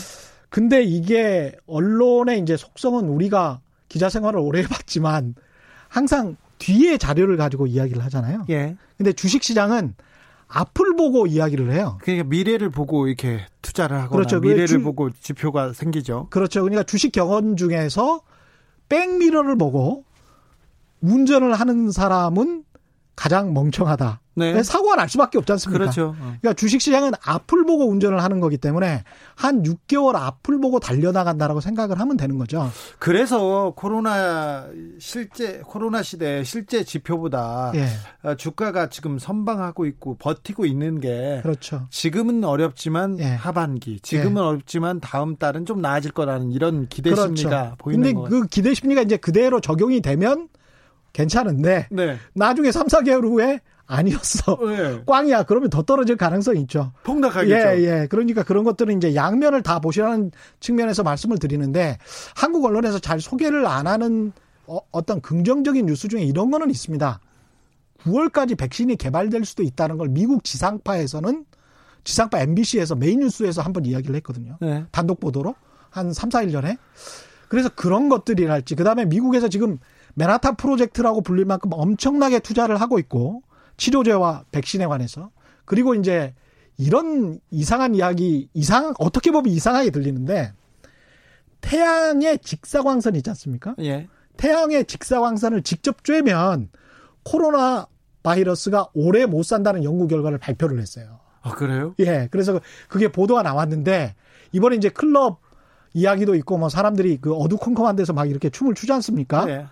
근데 0.49 0.83
이게 0.83 1.55
언론의 1.67 2.39
이제 2.39 2.57
속성은 2.57 3.05
우리가 3.07 3.62
기자 3.88 4.09
생활을 4.09 4.39
오래 4.39 4.62
해봤지만 4.63 5.36
항상 5.88 6.36
뒤에 6.59 6.97
자료를 6.97 7.38
가지고 7.38 7.67
이야기를 7.67 8.03
하잖아요. 8.05 8.45
예. 8.49 8.75
근데 8.97 9.13
주식 9.13 9.43
시장은 9.43 9.95
앞을 10.53 10.95
보고 10.95 11.25
이야기를 11.25 11.71
해요. 11.71 11.97
그러니까 12.01 12.27
미래를 12.29 12.69
보고 12.69 13.07
이렇게 13.07 13.45
투자를 13.61 13.97
하거나 13.97 14.09
그렇죠. 14.09 14.39
미래를 14.39 14.67
주, 14.67 14.81
보고 14.83 15.09
지표가 15.09 15.73
생기죠. 15.73 16.27
그렇죠. 16.29 16.61
그러니까 16.61 16.83
주식 16.83 17.11
경험 17.11 17.55
중에서 17.55 18.21
백미러를 18.87 19.57
보고 19.57 20.05
운전을 21.01 21.53
하는 21.53 21.91
사람은 21.91 22.63
가장 23.15 23.54
멍청하다. 23.54 24.19
네. 24.36 24.63
사고가 24.63 24.95
날 24.95 25.08
수밖에 25.10 25.38
없지 25.38 25.52
않습니까? 25.52 25.78
그렇죠. 25.78 26.15
어. 26.19 26.36
그러니까 26.41 26.54
주식시장은 26.54 27.12
앞을 27.23 27.65
보고 27.65 27.88
운전을 27.88 28.23
하는 28.23 28.39
거기 28.39 28.58
때문에 28.58 29.04
한 29.36 29.62
6개월 29.62 30.15
앞을 30.15 30.60
보고 30.60 30.80
달려나간다라고 30.80 31.62
생각을 31.62 31.99
하면 31.99 32.17
되는 32.17 32.39
거죠. 32.39 32.71
그래서 32.97 33.73
코로나 33.76 34.67
실제 34.99 35.62
코로나 35.63 36.02
시대 36.02 36.43
실제 36.43 36.84
지표보다 36.84 37.73
예. 37.76 37.88
어, 38.23 38.36
주가가 38.36 38.89
지금 38.89 39.19
선방하고 39.19 39.86
있고 39.86 40.15
버티고 40.17 40.65
있는 40.65 40.99
게 40.99 41.39
그렇죠. 41.43 41.86
지금은 41.91 42.43
어렵지만 42.43 43.19
예. 43.19 43.26
하반기 43.26 43.99
지금은 43.99 44.41
예. 44.41 44.47
어렵지만 44.47 44.99
다음 44.99 45.36
달은 45.36 45.65
좀 45.65 45.82
나아질 45.82 46.12
거라는 46.12 46.52
이런 46.52 46.88
기대 46.88 47.12
그렇죠. 47.12 47.36
심리가 47.36 47.76
보이는 47.78 48.02
거예요. 48.02 48.23
근데 48.23 48.30
그 48.30 48.47
기대 48.47 48.73
심리가 48.73 49.04
이제 49.04 49.17
그대로 49.17 49.60
적용이 49.60 50.02
되면 50.02 50.47
괜찮은데 51.13 51.88
네. 51.91 52.17
나중에 52.34 52.71
3, 52.71 52.88
4개월 52.88 53.23
후에 53.23 53.62
아니었어. 53.86 54.58
네. 54.67 55.04
꽝이야. 55.06 55.43
그러면 55.43 55.69
더 55.69 55.84
떨어질 55.84 56.15
가능성이 56.15 56.62
있죠. 56.62 56.91
폭락하겠죠. 57.04 57.56
예, 57.56 57.84
예. 57.84 58.08
그러니까 58.10 58.43
그런 58.43 58.63
것들은 58.63 58.97
이제 58.97 59.13
양면을 59.13 59.62
다 59.62 59.80
보시라는 59.80 60.32
측면에서 60.60 61.04
말씀을 61.04 61.38
드리는데 61.38 61.97
한국 62.36 62.65
언론에서 62.65 62.99
잘 62.99 63.21
소개를 63.21 63.65
안 63.67 63.88
하는 63.88 64.32
어, 64.65 64.80
어떤 64.91 65.21
긍정적인 65.21 65.86
뉴스 65.86 66.08
중에 66.08 66.23
이런 66.23 66.49
거는 66.49 66.69
있습니다. 66.69 67.19
9월까지 68.04 68.58
백신이 68.58 68.95
개발될 68.97 69.45
수도 69.45 69.63
있다는 69.63 69.97
걸 69.97 70.10
미국 70.10 70.43
지상파에서는 70.43 71.45
지상파 72.04 72.39
MBC에서 72.39 72.95
메인 72.95 73.19
뉴스에서 73.19 73.62
한번 73.62 73.86
이야기를 73.86 74.15
했거든요. 74.17 74.58
네. 74.60 74.86
단독 74.91 75.19
보도로 75.19 75.56
한 75.89 76.12
3, 76.12 76.30
4일 76.30 76.52
전에. 76.52 76.78
그래서 77.47 77.69
그런 77.69 78.10
것들이랄지 78.10 78.76
그다음에 78.76 79.06
미국에서 79.06 79.47
지금 79.47 79.78
맨하탄 80.15 80.56
프로젝트라고 80.56 81.21
불릴 81.21 81.45
만큼 81.45 81.71
엄청나게 81.73 82.39
투자를 82.39 82.80
하고 82.80 82.99
있고 82.99 83.43
치료제와 83.78 84.45
백신에 84.52 84.86
관해서 84.86 85.32
그리고 85.65 85.95
이제 85.95 86.34
이런 86.78 87.39
이상한 87.52 87.95
이야기 87.95 88.49
이상 88.54 88.93
어떻게 88.99 89.32
보면 89.32 89.52
이상하게 89.52 89.91
들리는데 89.91 90.54
태양의 91.62 92.39
직사광선 92.39 93.15
있지 93.15 93.30
않습니까? 93.30 93.76
예. 93.80 94.08
태양의 94.38 94.86
직사광선을 94.86 95.63
직접 95.63 96.04
쬐면 96.04 96.69
코로나 97.23 97.88
바이러스가 98.23 98.88
오래 98.93 99.26
못 99.26 99.43
산다는 99.43 99.84
연구 99.84 100.08
결과를 100.08 100.38
발표를 100.38 100.80
했어요. 100.80 101.19
아, 101.41 101.52
그래요? 101.52 101.93
예. 101.99 102.28
그래서 102.32 102.60
그게 102.88 103.12
보도가 103.12 103.43
나왔는데 103.43 104.15
이번에 104.52 104.76
이제 104.76 104.89
클럽 104.89 105.41
이야기도 105.93 106.36
있고 106.36 106.58
뭐 106.58 106.69
사람들이 106.69 107.19
그 107.21 107.34
어두컴컴한 107.34 107.95
데서 107.95 108.13
막 108.13 108.30
이렇게 108.30 108.49
춤을 108.49 108.73
추지 108.73 108.91
않습니까? 108.93 109.49
예. 109.49 109.67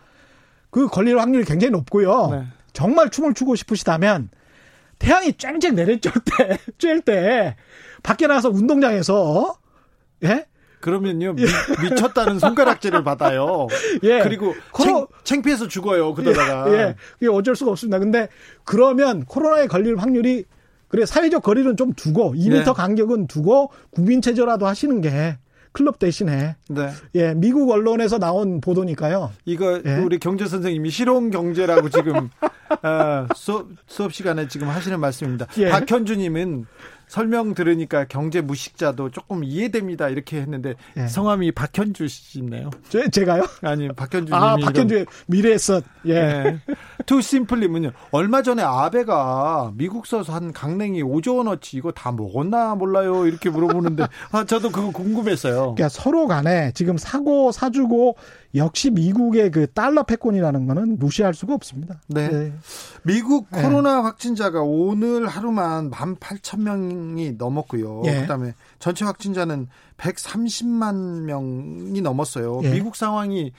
그 0.71 0.87
걸릴 0.87 1.19
확률이 1.19 1.45
굉장히 1.45 1.71
높고요. 1.71 2.29
네. 2.31 2.43
정말 2.73 3.09
춤을 3.09 3.33
추고 3.33 3.55
싶으시다면 3.55 4.29
태양이 4.97 5.33
쨍쨍 5.33 5.75
내려쬐 5.75 6.13
때, 6.23 6.57
쬐 6.79 7.03
때, 7.03 7.55
밖에 8.01 8.27
나가서 8.27 8.49
운동장에서, 8.49 9.55
예? 10.23 10.45
그러면요, 10.79 11.33
미, 11.33 11.43
미쳤다는 11.83 12.39
손가락질을 12.39 13.03
받아요. 13.03 13.67
예. 14.03 14.19
그리고 14.21 14.53
코로, 14.71 15.07
챙, 15.23 15.41
피해서 15.41 15.67
죽어요, 15.67 16.13
그러다가. 16.13 16.71
예. 16.71 16.73
예. 16.73 16.95
그게 17.13 17.27
어쩔 17.27 17.55
수가 17.55 17.71
없습니다. 17.71 17.99
근데 17.99 18.29
그러면 18.63 19.25
코로나에 19.25 19.67
걸릴 19.67 19.97
확률이, 19.97 20.45
그래, 20.87 21.05
사회적 21.05 21.43
거리는 21.43 21.77
좀 21.77 21.93
두고, 21.93 22.33
2미터 22.33 22.65
네. 22.65 22.73
간격은 22.73 23.27
두고, 23.27 23.71
국민체조라도 23.91 24.67
하시는 24.67 25.01
게 25.01 25.37
클럽 25.73 25.99
대신에 25.99 26.55
네. 26.69 26.89
예 27.15 27.33
미국 27.33 27.71
언론에서 27.71 28.17
나온 28.19 28.61
보도니까요. 28.61 29.31
이거 29.45 29.81
예. 29.85 29.97
우리 29.97 30.19
경제 30.19 30.45
선생님이 30.45 30.89
실용 30.89 31.29
경제라고 31.29 31.89
지금 31.89 32.29
어, 32.83 33.27
수업, 33.35 33.67
수업 33.87 34.13
시간에 34.13 34.47
지금 34.47 34.67
하시는 34.69 34.99
말씀입니다. 34.99 35.47
예. 35.57 35.69
박현주님은 35.69 36.65
설명 37.11 37.53
들으니까 37.53 38.05
경제 38.05 38.39
무식자도 38.39 39.09
조금 39.09 39.43
이해됩니다. 39.43 40.07
이렇게 40.07 40.39
했는데 40.39 40.75
예. 40.95 41.07
성함이 41.07 41.51
박현주 41.51 42.07
씨네요. 42.07 42.69
제, 42.87 43.09
제가요? 43.09 43.43
아니 43.63 43.89
박현주 43.89 44.33
아 44.33 44.55
박현주 44.55 45.05
미래에서 45.27 45.81
예. 46.07 46.13
예. 46.13 46.59
투 47.05 47.19
심플님은요. 47.19 47.91
얼마 48.11 48.41
전에 48.41 48.63
아베가 48.63 49.73
미국서 49.75 50.21
한 50.21 50.53
강냉이 50.53 51.03
5조 51.03 51.39
원어치 51.39 51.75
이거 51.75 51.91
다 51.91 52.13
먹었나 52.13 52.75
몰라요. 52.75 53.27
이렇게 53.27 53.49
물어보는데 53.49 54.07
아 54.31 54.45
저도 54.45 54.69
그거 54.71 54.91
궁금했어요. 54.91 55.75
그러니까 55.75 55.89
서로 55.89 56.27
간에 56.27 56.71
지금 56.75 56.97
사고 56.97 57.51
사주고 57.51 58.15
역시 58.55 58.89
미국의 58.89 59.51
그 59.51 59.67
달러 59.71 60.03
패권이라는 60.03 60.67
거는 60.67 60.99
무시할 60.99 61.33
수가 61.33 61.53
없습니다. 61.53 62.01
네. 62.07 62.29
네. 62.29 62.53
미국 63.03 63.47
네. 63.51 63.61
코로나 63.61 63.97
네. 63.97 64.01
확진자가 64.01 64.61
오늘 64.61 65.27
하루만 65.27 65.91
18,000명이 65.91 67.37
넘었고요. 67.37 68.03
예. 68.05 68.21
그다음에 68.21 68.53
전체 68.79 69.05
확진자는 69.05 69.67
130만 69.97 71.21
명이 71.21 72.01
넘었어요. 72.01 72.61
예. 72.63 72.71
미국 72.71 72.95
상황이 72.95 73.53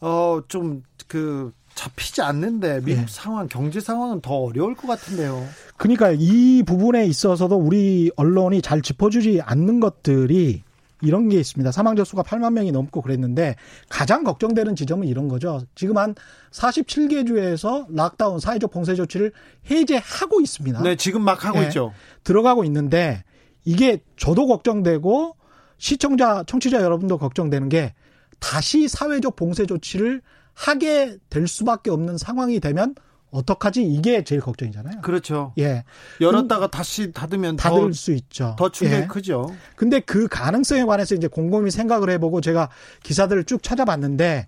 어좀 0.00 0.82
그 1.06 1.52
잡히지 1.74 2.22
않는데 2.22 2.80
미국 2.84 3.02
예. 3.02 3.06
상황 3.08 3.48
경제 3.48 3.80
상황은 3.80 4.20
더 4.22 4.34
어려울 4.34 4.74
것 4.74 4.86
같은데요. 4.86 5.46
그러니까 5.76 6.12
이 6.16 6.62
부분에 6.62 7.06
있어서도 7.06 7.56
우리 7.56 8.10
언론이 8.16 8.62
잘 8.62 8.82
짚어주지 8.82 9.40
않는 9.42 9.80
것들이 9.80 10.62
이런 11.02 11.28
게 11.28 11.38
있습니다. 11.38 11.72
사망자 11.72 12.04
수가 12.04 12.22
8만 12.22 12.52
명이 12.52 12.72
넘고 12.72 13.02
그랬는데 13.02 13.56
가장 13.88 14.24
걱정되는 14.24 14.76
지점은 14.76 15.08
이런 15.08 15.28
거죠. 15.28 15.62
지금 15.74 15.98
한 15.98 16.14
47개 16.52 17.26
주에서 17.26 17.86
락다운 17.90 18.38
사회적 18.38 18.70
봉쇄 18.70 18.94
조치를 18.94 19.32
해제하고 19.70 20.40
있습니다. 20.40 20.82
네, 20.82 20.96
지금 20.96 21.22
막 21.22 21.44
하고 21.44 21.60
네, 21.60 21.66
있죠. 21.66 21.92
들어가고 22.24 22.64
있는데 22.64 23.24
이게 23.64 24.02
저도 24.16 24.46
걱정되고 24.46 25.36
시청자, 25.78 26.44
청취자 26.46 26.82
여러분도 26.82 27.18
걱정되는 27.18 27.68
게 27.68 27.94
다시 28.38 28.88
사회적 28.88 29.36
봉쇄 29.36 29.66
조치를 29.66 30.22
하게 30.54 31.16
될 31.30 31.46
수밖에 31.46 31.90
없는 31.90 32.18
상황이 32.18 32.60
되면 32.60 32.94
어떡하지? 33.30 33.82
이게 33.82 34.24
제일 34.24 34.40
걱정이잖아요. 34.40 35.02
그렇죠. 35.02 35.52
예. 35.58 35.84
열었다가 36.20 36.66
음, 36.66 36.70
다시 36.70 37.12
닫으면 37.12 37.56
닫을 37.56 37.80
더, 37.88 37.92
수 37.92 38.12
있죠. 38.12 38.56
더 38.58 38.70
충격이 38.70 39.02
예. 39.02 39.06
크죠. 39.06 39.54
근데 39.76 40.00
그 40.00 40.26
가능성에 40.28 40.84
관해서 40.84 41.14
이제 41.14 41.28
곰곰이 41.28 41.70
생각을 41.70 42.10
해보고 42.10 42.40
제가 42.40 42.70
기사들을 43.02 43.44
쭉 43.44 43.62
찾아봤는데 43.62 44.46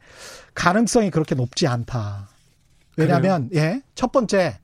가능성이 0.55 1.11
그렇게 1.11 1.35
높지 1.35 1.67
않다. 1.67 2.29
왜냐하면 2.97 3.49
예, 3.55 3.83
첫 3.95 4.13
번째 4.13 4.59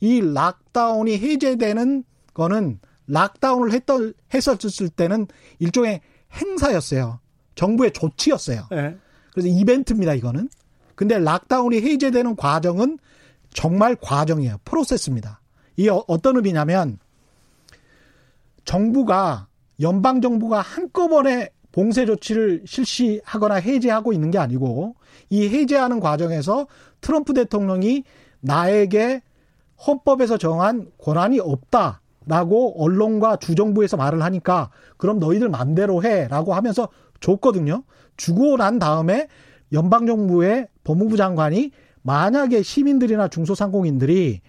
이 0.00 0.20
락다운이 0.20 1.18
해제되는 1.18 2.04
거는 2.34 2.80
락다운을 3.06 3.72
했던 3.72 4.14
했었을 4.34 4.88
때는 4.88 5.26
일종의 5.58 6.00
행사였어요. 6.32 7.20
정부의 7.54 7.92
조치였어요. 7.92 8.68
예. 8.72 8.96
그래서 9.32 9.48
이벤트입니다. 9.48 10.14
이거는. 10.14 10.48
근데 10.94 11.18
락다운이 11.18 11.80
해제되는 11.80 12.36
과정은 12.36 12.98
정말 13.52 13.96
과정이에요. 13.96 14.56
프로세스입니다. 14.64 15.40
이게 15.76 15.90
어, 15.90 16.04
어떤 16.06 16.36
의미냐면 16.36 16.98
정부가 18.64 19.48
연방 19.80 20.20
정부가 20.20 20.60
한꺼번에 20.60 21.50
봉쇄 21.72 22.04
조치를 22.04 22.62
실시하거나 22.66 23.56
해제하고 23.56 24.12
있는 24.12 24.30
게 24.30 24.38
아니고 24.38 24.94
이 25.30 25.48
해제하는 25.48 26.00
과정에서 26.00 26.66
트럼프 27.00 27.32
대통령이 27.32 28.04
나에게 28.40 29.22
헌법에서 29.86 30.36
정한 30.36 30.90
권한이 30.98 31.40
없다라고 31.40 32.82
언론과 32.82 33.36
주정부에서 33.36 33.96
말을 33.96 34.22
하니까 34.22 34.70
그럼 34.96 35.18
너희들 35.18 35.48
맘대로 35.48 36.02
해라고 36.02 36.54
하면서 36.54 36.88
줬거든요. 37.20 37.84
주고 38.16 38.56
난 38.56 38.78
다음에 38.78 39.28
연방 39.72 40.06
정부의 40.06 40.68
법무부 40.84 41.16
장관이 41.16 41.70
만약에 42.02 42.62
시민들이나 42.62 43.28
중소상공인들이 43.28 44.40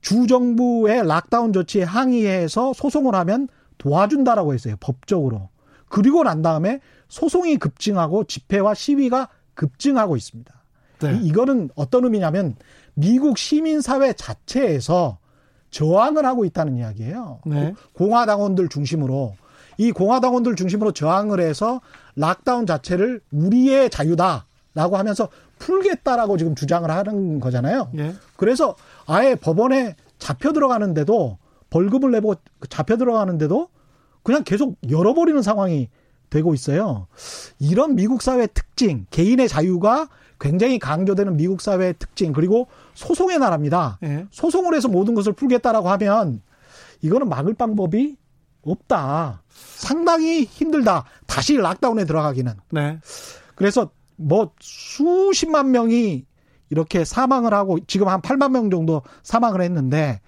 주정부의 0.00 1.06
락다운 1.06 1.52
조치에 1.52 1.84
항의해서 1.84 2.72
소송을 2.72 3.14
하면 3.14 3.48
도와준다라고 3.78 4.54
했어요. 4.54 4.76
법적으로. 4.80 5.48
그리고 5.88 6.24
난 6.24 6.42
다음에 6.42 6.80
소송이 7.08 7.56
급증하고 7.56 8.24
집회와 8.24 8.74
시위가 8.74 9.28
급증하고 9.54 10.16
있습니다. 10.16 10.52
네. 11.00 11.20
이거는 11.22 11.70
어떤 11.74 12.04
의미냐면 12.04 12.56
미국 12.94 13.38
시민사회 13.38 14.12
자체에서 14.12 15.18
저항을 15.70 16.24
하고 16.24 16.44
있다는 16.44 16.76
이야기예요. 16.76 17.40
네. 17.46 17.74
공화당원들 17.94 18.68
중심으로 18.68 19.34
이 19.78 19.90
공화당원들 19.90 20.56
중심으로 20.56 20.92
저항을 20.92 21.40
해서 21.40 21.80
락다운 22.14 22.66
자체를 22.66 23.20
우리의 23.32 23.90
자유다라고 23.90 24.96
하면서 24.96 25.28
풀겠다라고 25.62 26.36
지금 26.36 26.56
주장을 26.56 26.90
하는 26.90 27.38
거잖아요. 27.38 27.90
예. 27.96 28.14
그래서 28.36 28.74
아예 29.06 29.36
법원에 29.36 29.94
잡혀 30.18 30.52
들어가는데도 30.52 31.38
벌금을 31.70 32.10
내고 32.10 32.34
잡혀 32.68 32.96
들어가는데도 32.96 33.68
그냥 34.24 34.42
계속 34.42 34.76
열어버리는 34.90 35.40
상황이 35.40 35.88
되고 36.30 36.52
있어요. 36.54 37.06
이런 37.60 37.94
미국 37.94 38.22
사회의 38.22 38.48
특징, 38.52 39.06
개인의 39.10 39.48
자유가 39.48 40.08
굉장히 40.40 40.80
강조되는 40.80 41.36
미국 41.36 41.60
사회의 41.60 41.94
특징, 41.98 42.32
그리고 42.32 42.66
소송의 42.94 43.38
나라입니다. 43.38 43.98
네. 44.00 44.26
소송을 44.32 44.74
해서 44.74 44.88
모든 44.88 45.14
것을 45.14 45.32
풀겠다라고 45.32 45.88
하면 45.90 46.42
이거는 47.02 47.28
막을 47.28 47.54
방법이 47.54 48.16
없다. 48.62 49.42
상당히 49.48 50.44
힘들다. 50.44 51.04
다시 51.26 51.56
락다운에 51.56 52.04
들어가기는. 52.04 52.52
네. 52.70 52.98
그래서 53.54 53.90
뭐 54.16 54.52
수십만 54.60 55.70
명이 55.70 56.24
이렇게 56.70 57.04
사망을 57.04 57.52
하고 57.52 57.78
지금 57.86 58.08
한 58.08 58.20
8만 58.22 58.50
명 58.52 58.70
정도 58.70 59.02
사망을 59.22 59.60
했는데 59.60 60.20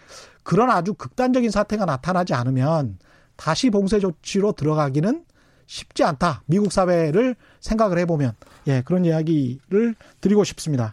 그런 0.42 0.70
아주 0.70 0.94
극단적인 0.94 1.50
사태가 1.50 1.86
나타나지 1.86 2.34
않으면 2.34 2.98
다시 3.36 3.70
봉쇄 3.70 3.98
조치로 3.98 4.52
들어가기는 4.52 5.24
쉽지 5.66 6.04
않다. 6.04 6.42
미국 6.46 6.70
사회를 6.72 7.34
생각을 7.60 7.98
해보면 7.98 8.32
예 8.66 8.82
그런 8.84 9.04
이야기를 9.04 9.94
드리고 10.20 10.44
싶습니다. 10.44 10.92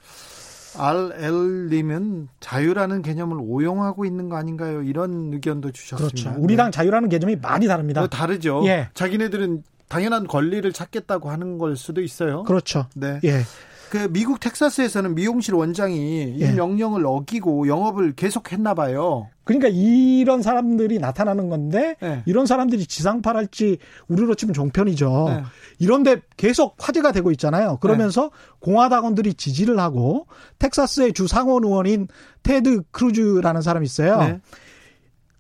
RL님은 0.78 2.30
자유라는 2.40 3.02
개념을 3.02 3.38
오용하고 3.42 4.06
있는 4.06 4.30
거 4.30 4.38
아닌가요? 4.38 4.82
이런 4.84 5.34
의견도 5.34 5.72
주셨습니다. 5.72 6.32
그렇죠. 6.32 6.42
우리랑 6.42 6.68
네. 6.68 6.72
자유라는 6.72 7.10
개념이 7.10 7.36
많이 7.36 7.68
다릅니다. 7.68 8.08
다르죠. 8.08 8.64
예. 8.66 8.90
자기네들은 8.94 9.64
당연한 9.92 10.26
권리를 10.26 10.72
찾겠다고 10.72 11.30
하는 11.30 11.58
걸 11.58 11.76
수도 11.76 12.02
있어요. 12.02 12.44
그렇죠. 12.44 12.86
네. 12.96 13.20
예. 13.26 13.42
그 13.90 14.08
미국 14.10 14.40
텍사스에서는 14.40 15.16
미용실 15.16 15.54
원장이 15.54 16.38
예. 16.40 16.46
이 16.46 16.54
명령을 16.54 17.06
어기고 17.06 17.68
영업을 17.68 18.14
계속했나 18.14 18.74
봐요. 18.74 19.28
그러니까 19.44 19.68
이런 19.68 20.42
사람들이 20.42 20.98
나타나는 21.00 21.50
건데 21.50 21.98
예. 22.04 22.24
이런 22.26 22.46
사람들이 22.46 22.86
지상파랄지 22.86 23.80
우리로 24.08 24.36
치면 24.36 24.54
종편이죠. 24.54 25.26
예. 25.32 25.44
이런데 25.80 26.22
계속 26.38 26.78
화제가 26.80 27.12
되고 27.12 27.30
있잖아요. 27.32 27.76
그러면서 27.82 28.22
네. 28.22 28.30
공화당원들이 28.62 29.34
지지를 29.34 29.78
하고 29.78 30.26
텍사스의 30.60 31.12
주 31.12 31.28
상원 31.28 31.66
의원인 31.66 32.08
테드 32.44 32.84
크루즈라는 32.92 33.62
사람이 33.62 33.86
있어요. 33.86 34.40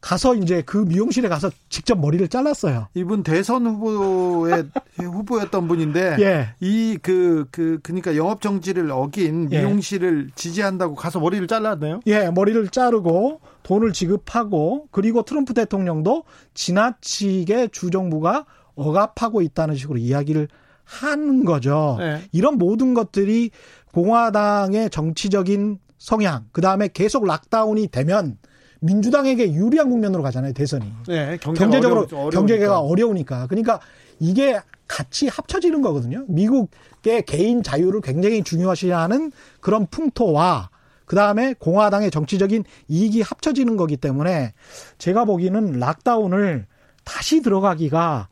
네. 0.01 0.07
가서 0.07 0.35
이제 0.35 0.63
그 0.65 0.77
미용실에 0.77 1.29
가서 1.29 1.51
직접 1.69 1.99
머리를 1.99 2.27
잘랐어요. 2.27 2.87
이분 2.95 3.23
대선 3.23 3.67
후보의 3.67 4.65
후보였던 4.97 5.67
분인데 5.67 6.17
예. 6.19 6.49
이그그 6.59 7.45
그, 7.51 7.79
그러니까 7.83 8.15
영업 8.15 8.41
정지를 8.41 8.91
어긴 8.91 9.49
예. 9.51 9.59
미용실을 9.59 10.27
예. 10.27 10.31
지지한다고 10.35 10.95
가서 10.95 11.19
머리를 11.19 11.45
잘랐네요. 11.47 12.01
예, 12.07 12.29
머리를 12.31 12.67
자르고 12.69 13.41
돈을 13.63 13.93
지급하고 13.93 14.87
그리고 14.91 15.21
트럼프 15.21 15.53
대통령도 15.53 16.23
지나치게 16.55 17.69
주 17.71 17.91
정부가 17.91 18.45
억압하고 18.75 19.41
있다는 19.41 19.75
식으로 19.75 19.99
이야기를 19.99 20.47
하는 20.83 21.45
거죠. 21.45 21.97
네. 21.99 22.21
이런 22.31 22.57
모든 22.57 22.93
것들이 22.93 23.51
공화당의 23.93 24.89
정치적인 24.89 25.79
성향, 25.97 26.47
그 26.51 26.61
다음에 26.61 26.89
계속 26.91 27.25
락다운이 27.25 27.89
되면 27.89 28.37
민주당에게 28.81 29.53
유리한 29.53 29.89
국면으로 29.89 30.23
가잖아요, 30.23 30.53
대선이. 30.53 30.85
네, 31.07 31.37
경제적으로. 31.37 32.07
경제가 32.29 32.79
어려우니까. 32.79 33.47
그러니까 33.47 33.79
이게 34.19 34.59
같이 34.87 35.27
합쳐지는 35.27 35.81
거거든요. 35.81 36.25
미국의 36.27 37.23
개인 37.25 37.63
자유를 37.63 38.01
굉장히 38.01 38.43
중요시하는 38.43 39.31
그런 39.61 39.87
풍토와 39.87 40.69
그 41.05 41.15
다음에 41.15 41.53
공화당의 41.59 42.11
정치적인 42.11 42.63
이익이 42.87 43.21
합쳐지는 43.21 43.77
거기 43.77 43.97
때문에 43.97 44.53
제가 44.97 45.25
보기에는 45.25 45.79
락다운을 45.79 46.65
다시 47.03 47.41
들어가기가 47.41 48.29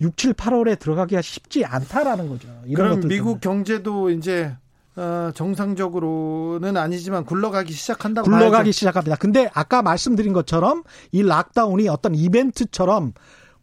6, 0.00 0.16
7, 0.16 0.34
8월에 0.34 0.78
들어가기가 0.78 1.22
쉽지 1.22 1.64
않다라는 1.64 2.28
거죠. 2.28 2.48
그럼 2.74 3.00
미국 3.00 3.40
때문에. 3.40 3.40
경제도 3.40 4.10
이제 4.10 4.54
어, 4.96 5.30
정상적으로는 5.34 6.76
아니지만 6.76 7.24
굴러가기 7.24 7.72
시작한다고 7.72 8.24
굴러가기 8.24 8.52
봐야죠. 8.52 8.72
시작합니다. 8.72 9.16
근데 9.16 9.50
아까 9.52 9.82
말씀드린 9.82 10.32
것처럼 10.32 10.84
이 11.12 11.22
락다운이 11.22 11.88
어떤 11.88 12.14
이벤트처럼 12.14 13.12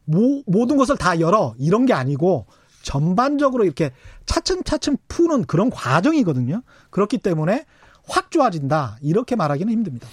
모, 0.06 0.44
모든 0.46 0.78
것을 0.78 0.96
다 0.98 1.20
열어 1.20 1.56
이런 1.58 1.86
게 1.86 1.94
아니고 1.94 2.46
전반적으로 2.84 3.64
이렇게 3.64 3.92
차츰차츰 4.26 4.98
푸는 5.08 5.46
그런 5.46 5.70
과정이거든요. 5.72 6.62
그렇기 6.92 7.18
때문에 7.18 7.66
확 8.08 8.30
좋아진다 8.30 8.98
이렇게 9.02 9.36
말하기는 9.36 9.72
힘듭니다. 9.72 10.08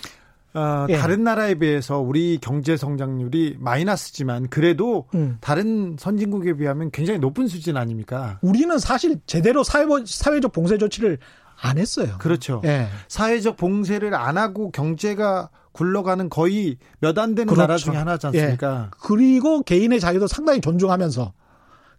어, 0.53 0.87
예. 0.89 0.97
다른 0.97 1.23
나라에 1.23 1.55
비해서 1.55 1.99
우리 2.01 2.39
경제 2.41 2.77
성장률이 2.77 3.57
마이너스지만 3.61 4.49
그래도 4.49 5.07
음. 5.15 5.39
다른 5.41 5.97
선진국에 5.99 6.55
비하면 6.55 6.91
굉장히 6.91 7.21
높은 7.21 7.47
수준 7.47 7.77
아닙니까? 7.77 8.39
우리는 8.43 8.79
사실 8.79 9.21
제대로 9.27 9.63
사회, 9.63 9.85
사회적 10.05 10.53
봉쇄 10.53 10.77
조치를 10.79 11.19
안 11.63 11.79
했어요. 11.79 12.17
그렇죠. 12.19 12.63
예. 12.65 12.89
사회적 13.09 13.57
봉쇄를 13.57 14.15
안 14.15 14.39
하고 14.39 14.71
경제가 14.71 15.51
굴러가는 15.73 16.29
거의 16.31 16.79
몇 16.99 17.19
안 17.19 17.35
되는 17.35 17.47
그렇죠. 17.47 17.61
나라 17.61 17.77
중에 17.77 17.95
하나지 17.97 18.27
않습니까? 18.29 18.85
예. 18.87 18.97
그리고 19.03 19.63
개인의 19.63 20.01
자유도 20.01 20.27
상당히 20.27 20.61
존중하면서 20.61 21.33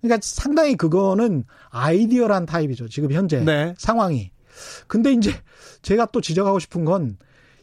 그러니까 0.02 0.20
상당히 0.24 0.76
그거는 0.76 1.46
아이디어란 1.70 2.48
타입이죠. 2.48 2.90
지금 2.90 3.12
현재 3.12 3.40
네. 3.40 3.76
상황이. 3.78 4.32
근데 4.88 5.14
이제 5.14 5.32
제가 5.84 6.08
또 6.08 6.20
지적하고 6.20 6.60
싶은 6.60 6.84
건 6.84 7.18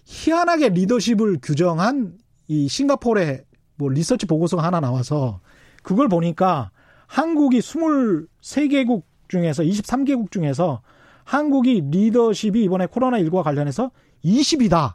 희한하게 0.09 0.71
리더십을 0.71 1.39
규정한 1.43 2.15
이 2.49 2.67
싱가포르의 2.67 3.45
뭐 3.77 3.91
리서치 3.91 4.25
보고서가 4.27 4.63
하나 4.63 4.81
나와서 4.81 5.41
그걸 5.83 6.09
보니까 6.09 6.71
한국이 7.07 7.61
23개국 7.61 9.03
중에서 9.29 9.63
23개국 9.63 10.33
중에서 10.33 10.81
한국이 11.25 11.83
리더십이 11.91 12.65
이번에 12.65 12.87
코로나19와 12.87 13.43
관련해서 13.43 13.91
20이다. 14.25 14.95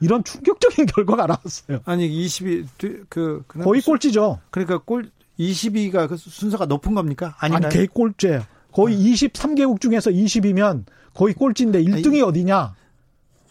이런 0.00 0.22
충격적인 0.22 0.84
결과가 0.94 1.26
나왔어요. 1.26 1.80
아니 1.86 2.06
20이 2.06 2.66
그 3.08 3.42
거의 3.48 3.80
꼴찌죠. 3.80 4.40
그러니까 4.50 4.78
꼴 4.78 5.10
20위가 5.38 6.08
그 6.08 6.16
순서가 6.18 6.66
높은 6.66 6.94
겁니까? 6.94 7.34
아닌가요? 7.38 7.68
아니 7.68 7.74
개 7.74 7.86
꼴찌예요. 7.86 8.42
거의 8.70 8.96
아. 8.96 8.98
23개국 8.98 9.80
중에서 9.80 10.10
20이면 10.10 10.84
거의 11.14 11.32
꼴찌인데 11.32 11.82
1등이 11.82 12.06
아니, 12.06 12.20
어디냐? 12.22 12.74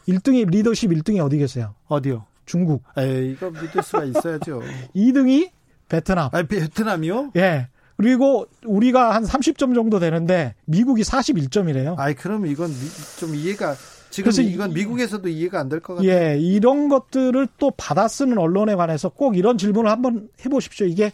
1등이 0.07 0.49
리더십 0.49 0.91
1등이 0.91 1.23
어디 1.23 1.37
계세요? 1.37 1.73
어디요? 1.87 2.25
중국. 2.45 2.83
에이, 2.97 3.31
이거 3.31 3.49
믿을 3.49 3.81
수가 3.83 4.03
있어야죠. 4.05 4.61
2등이 4.95 5.49
베트남. 5.89 6.29
아, 6.31 6.43
베트남이요? 6.43 7.31
예. 7.37 7.67
그리고 7.97 8.45
우리가 8.65 9.15
한 9.15 9.23
30점 9.23 9.73
정도 9.73 9.99
되는데 9.99 10.53
미국이 10.65 11.01
41점이래요. 11.03 11.95
아이, 11.97 12.13
그럼 12.13 12.45
이건 12.45 12.69
좀 13.17 13.33
이해가 13.33 13.75
지금 14.09 14.31
그래서 14.31 14.41
이건 14.41 14.73
미국에서도 14.73 15.27
이해가 15.27 15.59
안 15.59 15.69
될 15.69 15.79
것 15.81 15.95
같아요. 15.95 16.09
예, 16.09 16.37
이런 16.37 16.87
것들을 16.89 17.47
또 17.57 17.71
받아쓰는 17.71 18.37
언론에 18.37 18.75
관해서 18.75 19.09
꼭 19.09 19.37
이런 19.37 19.57
질문을 19.57 19.89
한번 19.89 20.29
해보십시오. 20.45 20.85
이게 20.87 21.11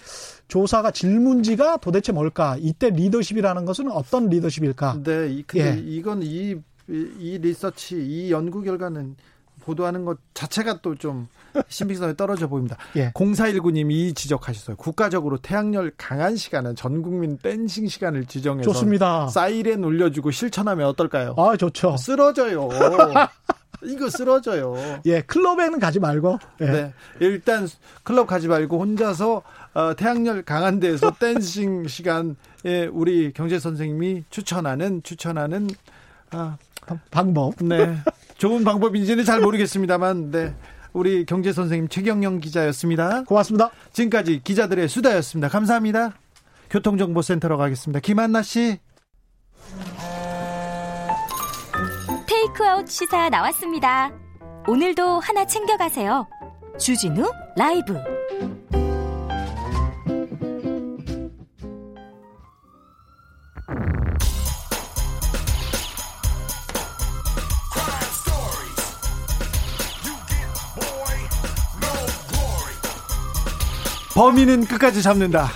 조사가 0.48 0.92
질문지가 0.92 1.78
도대체 1.78 2.12
뭘까? 2.12 2.58
이때 2.60 2.90
리더십이라는 2.90 3.66
것은 3.66 3.90
어떤 3.92 4.30
리더십일까? 4.30 5.00
네, 5.04 5.44
근데 5.48 5.78
예. 5.78 5.80
이건 5.84 6.22
이, 6.24 6.56
이 6.92 7.38
리서치, 7.42 7.96
이 7.96 8.32
연구 8.32 8.62
결과는 8.62 9.16
보도하는 9.62 10.06
것 10.06 10.18
자체가 10.34 10.82
또 10.82 10.96
좀 10.96 11.28
신빙성이 11.68 12.16
떨어져 12.16 12.48
보입니다. 12.48 12.78
예. 12.96 13.12
0419님이 13.12 14.16
지적하셨어요. 14.16 14.78
국가적으로 14.78 15.38
태양열 15.38 15.94
강한 15.98 16.36
시간은 16.36 16.76
전 16.76 17.02
국민 17.02 17.38
댄싱 17.38 17.88
시간을 17.88 18.26
지정해서 18.26 18.72
좋습니다. 18.72 19.28
사이렌 19.28 19.84
울려주고 19.84 20.32
실천하면 20.32 20.88
어떨까요? 20.88 21.36
아 21.38 21.58
좋죠. 21.58 21.98
쓰러져요. 21.98 22.70
이거 23.84 24.10
쓰러져요. 24.10 24.76
예, 25.08 25.22
클럽에는 25.22 25.80
가지 25.80 26.00
말고. 26.00 26.38
예. 26.62 26.66
네, 26.66 26.94
일단 27.20 27.68
클럽 28.04 28.28
가지 28.28 28.48
말고 28.48 28.80
혼자서 28.80 29.42
어, 29.74 29.96
태양열 29.96 30.44
강한 30.44 30.80
데에서 30.80 31.12
댄싱 31.18 31.88
시간에 31.88 32.36
우리 32.92 33.34
경제 33.34 33.58
선생님이 33.58 34.26
추천하는 34.30 35.02
추천하는 35.02 35.68
아, 36.30 36.58
방법. 37.10 37.56
네. 37.60 37.98
좋은 38.38 38.64
방법인지는 38.64 39.24
잘 39.24 39.40
모르겠습니다만, 39.42 40.32
네. 40.32 40.56
우리 40.94 41.26
경제 41.26 41.54
선생님 41.54 41.88
최경영 41.88 42.40
기자였습니다. 42.40 43.24
고맙습니다. 43.24 43.70
지금까지 43.94 44.42
기자들의 44.44 44.90
수다였습니다. 44.90 45.48
감사합니다. 45.48 46.14
교통정보센터로 46.70 47.58
가겠습니다. 47.58 48.00
김한나 48.00 48.42
씨. 48.42 48.80
테이크아웃 52.28 52.90
시사 52.90 53.30
나왔습니다. 53.30 54.12
오늘도 54.68 55.20
하나 55.20 55.46
챙겨가세요. 55.46 56.28
주진우 56.78 57.32
라이브. 57.58 57.94
범인은 74.14 74.66
끝까지 74.66 75.02
잡는다. 75.02 75.50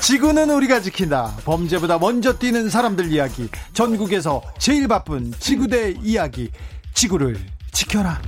지구는 0.00 0.50
우리가 0.50 0.80
지킨다. 0.80 1.34
범죄보다 1.44 1.98
먼저 1.98 2.38
뛰는 2.38 2.68
사람들 2.68 3.10
이야기. 3.10 3.48
전국에서 3.72 4.42
제일 4.58 4.86
바쁜 4.86 5.32
지구대 5.38 5.94
이야기. 6.02 6.50
지구를 6.92 7.38
지켜라. 7.72 8.20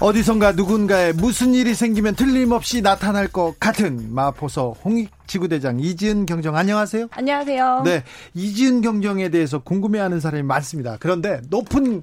어디선가 0.00 0.52
누군가에 0.52 1.12
무슨 1.12 1.54
일이 1.54 1.74
생기면 1.74 2.14
틀림없이 2.14 2.82
나타날 2.82 3.26
것 3.26 3.58
같은 3.58 4.14
마포서 4.14 4.76
홍익 4.84 5.10
지구대장 5.26 5.80
이지은 5.80 6.24
경정 6.26 6.54
안녕하세요. 6.54 7.08
안녕하세요. 7.10 7.82
네, 7.84 8.04
이지은 8.34 8.82
경정에 8.82 9.28
대해서 9.30 9.58
궁금해하는 9.58 10.20
사람이 10.20 10.44
많습니다. 10.44 10.98
그런데 11.00 11.40
높은 11.50 12.02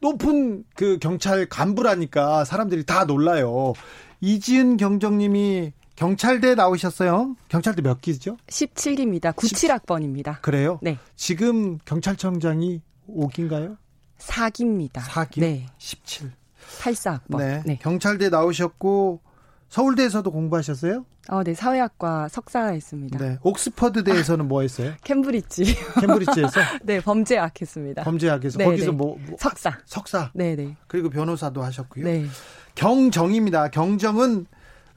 높은 0.00 0.64
그 0.74 0.98
경찰 0.98 1.46
간부라니까 1.46 2.44
사람들이 2.44 2.84
다 2.84 3.04
놀라요. 3.04 3.74
이지은 4.20 4.76
경정님이 4.76 5.72
경찰대 5.96 6.54
나오셨어요? 6.54 7.36
경찰대 7.48 7.82
몇 7.82 8.00
기죠? 8.00 8.38
17기입니다. 8.46 9.34
97학번입니다. 9.34 10.40
그래요? 10.40 10.78
네. 10.82 10.98
지금 11.16 11.78
경찰청장이 11.84 12.80
5기인가요? 13.08 13.76
4기입니다. 14.18 15.00
4기? 15.02 15.40
네. 15.40 15.66
17. 15.78 16.32
84학번. 16.80 17.38
네. 17.38 17.62
네. 17.66 17.78
경찰대 17.82 18.30
나오셨고 18.30 19.20
서울대에서도 19.68 20.30
공부하셨어요? 20.30 21.04
어, 21.30 21.44
네. 21.44 21.54
사회학과 21.54 22.28
석사했습니다. 22.28 23.18
네. 23.18 23.38
옥스퍼드 23.42 24.02
대에서는 24.02 24.48
뭐 24.48 24.62
했어요? 24.62 24.92
캠브리지. 25.04 25.76
캠브리지에서 26.00 26.60
네, 26.82 27.00
범죄학 27.00 27.60
했습니다. 27.60 28.02
범죄학에서 28.02 28.58
네, 28.58 28.64
거기서 28.64 28.86
네. 28.86 28.90
뭐, 28.90 29.16
뭐 29.28 29.36
석사. 29.38 29.78
석사 29.86 30.32
네, 30.34 30.56
네. 30.56 30.76
그리고 30.88 31.08
변호사도 31.08 31.62
하셨고요. 31.62 32.04
네. 32.04 32.26
경정입니다. 32.74 33.68
경정은 33.68 34.46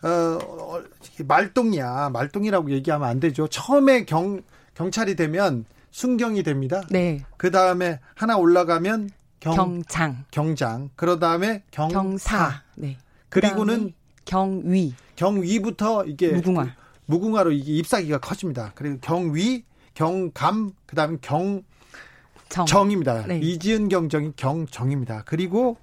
어, 0.01 0.07
어, 0.07 0.83
말똥이야. 1.23 2.09
말똥이라고 2.09 2.71
얘기하면 2.71 3.07
안 3.07 3.19
되죠. 3.19 3.47
처음에 3.47 4.05
경 4.05 4.41
경찰이 4.73 5.15
되면 5.15 5.65
순경이 5.91 6.41
됩니다. 6.41 6.81
네. 6.89 7.23
그 7.37 7.51
다음에 7.51 7.99
하나 8.15 8.37
올라가면 8.37 9.11
경, 9.39 9.55
경장. 9.55 10.25
경장. 10.31 10.89
그러 10.95 11.19
다음에 11.19 11.63
경사. 11.69 11.93
경사. 11.93 12.61
네. 12.75 12.97
그리고는 13.29 13.93
경위. 14.25 14.93
경위부터 15.15 16.05
이게 16.05 16.31
무궁화. 16.31 16.63
그 16.63 16.69
무궁화로 17.05 17.51
이게 17.51 17.73
잎사귀가 17.73 18.19
커집니다. 18.19 18.71
그리고 18.75 18.97
경위, 19.01 19.63
경감, 19.93 20.71
그다음에 20.85 21.17
정. 21.21 21.63
경정 22.49 22.91
입니다. 22.91 23.25
네. 23.25 23.39
이지은 23.39 23.89
경정이 23.89 24.33
경정입니다. 24.35 25.23
그리고 25.25 25.77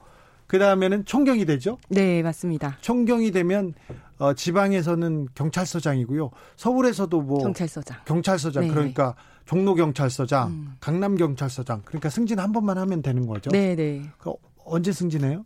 그 0.47 0.59
다음에는 0.59 1.05
총경이 1.05 1.45
되죠. 1.45 1.79
네, 1.89 2.23
맞습니다. 2.23 2.77
총경이 2.81 3.33
되면 3.33 3.75
어, 4.19 4.35
지방에서는 4.35 5.29
경찰서장이고요. 5.35 6.31
서울에서도 6.57 7.21
뭐 7.23 7.39
경찰서장. 7.39 7.99
경찰서장 8.05 8.65
네, 8.65 8.69
그러니까 8.69 9.15
종로 9.47 9.75
경찰서장, 9.75 10.49
음. 10.49 10.77
강남 10.79 11.17
경찰서장. 11.17 11.83
그러니까 11.85 12.09
승진 12.09 12.39
한 12.39 12.53
번만 12.53 12.79
하면 12.79 13.03
되는 13.03 13.27
거죠. 13.27 13.51
네, 13.51 13.75
네. 13.75 14.03
그 14.19 14.33
언제 14.65 14.93
승진해요? 14.93 15.45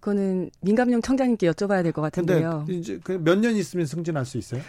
그거는 0.00 0.50
민감용 0.60 1.02
청장님께 1.02 1.50
여쭤봐야 1.50 1.82
될 1.82 1.92
것 1.92 2.02
같은데요. 2.02 2.66
이제 2.68 2.98
그몇년 3.02 3.56
있으면 3.56 3.86
승진할 3.86 4.24
수 4.24 4.38
있어요? 4.38 4.60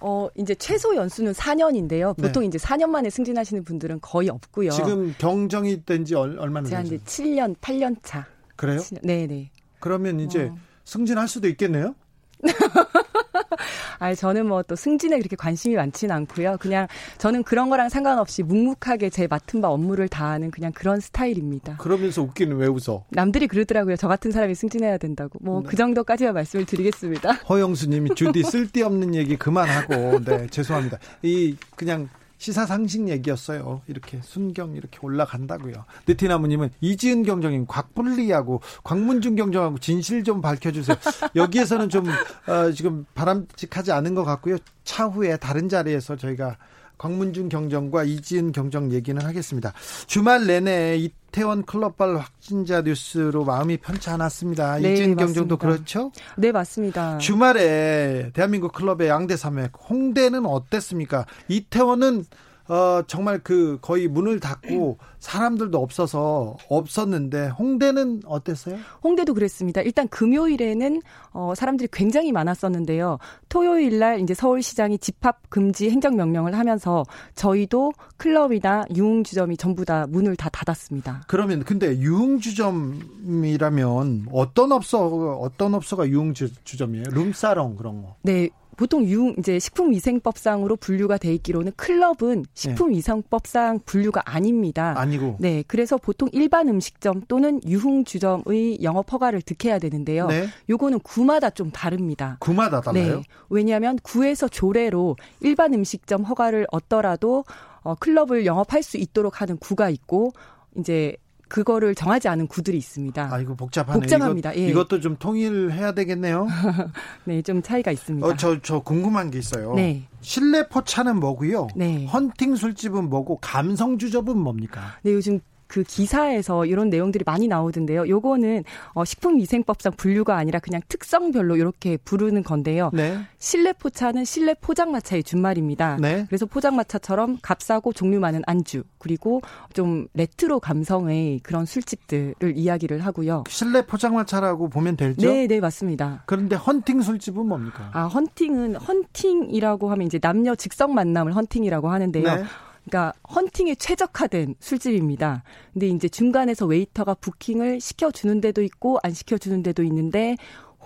어, 0.00 0.28
이제 0.36 0.54
최소 0.54 0.94
연수는 0.94 1.32
4년인데요. 1.32 2.14
네. 2.18 2.26
보통 2.26 2.44
이제 2.44 2.58
4년 2.58 2.88
만에 2.90 3.08
승진하시는 3.10 3.64
분들은 3.64 4.00
거의 4.00 4.28
없고요. 4.28 4.70
지금 4.70 5.14
경정이 5.18 5.84
된 5.84 6.04
지 6.04 6.14
얼마나 6.14 6.68
되죠? 6.68 6.82
이제 6.94 6.98
7년, 7.04 7.56
8년 7.56 7.96
차. 8.02 8.26
그래요? 8.56 8.80
네, 9.02 9.26
네. 9.26 9.50
그러면 9.80 10.20
이제 10.20 10.44
어. 10.44 10.56
승진할 10.84 11.28
수도 11.28 11.48
있겠네요. 11.48 11.94
아, 13.98 14.14
저는 14.14 14.46
뭐 14.46 14.66
또 14.66 14.76
승진에 14.76 15.18
그렇게 15.18 15.36
관심이 15.36 15.74
많지는 15.76 16.14
않고요. 16.14 16.56
그냥 16.60 16.86
저는 17.18 17.42
그런 17.44 17.70
거랑 17.70 17.88
상관없이 17.88 18.42
묵묵하게 18.42 19.10
제 19.10 19.26
맡은 19.26 19.60
바 19.60 19.68
업무를 19.68 20.08
다하는 20.08 20.50
그냥 20.50 20.72
그런 20.72 21.00
스타일입니다. 21.00 21.76
그러면서 21.76 22.22
웃기는 22.22 22.56
왜 22.56 22.66
웃어? 22.66 23.04
남들이 23.10 23.46
그러더라고요. 23.46 23.96
저 23.96 24.08
같은 24.08 24.30
사람이 24.30 24.54
승진해야 24.54 24.98
된다고. 24.98 25.38
뭐 25.40 25.62
네. 25.62 25.68
그 25.68 25.76
정도까지만 25.76 26.34
말씀을 26.34 26.66
드리겠습니다. 26.66 27.32
허영수님이 27.48 28.14
주디 28.14 28.42
쓸데없는 28.42 29.14
얘기 29.14 29.36
그만하고 29.36 30.22
네 30.24 30.46
죄송합니다. 30.48 30.98
이 31.22 31.56
그냥 31.76 32.08
시사상식 32.38 33.08
얘기였어요. 33.08 33.82
이렇게 33.86 34.20
순경 34.22 34.74
이렇게 34.74 34.98
올라간다고요. 35.02 35.84
느티나무님은 36.06 36.70
이지은 36.80 37.22
경정님 37.22 37.66
곽불리하고 37.66 38.60
광문중 38.84 39.36
경정하고 39.36 39.78
진실 39.78 40.24
좀 40.24 40.40
밝혀주세요. 40.40 40.96
여기에서는 41.34 41.88
좀 41.88 42.06
어, 42.08 42.70
지금 42.72 43.06
바람직하지 43.14 43.92
않은 43.92 44.14
것 44.14 44.24
같고요. 44.24 44.58
차후에 44.84 45.36
다른 45.36 45.68
자리에서 45.68 46.16
저희가 46.16 46.56
광문중 46.98 47.48
경정과 47.48 48.04
이지은 48.04 48.52
경정 48.52 48.92
얘기는 48.92 49.20
하겠습니다. 49.22 49.72
주말 50.06 50.46
내내 50.46 50.96
이태원 50.96 51.64
클럽발 51.64 52.16
확진자 52.16 52.82
뉴스로 52.82 53.44
마음이 53.44 53.78
편치 53.78 54.10
않았습니다. 54.10 54.78
네, 54.78 54.92
이지은 54.92 55.16
경정도 55.16 55.56
맞습니다. 55.56 55.56
그렇죠? 55.56 56.12
네, 56.36 56.52
맞습니다. 56.52 57.18
주말에 57.18 58.30
대한민국 58.32 58.72
클럽의 58.72 59.08
양대 59.08 59.36
산맥 59.36 59.72
홍대는 59.88 60.46
어땠습니까? 60.46 61.26
이태원은 61.48 62.24
어 62.68 63.02
정말 63.06 63.38
그 63.42 63.78
거의 63.80 64.06
문을 64.08 64.40
닫고 64.40 64.98
사람들도 65.20 65.80
없어서 65.80 66.56
없었는데 66.68 67.46
홍대는 67.48 68.22
어땠어요? 68.26 68.76
홍대도 69.02 69.32
그랬습니다. 69.34 69.80
일단 69.82 70.08
금요일에는 70.08 71.02
어, 71.32 71.54
사람들이 71.54 71.88
굉장히 71.92 72.32
많았었는데요. 72.32 73.18
토요일 73.48 73.98
날 73.98 74.20
이제 74.20 74.34
서울시장이 74.34 74.98
집합 74.98 75.48
금지 75.48 75.90
행정명령을 75.90 76.56
하면서 76.56 77.04
저희도 77.34 77.92
클럽이나 78.16 78.84
유흥주점이 78.94 79.56
전부 79.56 79.84
다 79.84 80.06
문을 80.08 80.36
다 80.36 80.48
닫았습니다. 80.48 81.22
그러면 81.26 81.64
근데 81.64 81.98
유흥주점이라면 81.98 84.28
어떤 84.32 84.72
업소 84.72 85.38
어떤 85.40 85.74
업소가 85.74 86.08
유흥주점이에요? 86.08 87.04
룸사롱 87.10 87.76
그런 87.76 88.02
거. 88.02 88.16
네. 88.22 88.48
보통 88.76 89.04
유흥 89.04 89.36
이제 89.38 89.58
식품위생법상으로 89.58 90.76
분류가 90.76 91.18
돼 91.18 91.32
있기로는 91.34 91.72
클럽은 91.76 92.44
식품위생법상 92.54 93.80
분류가 93.84 94.22
아닙니다. 94.24 94.94
아니고. 94.96 95.36
네, 95.40 95.64
그래서 95.66 95.96
보통 95.96 96.28
일반 96.32 96.68
음식점 96.68 97.22
또는 97.28 97.60
유흥주점의 97.66 98.82
영업 98.82 99.12
허가를 99.12 99.42
득해야 99.42 99.78
되는데요. 99.78 100.26
네. 100.26 100.48
요거는 100.68 101.00
구마다 101.00 101.50
좀 101.50 101.70
다릅니다. 101.70 102.36
구마다 102.40 102.80
달라요? 102.80 103.16
네. 103.16 103.22
왜냐하면 103.48 103.98
구에서 104.02 104.48
조례로 104.48 105.16
일반 105.40 105.72
음식점 105.74 106.24
허가를 106.24 106.66
얻더라도 106.70 107.44
어, 107.82 107.94
클럽을 107.94 108.46
영업할 108.46 108.82
수 108.82 108.96
있도록 108.96 109.40
하는 109.40 109.56
구가 109.58 109.90
있고 109.90 110.32
이제 110.76 111.16
그거를 111.48 111.94
정하지 111.94 112.28
않은 112.28 112.48
구들이 112.48 112.76
있습니다. 112.78 113.28
아 113.32 113.38
이거 113.38 113.54
복잡하네. 113.54 114.00
복잡합니다. 114.00 114.52
이것, 114.52 114.60
예. 114.62 114.68
이것도 114.68 115.00
좀 115.00 115.16
통일해야 115.16 115.92
되겠네요. 115.92 116.46
네, 117.24 117.42
좀 117.42 117.62
차이가 117.62 117.92
있습니다. 117.92 118.26
어, 118.26 118.36
저, 118.36 118.60
저 118.62 118.80
궁금한 118.80 119.30
게 119.30 119.38
있어요. 119.38 119.74
네. 119.74 120.08
실내 120.20 120.68
포차는 120.68 121.20
뭐고요? 121.20 121.68
네. 121.76 122.06
헌팅 122.06 122.56
술집은 122.56 123.08
뭐고 123.08 123.38
감성 123.40 123.98
주접은 123.98 124.36
뭡니까? 124.36 124.96
네, 125.02 125.12
요즘 125.12 125.40
그 125.66 125.82
기사에서 125.82 126.66
이런 126.66 126.90
내용들이 126.90 127.24
많이 127.26 127.48
나오던데요. 127.48 128.08
요거는 128.08 128.64
어, 128.94 129.04
식품위생법상 129.04 129.92
분류가 129.96 130.36
아니라 130.36 130.58
그냥 130.58 130.80
특성별로 130.88 131.56
이렇게 131.56 131.96
부르는 131.96 132.42
건데요. 132.42 132.90
네. 132.92 133.18
실내 133.38 133.72
포차는 133.72 134.24
실내 134.24 134.54
포장마차의 134.54 135.24
준말입니다. 135.24 135.98
네. 136.00 136.24
그래서 136.28 136.46
포장마차처럼 136.46 137.38
값싸고 137.42 137.92
종류 137.92 138.20
많은 138.20 138.42
안주 138.46 138.84
그리고 138.98 139.42
좀 139.72 140.08
레트로 140.14 140.60
감성의 140.60 141.40
그런 141.40 141.64
술집들을 141.64 142.56
이야기를 142.56 143.00
하고요. 143.00 143.44
실내 143.48 143.84
포장마차라고 143.84 144.68
보면 144.68 144.96
되죠? 144.96 145.26
네, 145.26 145.46
네 145.46 145.60
맞습니다. 145.60 146.22
그런데 146.26 146.56
헌팅 146.56 147.02
술집은 147.02 147.46
뭡니까? 147.46 147.90
아 147.92 148.04
헌팅은 148.04 148.76
헌팅이라고 148.76 149.90
하면 149.90 150.06
이제 150.06 150.18
남녀 150.18 150.54
즉석 150.54 150.94
만남을 150.94 151.34
헌팅이라고 151.34 151.90
하는데요. 151.90 152.34
네. 152.34 152.44
그러니까 152.88 153.12
헌팅에 153.34 153.74
최적화된 153.74 154.54
술집입니다. 154.60 155.42
근데 155.72 155.88
이제 155.88 156.08
중간에서 156.08 156.66
웨이터가 156.66 157.14
부킹을 157.14 157.80
시켜주는 157.80 158.40
데도 158.40 158.62
있고 158.62 158.98
안 159.02 159.12
시켜주는 159.12 159.62
데도 159.62 159.82
있는데 159.84 160.36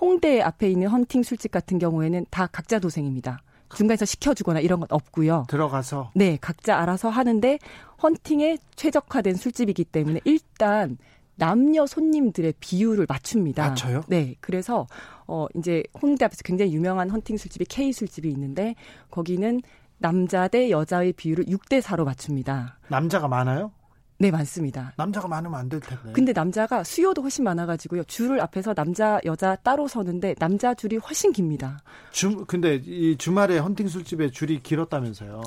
홍대 0.00 0.40
앞에 0.40 0.70
있는 0.70 0.88
헌팅 0.88 1.22
술집 1.22 1.50
같은 1.50 1.78
경우에는 1.78 2.26
다 2.30 2.46
각자 2.46 2.78
도생입니다. 2.78 3.42
중간에서 3.74 4.04
시켜주거나 4.04 4.60
이런 4.60 4.80
건 4.80 4.88
없고요. 4.90 5.44
들어가서 5.48 6.10
네, 6.14 6.38
각자 6.40 6.78
알아서 6.78 7.08
하는데 7.08 7.58
헌팅에 8.02 8.58
최적화된 8.74 9.36
술집이기 9.36 9.84
때문에 9.84 10.20
일단 10.24 10.96
남녀 11.36 11.86
손님들의 11.86 12.54
비율을 12.60 13.06
맞춥니다. 13.08 13.68
맞춰요? 13.68 14.02
네, 14.08 14.34
그래서 14.40 14.86
어 15.26 15.46
이제 15.56 15.82
홍대 16.02 16.24
앞에서 16.24 16.42
굉장히 16.44 16.74
유명한 16.74 17.08
헌팅 17.08 17.36
술집이 17.36 17.66
K 17.66 17.92
술집이 17.92 18.28
있는데 18.28 18.74
거기는 19.10 19.60
남자 20.00 20.48
대 20.48 20.70
여자의 20.70 21.12
비율을 21.12 21.44
6대 21.44 21.80
4로 21.82 22.04
맞춥니다. 22.04 22.78
남자가 22.88 23.28
많아요? 23.28 23.70
네, 24.18 24.30
많습니다. 24.30 24.92
남자가 24.96 25.28
많으면 25.28 25.58
안 25.58 25.68
될 25.68 25.80
텐데. 25.80 26.12
근데 26.12 26.32
남자가 26.32 26.84
수요도 26.84 27.22
훨씬 27.22 27.44
많아가지고요. 27.44 28.04
줄을 28.04 28.40
앞에서 28.40 28.74
남자, 28.74 29.18
여자 29.24 29.56
따로 29.56 29.88
서는데 29.88 30.34
남자 30.38 30.74
줄이 30.74 30.96
훨씬 30.96 31.32
깁니다. 31.32 31.78
주, 32.10 32.44
근데 32.46 32.80
이 32.84 33.16
주말에 33.16 33.58
헌팅 33.58 33.88
술집에 33.88 34.30
줄이 34.30 34.62
길었다면서요? 34.62 35.40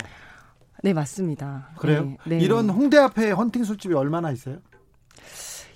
네, 0.83 0.93
맞습니다. 0.93 1.69
그래요? 1.77 2.03
네, 2.03 2.17
네. 2.25 2.39
이런 2.39 2.69
홍대 2.69 2.97
앞에 2.97 3.31
헌팅 3.31 3.63
술집이 3.63 3.93
얼마나 3.93 4.31
있어요? 4.31 4.57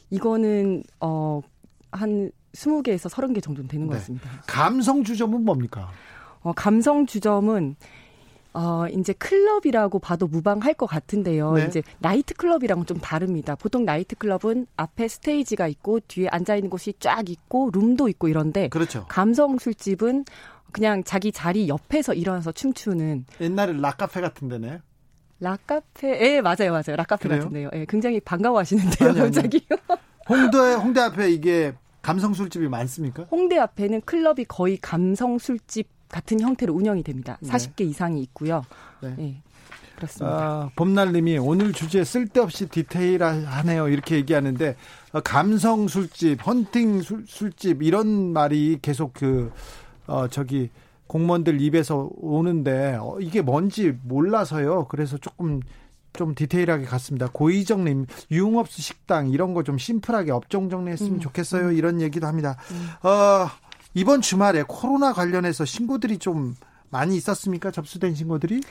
이거는 0.09 0.83
어 0.99 1.41
한 1.89 2.29
20개에서 2.53 3.09
30개 3.09 3.41
정도는 3.41 3.69
되는 3.69 3.87
것 3.87 3.93
네. 3.93 3.99
같습니다. 3.99 4.29
감성 4.45 5.03
주점은 5.05 5.45
뭡니까? 5.45 5.89
어, 6.41 6.51
감성 6.53 7.05
주점은 7.05 7.75
어, 8.59 8.87
이제 8.87 9.13
클럽이라고 9.13 9.99
봐도 9.99 10.25
무방할 10.25 10.73
것 10.73 10.87
같은데요. 10.87 11.53
네. 11.53 11.65
이제 11.67 11.83
나이트 11.99 12.33
클럽이랑은 12.33 12.87
좀 12.87 12.97
다릅니다. 12.97 13.53
보통 13.53 13.85
나이트 13.85 14.15
클럽은 14.15 14.65
앞에 14.75 15.07
스테이지가 15.07 15.67
있고 15.67 15.99
뒤에 16.07 16.27
앉아 16.29 16.55
있는 16.55 16.71
곳이 16.71 16.95
쫙 16.99 17.29
있고 17.29 17.69
룸도 17.71 18.09
있고 18.09 18.27
이런데 18.27 18.67
그렇죠. 18.69 19.05
감성 19.09 19.59
술집은 19.59 20.25
그냥 20.71 21.03
자기 21.03 21.31
자리 21.31 21.67
옆에서 21.67 22.15
일어나서 22.15 22.51
춤추는 22.51 23.25
옛날에 23.41 23.73
락카페 23.73 24.21
같은 24.21 24.49
데네. 24.49 24.81
락카페, 25.39 26.19
예, 26.19 26.41
맞아요, 26.41 26.71
맞아요. 26.71 26.95
락카페 26.97 27.29
그래요? 27.29 27.41
같은데요. 27.41 27.69
예, 27.73 27.85
굉장히 27.87 28.19
반가워하시는데요, 28.19 29.09
아니, 29.09 29.19
아니. 29.21 29.31
갑자기. 29.35 29.67
홍대 30.27 30.57
홍대 30.73 30.99
앞에 31.01 31.29
이게 31.29 31.75
감성 32.01 32.33
술집이 32.33 32.67
많습니까? 32.69 33.27
홍대 33.29 33.59
앞에는 33.59 34.01
클럽이 34.01 34.45
거의 34.45 34.77
감성 34.77 35.37
술집 35.37 35.96
같은 36.09 36.39
형태로 36.39 36.73
운영이 36.73 37.03
됩니다. 37.03 37.37
네. 37.41 37.49
40개 37.49 37.81
이상이 37.81 38.21
있고요. 38.23 38.63
네. 39.01 39.15
예, 39.19 39.41
그렇습니다. 39.95 40.35
아, 40.37 40.69
봄날님이 40.75 41.37
오늘 41.37 41.73
주제 41.73 42.03
쓸데없이 42.03 42.67
디테일하네요 42.69 43.89
이렇게 43.89 44.15
얘기하는데 44.15 44.75
어, 45.13 45.21
감성 45.21 45.87
술집, 45.87 46.45
헌팅 46.45 47.01
술, 47.01 47.25
술집 47.27 47.83
이런 47.83 48.33
말이 48.33 48.79
계속 48.81 49.13
그 49.13 49.51
어, 50.07 50.27
저기 50.27 50.69
공무원들 51.07 51.61
입에서 51.61 52.09
오는데 52.17 52.97
어, 52.99 53.17
이게 53.19 53.41
뭔지 53.41 53.97
몰라서요. 54.03 54.87
그래서 54.89 55.17
조금 55.17 55.61
좀 56.13 56.33
디테일하게 56.33 56.85
갔습니다. 56.85 57.27
고희정님 57.31 58.07
유흥업소 58.31 58.81
식당 58.81 59.29
이런 59.29 59.53
거 59.53 59.61
좀 59.63 59.77
심플하게 59.77 60.31
업종 60.31 60.69
정리했으면 60.69 61.15
음. 61.15 61.19
좋겠어요. 61.19 61.71
이런 61.71 62.01
얘기도 62.01 62.25
합니다. 62.27 62.57
어, 63.03 63.47
이번 63.97 64.21
주말에 64.21 64.63
코로나 64.67 65.11
관련해서 65.11 65.65
신고들이 65.65 66.19
좀 66.19 66.55
많이 66.91 67.17
있었습니까? 67.17 67.71
접수된 67.71 68.13
신고들이? 68.13 68.61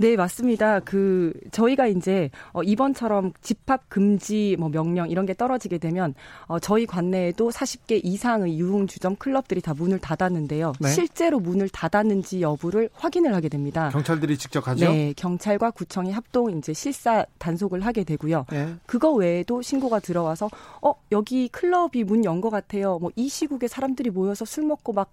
네, 0.00 0.16
맞습니다. 0.16 0.80
그 0.80 1.34
저희가 1.50 1.86
이제 1.86 2.30
어, 2.52 2.62
이번처럼 2.62 3.34
집합 3.42 3.86
금지 3.90 4.56
뭐 4.58 4.70
명령 4.70 5.10
이런 5.10 5.26
게 5.26 5.34
떨어지게 5.34 5.76
되면 5.76 6.14
어, 6.46 6.58
저희 6.58 6.86
관내에도 6.86 7.50
40개 7.50 8.00
이상의 8.02 8.58
유흥 8.58 8.86
주점 8.86 9.14
클럽들이 9.16 9.60
다 9.60 9.74
문을 9.74 9.98
닫았는데요. 9.98 10.72
네. 10.80 10.88
실제로 10.88 11.38
문을 11.38 11.68
닫았는지 11.68 12.40
여부를 12.40 12.88
확인을 12.94 13.34
하게 13.34 13.50
됩니다. 13.50 13.90
경찰들이 13.90 14.38
직접 14.38 14.62
가죠? 14.62 14.90
네, 14.90 15.12
경찰과 15.18 15.70
구청이 15.72 16.12
합동 16.12 16.56
이제 16.56 16.72
실사 16.72 17.26
단속을 17.36 17.82
하게 17.82 18.04
되고요. 18.04 18.46
네. 18.50 18.74
그거 18.86 19.12
외에도 19.12 19.60
신고가 19.60 20.00
들어와서 20.00 20.48
어 20.80 20.94
여기 21.12 21.48
클럽이 21.48 22.04
문연것 22.04 22.50
같아요. 22.50 22.98
뭐 22.98 23.10
이 23.16 23.28
시국에 23.28 23.68
사람들이 23.68 24.08
모여서 24.08 24.46
술 24.46 24.64
먹고 24.64 24.94
막 24.94 25.10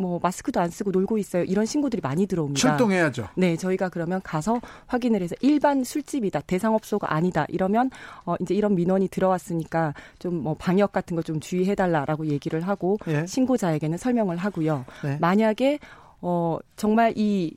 뭐 0.00 0.18
마스크도 0.22 0.60
안 0.60 0.70
쓰고 0.70 0.90
놀고 0.90 1.18
있어요. 1.18 1.44
이런 1.44 1.66
신고들이 1.66 2.00
많이 2.00 2.26
들어옵니다. 2.26 2.58
출동해야죠. 2.58 3.28
네, 3.36 3.56
저희가 3.56 3.88
그러면 3.88 4.20
가서 4.30 4.60
확인을 4.86 5.22
해서 5.22 5.34
일반 5.40 5.82
술집이다, 5.84 6.40
대상업소가 6.42 7.12
아니다 7.14 7.46
이러면 7.48 7.90
어 8.24 8.36
이제 8.40 8.54
이런 8.54 8.74
민원이 8.74 9.08
들어왔으니까 9.08 9.94
좀 10.18 10.40
뭐 10.40 10.54
방역 10.54 10.92
같은 10.92 11.16
거 11.16 11.22
좀 11.22 11.38
주의해달라라고 11.40 12.26
얘기를 12.26 12.60
하고 12.66 12.98
예. 13.08 13.26
신고자에게는 13.26 13.98
설명을 13.98 14.36
하고요. 14.38 14.84
네. 15.04 15.18
만약에 15.20 15.78
어 16.22 16.58
정말 16.76 17.12
이 17.16 17.56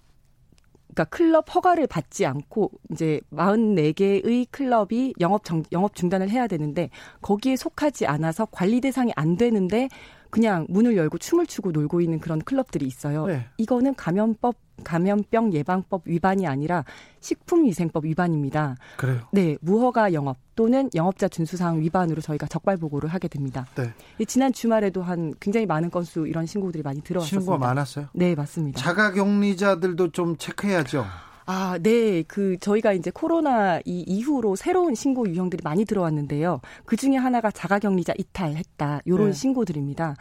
그러니까 0.93 1.05
클럽 1.15 1.55
허가를 1.55 1.87
받지 1.87 2.25
않고 2.25 2.71
이제 2.91 3.19
44개의 3.31 4.47
클럽이 4.51 5.13
영업 5.19 5.43
정, 5.43 5.63
영업 5.71 5.95
중단을 5.95 6.29
해야 6.29 6.45
되는데 6.47 6.89
거기에 7.21 7.55
속하지 7.55 8.05
않아서 8.05 8.45
관리 8.51 8.79
대상이 8.81 9.11
안 9.15 9.37
되는데 9.37 9.89
그냥 10.33 10.65
문을 10.67 10.97
열고 10.97 11.19
춤을 11.19 11.45
추고 11.45 11.71
놀고 11.71 12.01
있는 12.01 12.19
그런 12.19 12.41
클럽들이 12.41 12.87
있어요. 12.87 13.27
네. 13.27 13.45
이거는 13.57 13.93
감염법 13.93 14.55
감염병 14.83 15.53
예방법 15.53 16.01
위반이 16.05 16.47
아니라 16.47 16.85
식품위생법 17.19 18.05
위반입니다. 18.05 18.75
그래요. 18.97 19.19
네, 19.31 19.57
무허가 19.61 20.11
영업 20.11 20.37
또는 20.55 20.89
영업자 20.95 21.27
준수사항 21.27 21.81
위반으로 21.81 22.19
저희가 22.19 22.47
적발 22.47 22.77
보고를 22.77 23.09
하게 23.09 23.27
됩니다. 23.27 23.67
네. 23.75 23.93
이 24.17 24.25
지난 24.25 24.51
주말에도 24.51 25.03
한 25.03 25.35
굉장히 25.39 25.67
많은 25.67 25.91
건수 25.91 26.25
이런 26.25 26.47
신고들이 26.47 26.81
많이 26.81 27.03
들어왔습니다. 27.03 27.39
신고가 27.39 27.59
많았어요. 27.59 28.07
네, 28.13 28.33
맞습니다. 28.33 28.81
자가격리자들도 28.81 30.13
좀 30.13 30.35
체크해야죠. 30.37 31.05
아, 31.45 31.77
네. 31.81 32.23
그 32.23 32.57
저희가 32.59 32.93
이제 32.93 33.11
코로나 33.11 33.79
이 33.85 34.03
이후로 34.07 34.55
새로운 34.55 34.95
신고 34.95 35.27
유형들이 35.27 35.61
많이 35.63 35.85
들어왔는데요. 35.85 36.61
그 36.85 36.95
중에 36.95 37.15
하나가 37.15 37.51
자가격리자 37.51 38.13
이탈했다. 38.17 39.01
요런 39.07 39.27
네. 39.27 39.33
신고들입니다. 39.33 40.15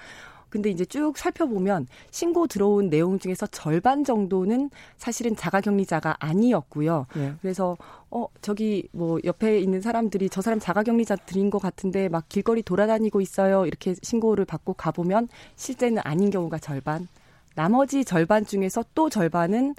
근데 0.52 0.68
이제 0.68 0.84
쭉 0.84 1.16
살펴보면 1.16 1.86
신고 2.10 2.46
들어온 2.46 2.90
내용 2.90 3.18
중에서 3.18 3.46
절반 3.46 4.04
정도는 4.04 4.68
사실은 4.98 5.34
자가격리자가 5.34 6.16
아니었고요. 6.18 7.06
예. 7.16 7.32
그래서 7.40 7.74
어 8.10 8.26
저기 8.42 8.86
뭐 8.92 9.18
옆에 9.24 9.58
있는 9.60 9.80
사람들이 9.80 10.28
저 10.28 10.42
사람 10.42 10.60
자가격리자 10.60 11.16
들인 11.16 11.48
것 11.48 11.58
같은데 11.58 12.10
막 12.10 12.28
길거리 12.28 12.62
돌아다니고 12.62 13.22
있어요 13.22 13.64
이렇게 13.64 13.94
신고를 14.02 14.44
받고 14.44 14.74
가보면 14.74 15.28
실제는 15.56 16.02
아닌 16.04 16.28
경우가 16.28 16.58
절반 16.58 17.08
나머지 17.54 18.04
절반 18.04 18.44
중에서 18.44 18.84
또 18.94 19.08
절반은 19.08 19.74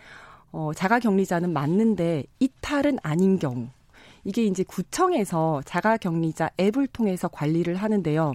어 0.54 0.72
자가격리자는 0.74 1.51
맞는데 1.51 2.24
이탈은 2.39 2.99
아닌 3.01 3.39
경우 3.39 3.68
이게 4.24 4.43
이제 4.45 4.64
구청에서 4.64 5.62
자가격리자 5.66 6.51
앱을 6.60 6.88
통해서 6.88 7.28
관리를 7.28 7.76
하는데요. 7.76 8.34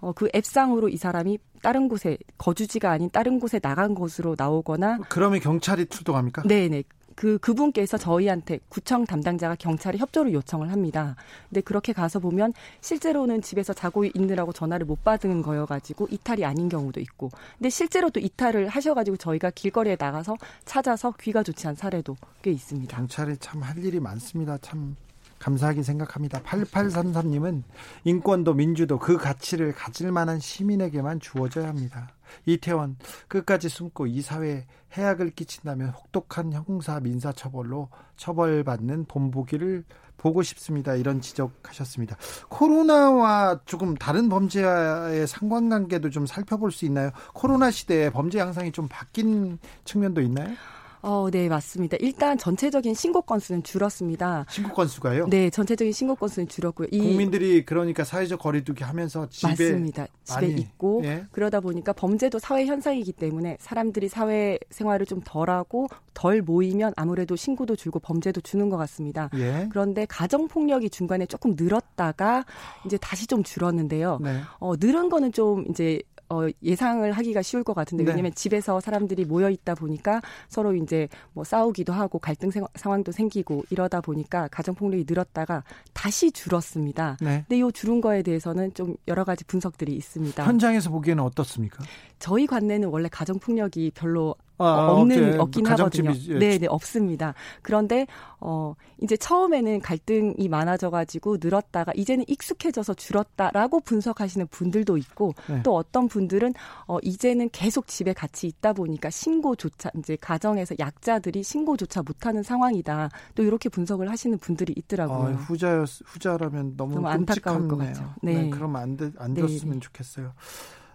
어, 0.00 0.12
그 0.12 0.28
앱상으로 0.34 0.88
이 0.88 0.96
사람이 0.96 1.38
다른 1.62 1.88
곳에 1.88 2.18
거주지가 2.36 2.90
아닌 2.90 3.08
다른 3.10 3.38
곳에 3.38 3.60
나간 3.60 3.94
것으로 3.94 4.34
나오거나 4.36 4.98
그러면 5.08 5.38
경찰이 5.38 5.86
출동합니까? 5.86 6.42
네 6.44 6.68
네. 6.68 6.82
그, 7.16 7.38
그분께서 7.38 7.96
저희한테 7.98 8.60
구청 8.68 9.04
담당자가 9.04 9.54
경찰에 9.56 9.98
협조를 9.98 10.32
요청을 10.32 10.70
합니다. 10.70 11.16
근데 11.48 11.60
그렇게 11.60 11.92
가서 11.92 12.18
보면 12.18 12.52
실제로는 12.80 13.42
집에서 13.42 13.72
자고 13.72 14.04
있느라고 14.04 14.52
전화를 14.52 14.86
못 14.86 15.02
받은 15.04 15.42
거여 15.42 15.66
가지고 15.66 16.08
이탈이 16.10 16.44
아닌 16.44 16.68
경우도 16.68 17.00
있고. 17.00 17.30
근데 17.58 17.70
실제로 17.70 18.10
또 18.10 18.20
이탈을 18.20 18.68
하셔 18.68 18.94
가지고 18.94 19.16
저희가 19.16 19.50
길거리에 19.50 19.96
나가서 19.98 20.36
찾아서 20.64 21.12
귀가 21.20 21.42
좋지 21.42 21.66
않은 21.68 21.76
사례도 21.76 22.16
꽤 22.42 22.50
있습니다. 22.52 22.96
경찰이 22.96 23.36
참 23.38 23.62
할 23.62 23.78
일이 23.84 24.00
많습니다. 24.00 24.58
참 24.58 24.96
감사하게 25.38 25.82
생각합니다. 25.82 26.40
8833님은 26.42 27.62
인권도 28.04 28.54
민주도 28.54 28.98
그 28.98 29.16
가치를 29.16 29.72
가질 29.72 30.10
만한 30.12 30.38
시민에게만 30.40 31.20
주어져야 31.20 31.68
합니다. 31.68 32.08
이태원 32.46 32.96
끝까지 33.28 33.68
숨고 33.68 34.06
이 34.06 34.22
사회에 34.22 34.66
해악을 34.92 35.30
끼친다면 35.30 35.90
혹독한 35.90 36.52
형사 36.52 37.00
민사 37.00 37.32
처벌로 37.32 37.88
처벌받는 38.16 39.06
본보기를 39.06 39.84
보고 40.16 40.42
싶습니다. 40.42 40.94
이런 40.94 41.20
지적하셨습니다. 41.20 42.16
코로나와 42.48 43.60
조금 43.64 43.94
다른 43.94 44.28
범죄와의 44.28 45.26
상관관계도 45.26 46.10
좀 46.10 46.26
살펴볼 46.26 46.70
수 46.70 46.84
있나요? 46.84 47.10
코로나 47.34 47.72
시대에 47.72 48.10
범죄 48.10 48.38
양상이 48.38 48.70
좀 48.70 48.86
바뀐 48.88 49.58
측면도 49.84 50.20
있나요? 50.20 50.54
어, 51.02 51.28
네, 51.30 51.48
맞습니다. 51.48 51.96
일단 52.00 52.38
전체적인 52.38 52.94
신고 52.94 53.22
건수는 53.22 53.64
줄었습니다. 53.64 54.46
신고 54.48 54.72
건수가요? 54.72 55.26
네, 55.28 55.50
전체적인 55.50 55.92
신고 55.92 56.14
건수는 56.14 56.46
줄었고요. 56.46 56.88
이 56.92 56.98
국민들이 56.98 57.64
그러니까 57.64 58.04
사회적 58.04 58.38
거리두기 58.40 58.84
하면서 58.84 59.28
집에 59.28 59.48
맞습니다. 59.48 60.06
집에 60.22 60.46
많이, 60.46 60.60
있고 60.60 61.02
예. 61.04 61.26
그러다 61.32 61.58
보니까 61.58 61.92
범죄도 61.92 62.38
사회 62.38 62.66
현상이기 62.66 63.12
때문에 63.12 63.56
사람들이 63.58 64.08
사회 64.08 64.58
생활을 64.70 65.04
좀 65.06 65.20
덜하고 65.24 65.88
덜 66.14 66.40
모이면 66.40 66.92
아무래도 66.96 67.34
신고도 67.34 67.74
줄고 67.74 67.98
범죄도 67.98 68.40
주는 68.40 68.70
것 68.70 68.76
같습니다. 68.76 69.28
예. 69.34 69.66
그런데 69.70 70.06
가정 70.06 70.46
폭력이 70.46 70.88
중간에 70.88 71.26
조금 71.26 71.56
늘었다가 71.56 72.44
이제 72.86 72.96
다시 72.98 73.26
좀 73.26 73.42
줄었는데요. 73.42 74.20
네. 74.22 74.40
어, 74.60 74.74
늘은 74.78 75.08
거는 75.08 75.32
좀 75.32 75.64
이제 75.68 76.00
어, 76.32 76.48
예상을 76.62 77.12
하기가 77.12 77.42
쉬울 77.42 77.62
것 77.62 77.74
같은데 77.74 78.04
네. 78.04 78.10
왜냐하면 78.10 78.32
집에서 78.34 78.80
사람들이 78.80 79.26
모여 79.26 79.50
있다 79.50 79.74
보니까 79.74 80.22
서로 80.48 80.74
이제 80.74 81.08
뭐 81.34 81.44
싸우기도 81.44 81.92
하고 81.92 82.18
갈등 82.18 82.50
생- 82.50 82.64
상황도 82.74 83.12
생기고 83.12 83.64
이러다 83.68 84.00
보니까 84.00 84.48
가정 84.50 84.74
폭력이 84.74 85.04
늘었다가 85.06 85.62
다시 85.92 86.32
줄었습니다. 86.32 87.18
네. 87.20 87.44
근데 87.48 87.58
이 87.66 87.72
줄은 87.72 88.00
거에 88.00 88.22
대해서는 88.22 88.72
좀 88.72 88.96
여러 89.08 89.24
가지 89.24 89.44
분석들이 89.44 89.92
있습니다. 89.94 90.42
현장에서 90.46 90.88
보기에는 90.90 91.22
어떻습니까? 91.22 91.84
저희 92.18 92.46
관내는 92.46 92.88
원래 92.88 93.08
가정 93.10 93.38
폭력이 93.38 93.92
별로 93.94 94.34
아, 94.64 94.92
없는 94.92 95.40
없긴 95.40 95.66
하거든요. 95.66 96.12
예. 96.28 96.38
네, 96.38 96.58
네, 96.58 96.66
없습니다. 96.66 97.34
그런데 97.62 98.06
어 98.40 98.74
이제 99.00 99.16
처음에는 99.16 99.80
갈등이 99.80 100.48
많아져 100.48 100.90
가지고 100.90 101.36
늘었다가 101.40 101.92
이제는 101.94 102.24
익숙해져서 102.28 102.94
줄었다라고 102.94 103.80
분석하시는 103.80 104.46
분들도 104.48 104.96
있고 104.98 105.34
네. 105.48 105.62
또 105.62 105.76
어떤 105.76 106.08
분들은 106.08 106.54
어 106.86 106.98
이제는 107.02 107.50
계속 107.50 107.86
집에 107.86 108.12
같이 108.12 108.46
있다 108.46 108.72
보니까 108.72 109.10
신고조차 109.10 109.90
이제 109.98 110.16
가정에서 110.20 110.74
약자들이 110.78 111.42
신고조차 111.42 112.02
못 112.02 112.26
하는 112.26 112.42
상황이다. 112.42 113.10
또 113.34 113.42
이렇게 113.42 113.68
분석을 113.68 114.10
하시는 114.10 114.38
분들이 114.38 114.72
있더라고요. 114.76 115.28
아, 115.28 115.32
후자 115.32 115.84
후자라면 116.04 116.76
너무, 116.76 117.06
안타까울 117.06 117.68
것 117.68 117.76
같죠. 117.76 118.14
네, 118.22 118.44
네 118.44 118.50
그럼 118.50 118.76
안, 118.76 118.96
되, 118.96 119.10
안 119.18 119.34
네, 119.34 119.42
됐으면 119.42 119.74
네. 119.74 119.80
좋겠어요. 119.80 120.32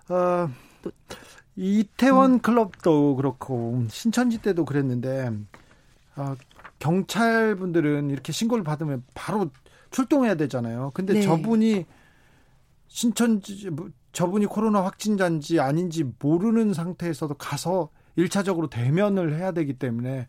어, 0.09 0.49
또 0.82 0.91
이태원 1.57 2.33
음. 2.33 2.39
클럽도 2.39 3.15
그렇고 3.15 3.83
신천지 3.89 4.37
때도 4.41 4.63
그랬는데 4.63 5.31
어, 6.15 6.35
경찰 6.79 7.55
분들은 7.55 8.11
이렇게 8.11 8.31
신고를 8.31 8.63
받으면 8.63 9.03
바로 9.15 9.49
출동해야 9.89 10.35
되잖아요. 10.35 10.91
근데 10.93 11.13
네. 11.13 11.21
저분이 11.21 11.85
신천지 12.87 13.69
뭐, 13.71 13.89
저분이 14.13 14.45
코로나 14.45 14.83
확진자인지 14.83 15.59
아닌지 15.59 16.05
모르는 16.19 16.73
상태에서도 16.73 17.33
가서 17.35 17.89
1차적으로 18.17 18.69
대면을 18.69 19.35
해야 19.35 19.51
되기 19.51 19.73
때문에 19.73 20.25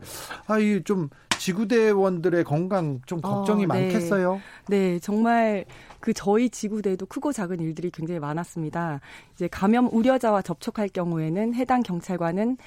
아 0.47 0.59
이 0.59 0.81
좀 0.83 1.09
지구대원들의 1.39 2.43
건강 2.43 2.99
좀 3.05 3.21
걱정이 3.21 3.63
어, 3.63 3.67
네. 3.67 3.67
많겠어요. 3.67 4.41
네, 4.67 4.99
정말 4.99 5.65
그 5.99 6.13
저희 6.13 6.49
지구대도 6.49 7.05
크고 7.05 7.31
작은 7.31 7.59
일들이 7.61 7.89
굉장히 7.91 8.19
많았습니다. 8.19 8.99
이제 9.33 9.47
감염 9.47 9.87
우려자와 9.91 10.41
접촉할 10.41 10.89
경우에는 10.89 11.55
해당 11.55 11.81
경찰관은 11.81 12.57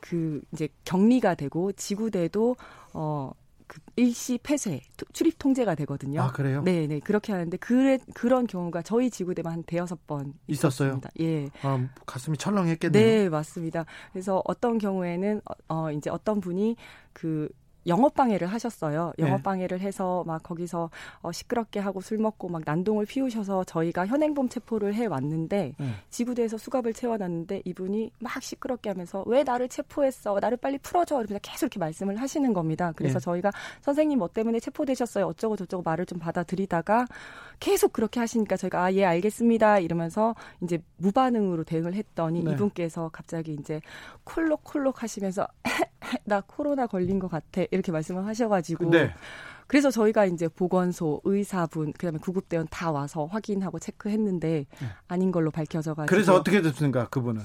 그 0.00 0.42
이제 0.52 0.68
격리가 0.84 1.34
되고 1.34 1.72
지구대도 1.72 2.56
어. 2.94 3.32
그 3.66 3.82
일시 3.96 4.38
폐쇄 4.42 4.80
출입 5.12 5.38
통제가 5.38 5.74
되거든요. 5.74 6.22
아 6.22 6.32
그래요? 6.32 6.62
네, 6.64 6.86
네 6.86 7.00
그렇게 7.00 7.34
하는데 7.34 7.54
그래 7.58 7.98
그런 8.14 8.46
경우가 8.46 8.80
저희 8.80 9.10
지구대만 9.10 9.52
한 9.52 9.62
대여섯 9.62 10.06
번 10.06 10.32
있었어요. 10.46 10.88
있었습니다. 10.88 11.10
예. 11.20 11.50
아, 11.60 11.86
가슴이 12.06 12.38
철렁했겠네요. 12.38 13.04
네, 13.04 13.28
맞습니다. 13.28 13.84
그래서 14.10 14.40
어떤 14.46 14.78
경우에는 14.78 15.42
어, 15.44 15.52
어 15.68 15.92
이제 15.92 16.08
어떤 16.08 16.40
분이 16.40 16.76
그 17.12 17.50
영업 17.88 18.14
방해를 18.14 18.46
하셨어요. 18.48 19.12
영업 19.18 19.38
네. 19.38 19.42
방해를 19.42 19.80
해서 19.80 20.22
막 20.26 20.42
거기서 20.42 20.90
어, 21.20 21.32
시끄럽게 21.32 21.80
하고 21.80 22.00
술 22.00 22.18
먹고 22.18 22.48
막 22.48 22.62
난동을 22.64 23.06
피우셔서 23.06 23.64
저희가 23.64 24.06
현행범 24.06 24.48
체포를 24.48 24.94
해 24.94 25.06
왔는데 25.06 25.74
네. 25.78 25.90
지구대에서 26.10 26.58
수갑을 26.58 26.92
채워놨는데 26.92 27.62
이분이 27.64 28.12
막 28.20 28.42
시끄럽게 28.42 28.90
하면서 28.90 29.24
왜 29.26 29.42
나를 29.42 29.68
체포했어? 29.68 30.38
나를 30.40 30.56
빨리 30.58 30.78
풀어줘. 30.78 31.16
이러면서 31.16 31.38
계속 31.42 31.66
이렇게 31.66 31.78
말씀을 31.78 32.16
하시는 32.16 32.52
겁니다. 32.52 32.92
그래서 32.94 33.18
네. 33.18 33.24
저희가 33.24 33.50
선생님 33.80 34.18
뭐 34.18 34.28
때문에 34.28 34.60
체포되셨어요? 34.60 35.26
어쩌고 35.26 35.56
저쩌고 35.56 35.82
말을 35.82 36.06
좀 36.06 36.18
받아들이다가 36.18 37.06
계속 37.60 37.92
그렇게 37.92 38.20
하시니까 38.20 38.56
저희가 38.56 38.84
아 38.84 38.92
예 38.92 39.04
알겠습니다 39.04 39.78
이러면서 39.78 40.34
이제 40.62 40.82
무반응으로 40.96 41.64
대응을 41.64 41.94
했더니 41.94 42.42
네. 42.42 42.52
이분께서 42.52 43.10
갑자기 43.12 43.54
이제 43.54 43.80
콜록콜록 44.24 45.02
하시면서 45.02 45.46
나 46.24 46.40
코로나 46.40 46.86
걸린 46.86 47.18
것 47.18 47.28
같아 47.28 47.62
이렇게 47.70 47.92
말씀을 47.92 48.26
하셔가지고 48.26 48.90
네. 48.90 49.12
그래서 49.66 49.90
저희가 49.90 50.24
이제 50.24 50.48
보건소 50.48 51.20
의사분 51.24 51.92
그다음에 51.92 52.18
구급대원 52.18 52.66
다 52.70 52.90
와서 52.90 53.26
확인하고 53.26 53.78
체크했는데 53.78 54.66
네. 54.68 54.86
아닌 55.06 55.30
걸로 55.30 55.50
밝혀져가지고 55.50 56.10
그래서 56.10 56.34
어떻게 56.34 56.62
됐습니까 56.62 57.08
그분은? 57.08 57.42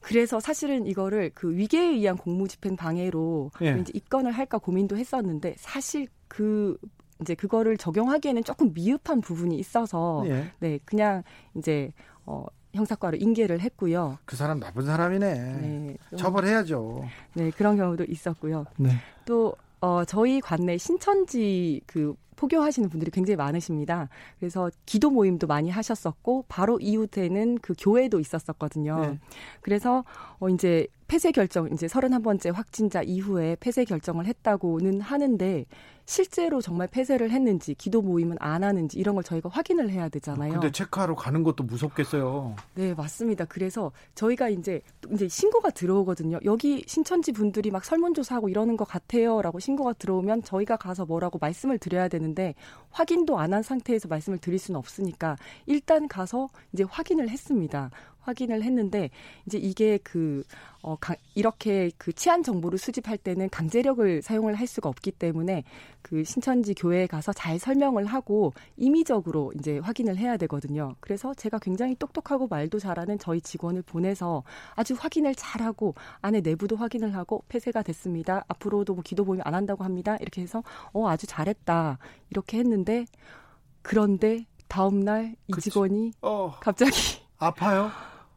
그래서 0.00 0.40
사실은 0.40 0.86
이거를 0.86 1.30
그 1.34 1.54
위계에 1.54 1.90
의한 1.90 2.16
공무집행 2.16 2.74
방해로 2.74 3.52
예. 3.62 3.76
이제 3.80 3.92
입건을 3.94 4.32
할까 4.32 4.58
고민도 4.58 4.96
했었는데 4.96 5.54
사실 5.58 6.08
그 6.26 6.76
이제 7.20 7.34
그거를 7.34 7.76
적용하기에는 7.76 8.44
조금 8.44 8.72
미흡한 8.72 9.20
부분이 9.20 9.56
있어서 9.58 10.24
예. 10.26 10.50
네 10.58 10.78
그냥 10.84 11.22
이제 11.56 11.92
어 12.26 12.44
형사과로 12.74 13.16
인계를 13.18 13.60
했고요. 13.60 14.18
그 14.24 14.36
사람 14.36 14.58
나쁜 14.58 14.86
사람이네. 14.86 15.34
네, 15.34 15.96
처벌해야죠. 16.16 17.04
네, 17.34 17.50
그런 17.50 17.76
경우도 17.76 18.04
있었고요. 18.08 18.64
네. 18.76 18.90
또 19.26 19.54
어, 19.80 20.04
저희 20.04 20.40
관내 20.40 20.78
신천지 20.78 21.80
그 21.86 22.14
포교하시는 22.42 22.88
분들이 22.88 23.12
굉장히 23.12 23.36
많으십니다. 23.36 24.08
그래서 24.40 24.68
기도 24.84 25.10
모임도 25.10 25.46
많이 25.46 25.70
하셨었고 25.70 26.46
바로 26.48 26.80
이웃에는 26.80 27.58
그 27.62 27.74
교회도 27.78 28.18
있었었거든요. 28.18 29.00
네. 29.00 29.18
그래서 29.60 30.04
어 30.40 30.48
이제 30.48 30.88
폐쇄 31.06 31.30
결정 31.30 31.68
이제 31.72 31.86
31번째 31.86 32.52
확진자 32.52 33.02
이후에 33.02 33.56
폐쇄 33.60 33.84
결정을 33.84 34.26
했다고는 34.26 35.00
하는데 35.00 35.66
실제로 36.04 36.60
정말 36.60 36.88
폐쇄를 36.88 37.30
했는지 37.30 37.74
기도 37.74 38.02
모임은 38.02 38.36
안 38.40 38.64
하는지 38.64 38.98
이런 38.98 39.14
걸 39.14 39.22
저희가 39.22 39.48
확인을 39.48 39.90
해야 39.90 40.08
되잖아요. 40.08 40.54
근데 40.54 40.70
체크하러 40.70 41.14
가는 41.14 41.42
것도 41.42 41.64
무섭겠어요. 41.64 42.56
네, 42.74 42.94
맞습니다. 42.94 43.44
그래서 43.44 43.92
저희가 44.14 44.48
이제 44.48 44.80
이제 45.12 45.28
신고가 45.28 45.70
들어오거든요. 45.70 46.38
여기 46.44 46.82
신천지 46.86 47.32
분들이 47.32 47.70
막 47.70 47.84
설문조사하고 47.84 48.48
이러는 48.48 48.76
것 48.76 48.86
같아요라고 48.86 49.60
신고가 49.60 49.92
들어오면 49.94 50.42
저희가 50.42 50.76
가서 50.76 51.04
뭐라고 51.04 51.38
말씀을 51.40 51.78
드려야 51.78 52.08
되는 52.08 52.31
데 52.34 52.54
확인도 52.90 53.38
안 53.38 53.52
한 53.52 53.62
상태에서 53.62 54.08
말씀을 54.08 54.38
드릴 54.38 54.58
수는 54.58 54.78
없으니까 54.78 55.36
일단 55.66 56.08
가서 56.08 56.48
이제 56.72 56.84
확인을 56.84 57.28
했습니다. 57.28 57.90
확인을 58.22 58.62
했는데 58.62 59.10
이제 59.46 59.58
이게 59.58 59.98
그 60.02 60.42
어, 60.82 60.96
가, 60.96 61.14
이렇게 61.34 61.90
그 61.96 62.12
치안 62.12 62.42
정보를 62.42 62.78
수집할 62.78 63.16
때는 63.18 63.50
강제력을 63.50 64.22
사용을 64.22 64.54
할 64.54 64.66
수가 64.66 64.88
없기 64.88 65.12
때문에 65.12 65.62
그 66.02 66.24
신천지 66.24 66.74
교회에 66.74 67.06
가서 67.06 67.32
잘 67.32 67.58
설명을 67.58 68.06
하고 68.06 68.52
임의적으로 68.76 69.52
이제 69.58 69.78
확인을 69.78 70.16
해야 70.16 70.36
되거든요. 70.38 70.96
그래서 71.00 71.34
제가 71.34 71.58
굉장히 71.60 71.94
똑똑하고 71.94 72.48
말도 72.48 72.78
잘하는 72.80 73.18
저희 73.18 73.40
직원을 73.40 73.82
보내서 73.82 74.42
아주 74.74 74.94
확인을 74.98 75.34
잘하고 75.36 75.94
안에 76.20 76.40
내부도 76.40 76.76
확인을 76.76 77.14
하고 77.14 77.44
폐쇄가 77.48 77.82
됐습니다. 77.82 78.44
앞으로도 78.48 78.94
뭐 78.94 79.02
기도 79.04 79.24
보임 79.24 79.40
안 79.44 79.54
한다고 79.54 79.84
합니다. 79.84 80.16
이렇게 80.20 80.42
해서 80.42 80.62
어 80.92 81.08
아주 81.08 81.26
잘했다 81.26 81.98
이렇게 82.30 82.58
했는데 82.58 83.04
그런데 83.82 84.46
다음 84.68 85.00
날 85.00 85.36
이 85.48 85.52
직원이 85.60 86.12
어. 86.22 86.52
갑자기 86.60 86.92
아파요? 87.38 87.90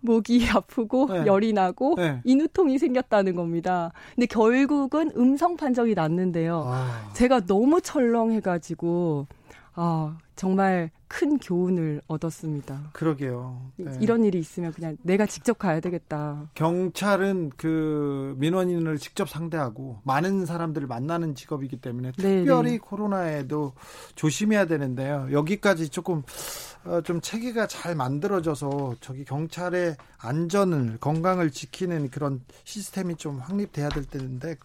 목이 0.05 0.47
아프고 0.53 1.07
네. 1.11 1.25
열이 1.25 1.53
나고 1.53 1.95
네. 1.97 2.21
인후통이 2.23 2.77
생겼다는 2.77 3.35
겁니다. 3.35 3.91
근데 4.15 4.27
결국은 4.27 5.11
음성 5.17 5.57
판정이 5.57 5.93
났는데요. 5.93 6.63
아. 6.67 7.09
제가 7.13 7.41
너무 7.41 7.81
철렁해가지고 7.81 9.27
아 9.73 10.17
정말 10.35 10.91
큰 11.07 11.37
교훈을 11.37 12.01
얻었습니다. 12.07 12.89
그러게요. 12.93 13.71
네. 13.77 13.97
이런 14.01 14.23
일이 14.25 14.39
있으면 14.39 14.73
그냥 14.73 14.97
내가 15.03 15.25
직접 15.25 15.57
가야 15.57 15.79
되겠다. 15.79 16.49
경찰은 16.55 17.51
그 17.55 18.35
민원인을 18.37 18.97
직접 18.97 19.29
상대하고 19.29 19.99
많은 20.03 20.45
사람들을 20.45 20.87
만나는 20.87 21.35
직업이기 21.35 21.77
때문에 21.77 22.11
네, 22.17 22.39
특별히 22.39 22.71
네. 22.71 22.77
코로나에도 22.79 23.73
조심해야 24.15 24.65
되는데요. 24.65 25.27
여기까지 25.31 25.89
조금 25.89 26.23
어, 26.85 27.01
좀 27.01 27.19
체계가 27.19 27.67
잘 27.67 27.95
만들어져서 27.95 28.95
저기 28.99 29.25
경찰의 29.25 29.95
안전을 30.19 30.97
건강을 30.99 31.49
지키는 31.51 32.09
그런 32.09 32.41
시스템이 32.63 33.15
좀 33.15 33.39
확립돼야 33.39 33.89
될 33.89 34.05
텐데 34.05 34.55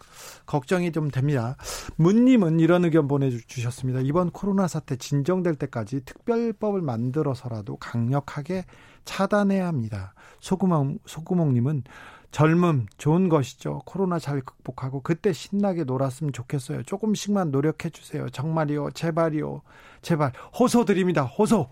걱정이 0.45 0.91
좀 0.91 1.09
됩니다. 1.09 1.55
문님은 1.95 2.59
이런 2.59 2.85
의견 2.85 3.07
보내주셨습니다. 3.07 4.01
이번 4.01 4.29
코로나 4.29 4.67
사태 4.67 4.95
진정될 4.95 5.55
때까지 5.61 6.01
특별법을 6.05 6.81
만들어서라도 6.81 7.77
강력하게 7.77 8.65
차단해야 9.05 9.67
합니다. 9.67 10.13
소구멍 10.39 10.99
소구멍님은 11.05 11.83
젊음 12.31 12.85
좋은 12.97 13.27
것이죠. 13.29 13.81
코로나 13.85 14.17
잘 14.17 14.39
극복하고 14.41 15.01
그때 15.01 15.33
신나게 15.33 15.83
놀았으면 15.83 16.31
좋겠어요. 16.33 16.83
조금씩만 16.83 17.51
노력해 17.51 17.89
주세요. 17.89 18.29
정말이요. 18.29 18.91
제발이요. 18.91 19.61
제발 20.01 20.31
호소 20.57 20.85
드립니다. 20.85 21.23
호소. 21.23 21.69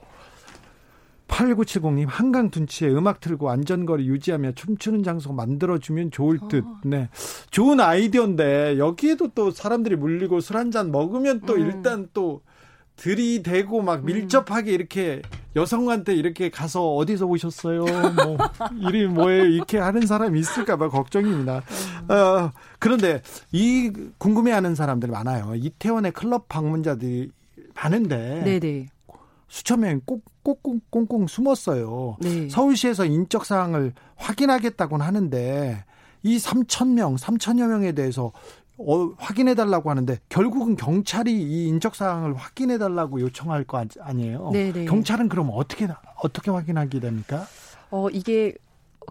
8970님 1.28 2.08
한강 2.10 2.50
둔치에 2.50 2.90
음악 2.90 3.20
틀고 3.22 3.50
안전거리 3.52 4.08
유지하며 4.08 4.54
춤추는 4.54 5.04
장소 5.04 5.32
만들어주면 5.32 6.12
좋을 6.12 6.40
듯. 6.50 6.66
어. 6.66 6.78
네. 6.84 7.08
좋은 7.52 7.80
아이디어인데 7.80 8.80
여기에도 8.80 9.30
또 9.36 9.52
사람들이 9.52 9.96
물리고 9.96 10.40
술 10.42 10.58
한 10.58 10.72
잔 10.72 10.92
먹으면 10.92 11.42
또 11.46 11.54
음. 11.54 11.60
일단 11.62 12.10
또 12.14 12.42
들이대고 13.00 13.82
막 13.82 14.02
음. 14.02 14.06
밀접하게 14.06 14.72
이렇게 14.74 15.22
여성한테 15.56 16.14
이렇게 16.14 16.50
가서 16.50 16.95
어디서 16.95 17.26
오셨어요? 17.26 17.86
뭐 17.86 18.38
이름이 18.88 19.14
뭐예요? 19.14 19.45
이렇게 19.45 19.78
하는 19.80 20.06
사람이 20.06 20.39
있을까봐 20.39 20.89
걱정입니다. 20.89 21.64
음. 22.10 22.12
어, 22.12 22.52
그런데 22.78 23.22
이 23.52 23.91
궁금해하는 24.18 24.76
사람들 24.76 25.10
많아요. 25.10 25.56
이태원의 25.56 26.12
클럽 26.12 26.47
방문자들이 26.50 27.32
많은데 27.74 28.43
네네. 28.43 28.88
수천 29.47 29.80
명이 29.80 30.02
꼭 30.06 30.24
꽁꽁 30.43 30.80
꽁꽁 30.89 31.28
숨었어요. 31.28 32.18
네. 32.20 32.50
서울시에서 32.50 33.06
인적 33.06 33.45
사항을 33.45 33.93
확인하겠다고는 34.16 35.06
하는데 35.06 35.86
이 36.22 36.38
3천 36.38 36.93
명, 36.93 37.16
3천여 37.16 37.68
명에 37.68 37.93
대해서 37.93 38.32
어, 38.80 39.11
확인해 39.17 39.55
달라고 39.55 39.89
하는데 39.89 40.17
결국은 40.30 40.75
경찰이 40.75 41.32
이 41.34 41.67
인적 41.67 41.95
사항을 41.95 42.36
확인해 42.36 42.77
달라고 42.77 43.19
요청할 43.21 43.65
거 43.65 43.86
아니에요. 43.99 44.51
네네. 44.53 44.86
경찰은 44.86 45.30
그럼 45.30 45.49
어떻게 45.53 45.88
어떻게 46.15 46.49
확인하게 46.49 46.99
됩니까? 46.99 47.45
어 47.91 48.09
이게 48.09 48.55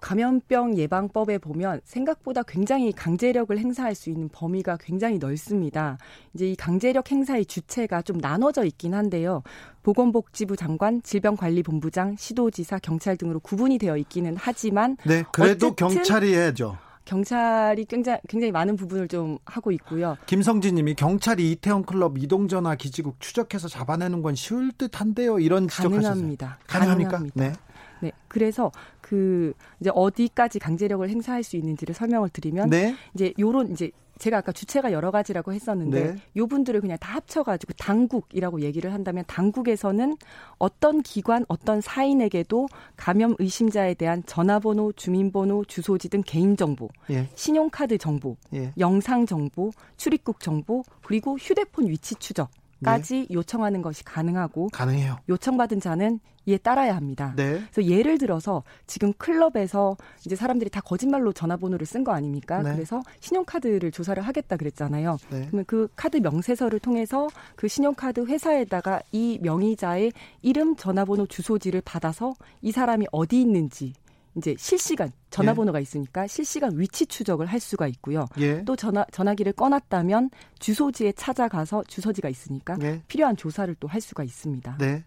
감염병 0.01 0.79
예방법에 0.79 1.39
보면 1.39 1.81
생각보다 1.85 2.43
굉장히 2.45 2.93
강제력을 2.93 3.57
행사할 3.57 3.95
수 3.95 4.11
있는 4.11 4.29
범위가 4.29 4.79
굉장히 4.81 5.19
넓습니다. 5.19 5.99
이제 6.35 6.51
이 6.51 6.57
강제력 6.57 7.11
행사의 7.11 7.47
주체가 7.47 8.03
좀 8.03 8.19
나눠져 8.19 8.65
있긴 8.65 8.95
한데요. 8.95 9.43
보건복지부 9.83 10.57
장관, 10.57 11.03
질병관리본부장, 11.03 12.17
시도지사, 12.17 12.79
경찰 12.79 13.17
등으로 13.17 13.41
구분이 13.41 13.79
되어 13.79 13.97
있기는 13.97 14.37
하지만 14.39 14.97
네, 15.05 15.25
그래도 15.33 15.75
경찰이 15.75 16.33
해야죠. 16.33 16.79
경찰이 17.09 17.87
굉장히, 17.87 18.19
굉장히 18.29 18.53
많은 18.53 18.77
부분을 18.77 19.09
좀 19.09 19.39
하고 19.47 19.73
있고요. 19.73 20.19
김성진 20.27 20.75
님이 20.75 20.95
경찰이 20.95 21.51
이태원 21.53 21.85
클럽 21.85 22.19
이동전화 22.19 22.75
기지국 22.75 23.19
추적해서 23.19 23.67
잡아내는 23.67 24.21
건 24.21 24.35
쉬울 24.35 24.73
듯 24.73 25.01
한데요. 25.01 25.39
이런 25.39 25.67
가능합니다. 25.69 26.59
가능합니까? 26.67 27.11
가능합니다. 27.11 27.41
네. 27.41 27.53
네. 28.01 28.13
그래서 28.29 28.71
그 29.01 29.55
이제 29.81 29.91
어디까지 29.95 30.59
강제력을 30.59 31.09
행사할 31.09 31.43
수 31.43 31.57
있는지를 31.57 31.95
설명을 31.95 32.29
드리면 32.29 32.69
네. 32.69 32.95
이제 33.15 33.33
요런 33.39 33.73
이제 33.73 33.91
제가 34.19 34.39
아까 34.39 34.53
주체가 34.53 34.93
여러 34.93 35.11
가지라고 35.11 35.53
했었는데 35.53 36.13
네. 36.13 36.17
요 36.37 36.47
분들을 36.47 36.81
그냥 36.81 36.99
다 36.99 37.15
합쳐가지고 37.15 37.73
당국이라고 37.75 38.61
얘기를 38.63 38.93
한다면 38.93 39.25
당국에서는 39.27 40.17
어떤 40.59 41.03
기관, 41.03 41.45
어떤 41.49 41.81
사인에게도 41.81 42.69
감염 42.97 43.35
의심자에 43.39 43.95
대한 43.95 44.23
전화번호, 44.27 44.93
주민번호, 44.93 45.65
주소지 45.65 46.09
등 46.09 46.23
개인정보, 46.25 46.89
예. 47.11 47.29
신용카드 47.35 47.99
정보, 47.99 48.37
예. 48.55 48.73
영상 48.79 49.27
정보, 49.27 49.71
출입국 49.97 50.41
정보, 50.41 50.83
그리고 51.03 51.39
휴대폰 51.39 51.89
위치 51.89 52.15
추적. 52.17 52.51
까지 52.83 53.27
네. 53.29 53.35
요청하는 53.35 53.83
것이 53.83 54.05
가능하고 54.05 54.69
가능해요. 54.73 55.19
요청받은 55.29 55.81
자는 55.81 56.21
이에 56.47 56.57
따라야 56.57 56.97
합니다. 56.97 57.35
네. 57.37 57.61
그래서 57.71 57.85
예를 57.91 58.17
들어서 58.17 58.63
지금 58.87 59.13
클럽에서 59.19 59.97
이제 60.25 60.35
사람들이 60.35 60.71
다 60.71 60.81
거짓말로 60.81 61.33
전화번호를 61.33 61.85
쓴 61.87 62.05
거 62.05 62.13
아닙니까? 62.13 62.63
네. 62.63 62.73
그래서 62.73 63.03
신용카드를 63.21 63.91
조사를 63.91 64.23
하겠다 64.23 64.57
그랬잖아요. 64.57 65.19
네. 65.31 65.47
그러면 65.47 65.65
그 65.67 65.89
카드 65.95 66.17
명세서를 66.17 66.79
통해서 66.79 67.29
그 67.55 67.69
신용카드 67.69 68.25
회사에다가 68.25 69.03
이 69.13 69.39
명의자의 69.43 70.13
이름, 70.41 70.75
전화번호, 70.77 71.27
주소지를 71.27 71.83
받아서 71.83 72.33
이 72.63 72.73
사람이 72.73 73.07
어디 73.13 73.43
있는지 73.43 73.93
이제 74.37 74.55
실시간 74.59 75.11
전화번호가 75.31 75.79
예. 75.79 75.83
있으니까 75.83 76.27
실시간 76.27 76.79
위치 76.79 77.07
추적을 77.07 77.47
할 77.47 77.59
수가 77.61 77.87
있고요. 77.89 78.27
예. 78.39 78.63
또 78.65 78.77
전화 78.77 79.05
전화기를 79.11 79.53
꺼놨다면 79.55 80.31
주소지에 80.59 81.13
찾아가서 81.13 81.85
주소지가 81.89 82.29
있으니까 82.29 82.77
예. 82.83 83.03
필요한 83.09 83.37
조사를 83.37 83.75
또 83.77 83.89
할 83.89 84.01
수가 84.01 84.23
있습니다. 84.23 84.77
네. 84.79 85.05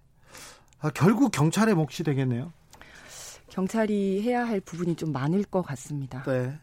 아, 0.80 0.90
결국 0.90 1.32
경찰의 1.32 1.76
몫이 1.76 2.04
되겠네요. 2.04 2.52
경찰이 3.50 4.22
해야 4.24 4.48
할 4.48 4.60
부분이 4.60 4.96
좀 4.96 5.12
많을 5.12 5.44
것 5.44 5.62
같습니다. 5.62 6.24
네. 6.24 6.58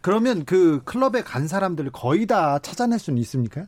그러면 0.00 0.44
그 0.44 0.82
클럽에 0.84 1.22
간 1.22 1.48
사람들을 1.48 1.90
거의 1.90 2.26
다 2.26 2.58
찾아낼 2.60 2.98
수는 3.00 3.18
있습니까? 3.22 3.66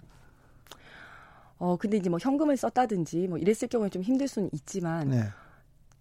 어 1.58 1.76
근데 1.76 1.96
이제 1.96 2.08
뭐 2.08 2.18
현금을 2.22 2.56
썼다든지 2.56 3.28
뭐 3.28 3.36
이랬을 3.38 3.68
경우에 3.68 3.88
좀 3.90 4.02
힘들 4.02 4.28
수는 4.28 4.48
있지만 4.52 5.08
네. 5.10 5.24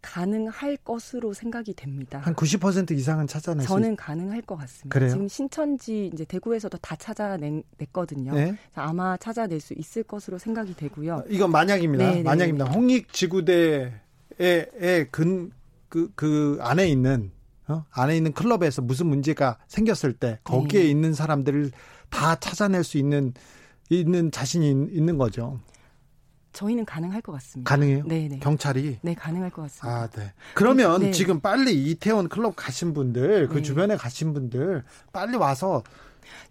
가능할 0.02 0.78
것으로 0.78 1.34
생각이 1.34 1.74
됩니다. 1.74 2.20
한 2.20 2.36
90% 2.36 2.91
이상은 2.91 3.28
찾아낼 3.28 3.66
저는 3.66 3.95
가능할 3.95 4.41
것 4.41 4.56
같습니다. 4.58 4.93
그래요? 4.93 5.12
지금 5.12 5.28
신천지 5.28 6.10
이제 6.14 6.26
대구에서도 6.26 6.78
다 6.80 6.95
찾아냈거든요. 6.95 8.34
네? 8.34 8.56
아마 8.76 9.18
찾아낼 9.18 9.60
수 9.60 9.74
있을 9.74 10.04
것으로 10.04 10.38
생각이 10.38 10.76
되고요. 10.76 11.24
이건 11.30 11.52
만약입니다. 11.52 12.06
네, 12.06 12.16
네 12.16 12.24
만약입니다. 12.24 12.66
네. 12.66 12.72
홍익 12.72 13.14
지구대의 13.14 13.91
근 15.12 15.52
그, 15.89 16.12
그 16.16 16.58
안에 16.62 16.88
있는 16.88 17.32
어? 17.68 17.86
안에 17.91 18.18
있는 18.18 18.34
클럽에서 18.34 18.82
무슨 18.82 19.08
문제가 19.08 19.58
생겼을 19.68 20.14
때 20.14 20.39
거기에 20.43 20.84
네. 20.84 20.89
있는 20.89 21.14
사람들을 21.14 21.72
다 22.10 22.36
찾아낼 22.36 22.84
수 22.84 22.97
있는 22.97 23.34
있는 23.89 24.32
자신이 24.32 24.70
있는 24.91 25.18
거죠. 25.18 25.60
저희는 26.60 26.84
가능할 26.84 27.22
것 27.22 27.32
같습니다. 27.32 27.70
가능해요? 27.70 28.03
네, 28.05 28.28
네. 28.28 28.39
경찰이? 28.39 28.97
네, 29.01 29.14
가능할 29.14 29.49
것 29.49 29.62
같습니다. 29.62 30.01
아, 30.01 30.07
네. 30.07 30.34
그러면 30.55 30.99
네. 30.99 31.12
지금 31.12 31.39
빨리 31.39 31.89
이태원 31.89 32.28
클럽 32.28 32.53
가신 32.57 32.93
분들, 32.93 33.47
그 33.47 33.55
네. 33.55 33.62
주변에 33.62 33.95
가신 33.95 34.34
분들 34.34 34.84
빨리 35.14 35.38
와서 35.38 35.84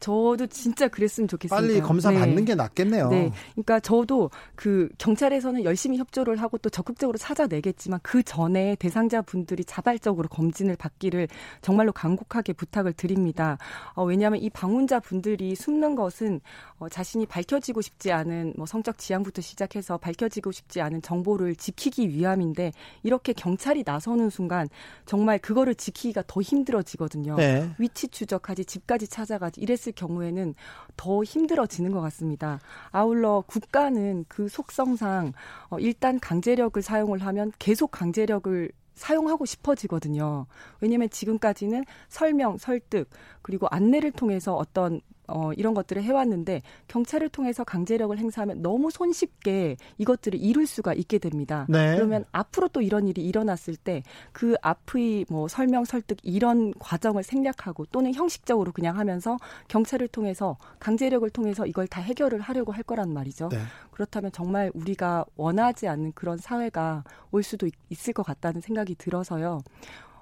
저도 0.00 0.46
진짜 0.48 0.88
그랬으면 0.88 1.28
좋겠습니다. 1.28 1.66
빨리 1.66 1.80
검사 1.80 2.10
네. 2.10 2.18
받는 2.18 2.44
게 2.44 2.54
낫겠네요. 2.54 3.08
네. 3.10 3.32
그러니까 3.52 3.80
저도 3.80 4.30
그 4.54 4.88
경찰에서는 4.98 5.64
열심히 5.64 5.98
협조를 5.98 6.36
하고 6.40 6.58
또 6.58 6.70
적극적으로 6.70 7.18
찾아내겠지만 7.18 8.00
그 8.02 8.22
전에 8.22 8.76
대상자 8.76 9.22
분들이 9.22 9.64
자발적으로 9.64 10.28
검진을 10.28 10.76
받기를 10.76 11.28
정말로 11.60 11.92
간곡하게 11.92 12.52
부탁을 12.52 12.92
드립니다. 12.92 13.58
어, 13.94 14.04
왜냐하면 14.04 14.40
이 14.40 14.50
방문자 14.50 15.00
분들이 15.00 15.54
숨는 15.54 15.94
것은 15.94 16.40
어, 16.78 16.88
자신이 16.88 17.26
밝혀지고 17.26 17.82
싶지 17.82 18.12
않은 18.12 18.54
뭐 18.56 18.66
성적 18.66 18.98
지향부터 18.98 19.42
시작해서 19.42 19.98
밝혀지고 19.98 20.52
싶지 20.52 20.80
않은 20.80 21.02
정보를 21.02 21.56
지키기 21.56 22.08
위함인데 22.10 22.72
이렇게 23.02 23.32
경찰이 23.32 23.82
나서는 23.84 24.30
순간 24.30 24.68
정말 25.06 25.38
그거를 25.38 25.74
지키기가 25.74 26.24
더 26.26 26.40
힘들어지거든요. 26.40 27.36
네. 27.36 27.70
위치 27.78 28.08
추적하지 28.08 28.64
집까지 28.64 29.08
찾아가지 29.08 29.60
이랬을 29.68 29.92
경우에는 29.94 30.54
더 30.96 31.22
힘들어지는 31.22 31.92
것 31.92 32.00
같습니다. 32.00 32.58
아울러 32.90 33.42
국가는 33.46 34.24
그 34.28 34.48
속성상 34.48 35.32
어, 35.70 35.78
일단 35.78 36.18
강제력을 36.18 36.80
사용을 36.80 37.18
하면 37.18 37.52
계속 37.58 37.90
강제력을 37.90 38.70
사용하고 38.94 39.46
싶어지거든요. 39.46 40.46
왜냐하면 40.80 41.08
지금까지는 41.08 41.84
설명, 42.08 42.56
설득, 42.56 43.08
그리고 43.42 43.68
안내를 43.70 44.10
통해서 44.10 44.56
어떤 44.56 45.00
어, 45.28 45.52
이런 45.52 45.74
것들을 45.74 46.02
해왔는데 46.02 46.62
경찰을 46.88 47.28
통해서 47.28 47.64
강제력을 47.64 48.16
행사하면 48.18 48.62
너무 48.62 48.90
손쉽게 48.90 49.76
이것들을 49.98 50.40
이룰 50.40 50.66
수가 50.66 50.94
있게 50.94 51.18
됩니다. 51.18 51.66
네. 51.68 51.94
그러면 51.94 52.24
앞으로 52.32 52.68
또 52.68 52.80
이런 52.80 53.06
일이 53.06 53.24
일어났을 53.24 53.76
때 53.76 54.02
그 54.32 54.54
앞의 54.62 55.26
뭐 55.28 55.48
설명 55.48 55.84
설득 55.84 56.18
이런 56.22 56.72
과정을 56.78 57.22
생략하고 57.22 57.86
또는 57.86 58.14
형식적으로 58.14 58.72
그냥 58.72 58.98
하면서 58.98 59.36
경찰을 59.68 60.08
통해서 60.08 60.56
강제력을 60.78 61.28
통해서 61.30 61.66
이걸 61.66 61.86
다 61.86 62.00
해결을 62.00 62.40
하려고 62.40 62.72
할 62.72 62.82
거란 62.82 63.12
말이죠. 63.12 63.48
네. 63.48 63.58
그렇다면 63.90 64.30
정말 64.32 64.70
우리가 64.74 65.24
원하지 65.36 65.88
않는 65.88 66.12
그런 66.12 66.38
사회가 66.38 67.04
올 67.32 67.42
수도 67.42 67.66
있, 67.66 67.74
있을 67.90 68.12
것 68.12 68.22
같다는 68.22 68.60
생각이 68.60 68.94
들어서요. 68.94 69.60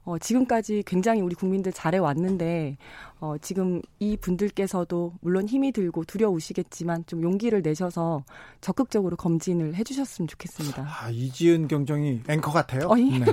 어, 0.06 0.18
지금까지 0.18 0.84
굉장히 0.86 1.20
우리 1.20 1.34
국민들 1.34 1.72
잘해왔는데 1.72 2.78
어, 3.18 3.34
지금 3.42 3.82
이 3.98 4.16
분들께서도 4.16 5.14
물론 5.20 5.48
힘이 5.48 5.72
들고 5.72 6.04
두려우시겠지만 6.04 7.04
좀 7.06 7.22
용기를 7.22 7.60
내셔서 7.60 8.24
적극적으로 8.60 9.16
검진을 9.16 9.74
해주셨으면 9.74 10.28
좋겠습니다. 10.28 10.86
아, 10.86 11.10
이지은 11.10 11.66
경정이 11.66 12.22
앵커 12.28 12.52
같아요. 12.52 12.88
네. 12.94 13.26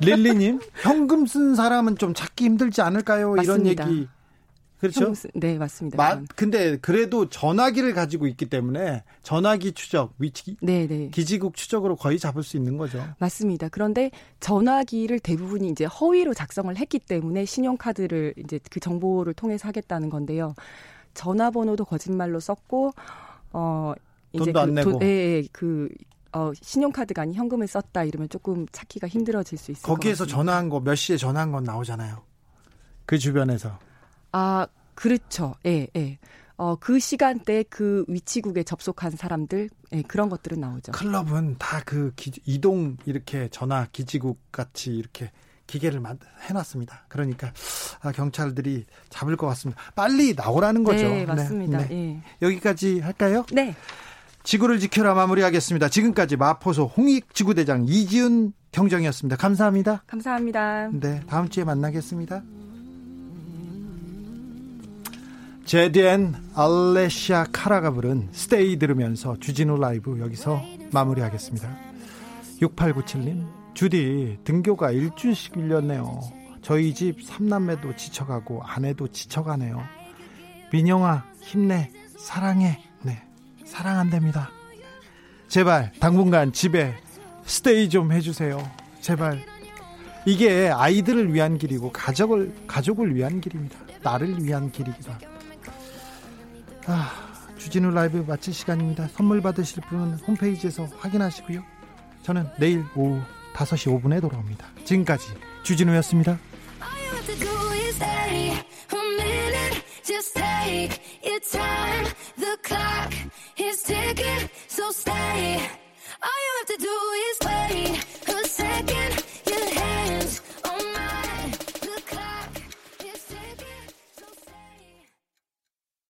릴리님 0.00 0.60
현금 0.82 1.26
쓴 1.26 1.56
사람은 1.56 1.98
좀 1.98 2.14
찾기 2.14 2.44
힘들지 2.44 2.82
않을까요? 2.82 3.34
맞습니다. 3.34 3.84
이런 3.84 3.96
얘기 3.96 4.08
그렇죠? 4.82 5.12
네, 5.34 5.58
맞습니다. 5.58 5.96
마, 5.96 6.20
근데 6.34 6.76
그래도 6.76 7.28
전화기를 7.28 7.94
가지고 7.94 8.26
있기 8.26 8.46
때문에 8.46 9.04
전화기 9.22 9.72
추적, 9.74 10.12
위치, 10.18 10.56
네, 10.60 10.88
네. 10.88 11.08
기지국 11.12 11.54
추적으로 11.54 11.94
거의 11.94 12.18
잡을 12.18 12.42
수 12.42 12.56
있는 12.56 12.76
거죠. 12.76 13.00
맞습니다. 13.20 13.68
그런데 13.68 14.10
전화기를 14.40 15.20
대부분이 15.20 15.68
이제 15.68 15.84
허위로 15.84 16.34
작성을 16.34 16.76
했기 16.76 16.98
때문에 16.98 17.44
신용카드를 17.44 18.34
이제 18.38 18.58
그 18.72 18.80
정보를 18.80 19.34
통해서 19.34 19.68
하겠다는 19.68 20.10
건데요. 20.10 20.56
전화번호도 21.14 21.84
거짓말로 21.84 22.40
썼고, 22.40 22.92
어, 23.52 23.92
이제 24.32 24.46
돈도 24.46 24.52
그, 24.52 24.60
안 24.60 24.74
내고. 24.74 24.92
도, 24.92 24.98
예, 25.02 25.06
예, 25.06 25.44
그 25.52 25.88
어, 26.32 26.50
신용카드가 26.60 27.22
아닌 27.22 27.34
현금을 27.36 27.68
썼다 27.68 28.02
이러면 28.02 28.28
조금 28.30 28.66
찾기가 28.72 29.06
힘들어질 29.06 29.58
수 29.58 29.70
있을 29.70 29.82
거기에서 29.82 30.26
전화한 30.26 30.70
거 30.70 30.80
몇 30.80 30.96
시에 30.96 31.16
전화한 31.16 31.52
건 31.52 31.62
나오잖아요. 31.62 32.20
그 33.06 33.16
주변에서. 33.18 33.78
아, 34.32 34.66
그렇죠. 34.94 35.54
예, 35.66 35.86
예. 35.96 36.18
어, 36.56 36.76
그 36.76 36.98
시간대 36.98 37.64
그 37.64 38.04
위치국에 38.08 38.62
접속한 38.62 39.12
사람들, 39.12 39.68
예, 39.92 40.02
그런 40.02 40.28
것들은 40.28 40.60
나오죠. 40.60 40.92
클럽은 40.92 41.56
다 41.58 41.82
그 41.84 42.12
이동 42.44 42.96
이렇게 43.06 43.48
전화 43.50 43.86
기지국 43.90 44.38
같이 44.52 44.94
이렇게 44.94 45.30
기계를 45.66 46.02
해놨습니다. 46.48 47.06
그러니까 47.08 47.52
아, 48.00 48.12
경찰들이 48.12 48.84
잡을 49.08 49.36
것 49.36 49.46
같습니다. 49.48 49.80
빨리 49.94 50.34
나오라는 50.34 50.84
거죠. 50.84 51.08
네, 51.08 51.24
맞습니다. 51.26 51.78
네, 51.78 51.86
네. 51.88 51.94
예. 51.96 52.46
여기까지 52.46 53.00
할까요? 53.00 53.44
네. 53.52 53.74
지구를 54.44 54.78
지켜라 54.80 55.14
마무리하겠습니다. 55.14 55.88
지금까지 55.88 56.36
마포소 56.36 56.84
홍익 56.86 57.34
지구대장 57.34 57.86
이지은 57.88 58.52
경정이었습니다. 58.72 59.36
감사합니다. 59.36 60.02
감사합니다. 60.06 60.90
네, 60.92 61.20
다음 61.26 61.48
주에 61.48 61.64
만나겠습니다. 61.64 62.42
제디앤 65.72 66.34
알레시아 66.54 67.46
카라가 67.50 67.92
부른 67.92 68.28
스테이 68.30 68.78
들으면서 68.78 69.38
주진우 69.40 69.78
라이브 69.78 70.20
여기서 70.20 70.60
마무리하겠습니다. 70.92 71.66
6897님 72.60 73.48
주디 73.72 74.40
등교가 74.44 74.90
일주일씩 74.90 75.58
밀렸네요. 75.58 76.20
저희 76.60 76.92
집 76.92 77.22
삼남매도 77.22 77.96
지쳐가고 77.96 78.62
아내도 78.62 79.08
지쳐가네요. 79.08 79.82
민영아 80.70 81.24
힘내 81.40 81.90
사랑해 82.18 82.78
네 83.00 83.22
사랑한답니다. 83.64 84.50
제발 85.48 85.90
당분간 86.00 86.52
집에 86.52 86.94
스테이 87.46 87.88
좀 87.88 88.12
해주세요. 88.12 88.62
제발 89.00 89.42
이게 90.26 90.68
아이들을 90.68 91.32
위한 91.32 91.56
길이고 91.56 91.92
가족을 91.92 92.54
가족을 92.66 93.16
위한 93.16 93.40
길입니다. 93.40 93.78
나를 94.02 94.44
위한 94.44 94.70
길이기도 94.70 95.12
합니다. 95.12 95.31
아, 96.86 97.12
주진우 97.58 97.90
라이브 97.90 98.24
마칠 98.26 98.52
시간입니다. 98.52 99.08
선물 99.08 99.40
받으실 99.40 99.82
분은 99.82 100.18
홈페이지에서 100.26 100.84
확인하시고요. 100.98 101.62
저는 102.22 102.48
내일 102.58 102.84
오후 102.96 103.20
5시 103.54 104.02
5분에 104.02 104.20
돌아옵니다. 104.20 104.66
지금까지 104.84 105.26
주진우였습니다. 105.62 106.38
All 106.80 106.90
you 107.06 107.14
have 107.14 107.26
to 107.26 107.36
do 107.36 107.50
is 107.86 108.02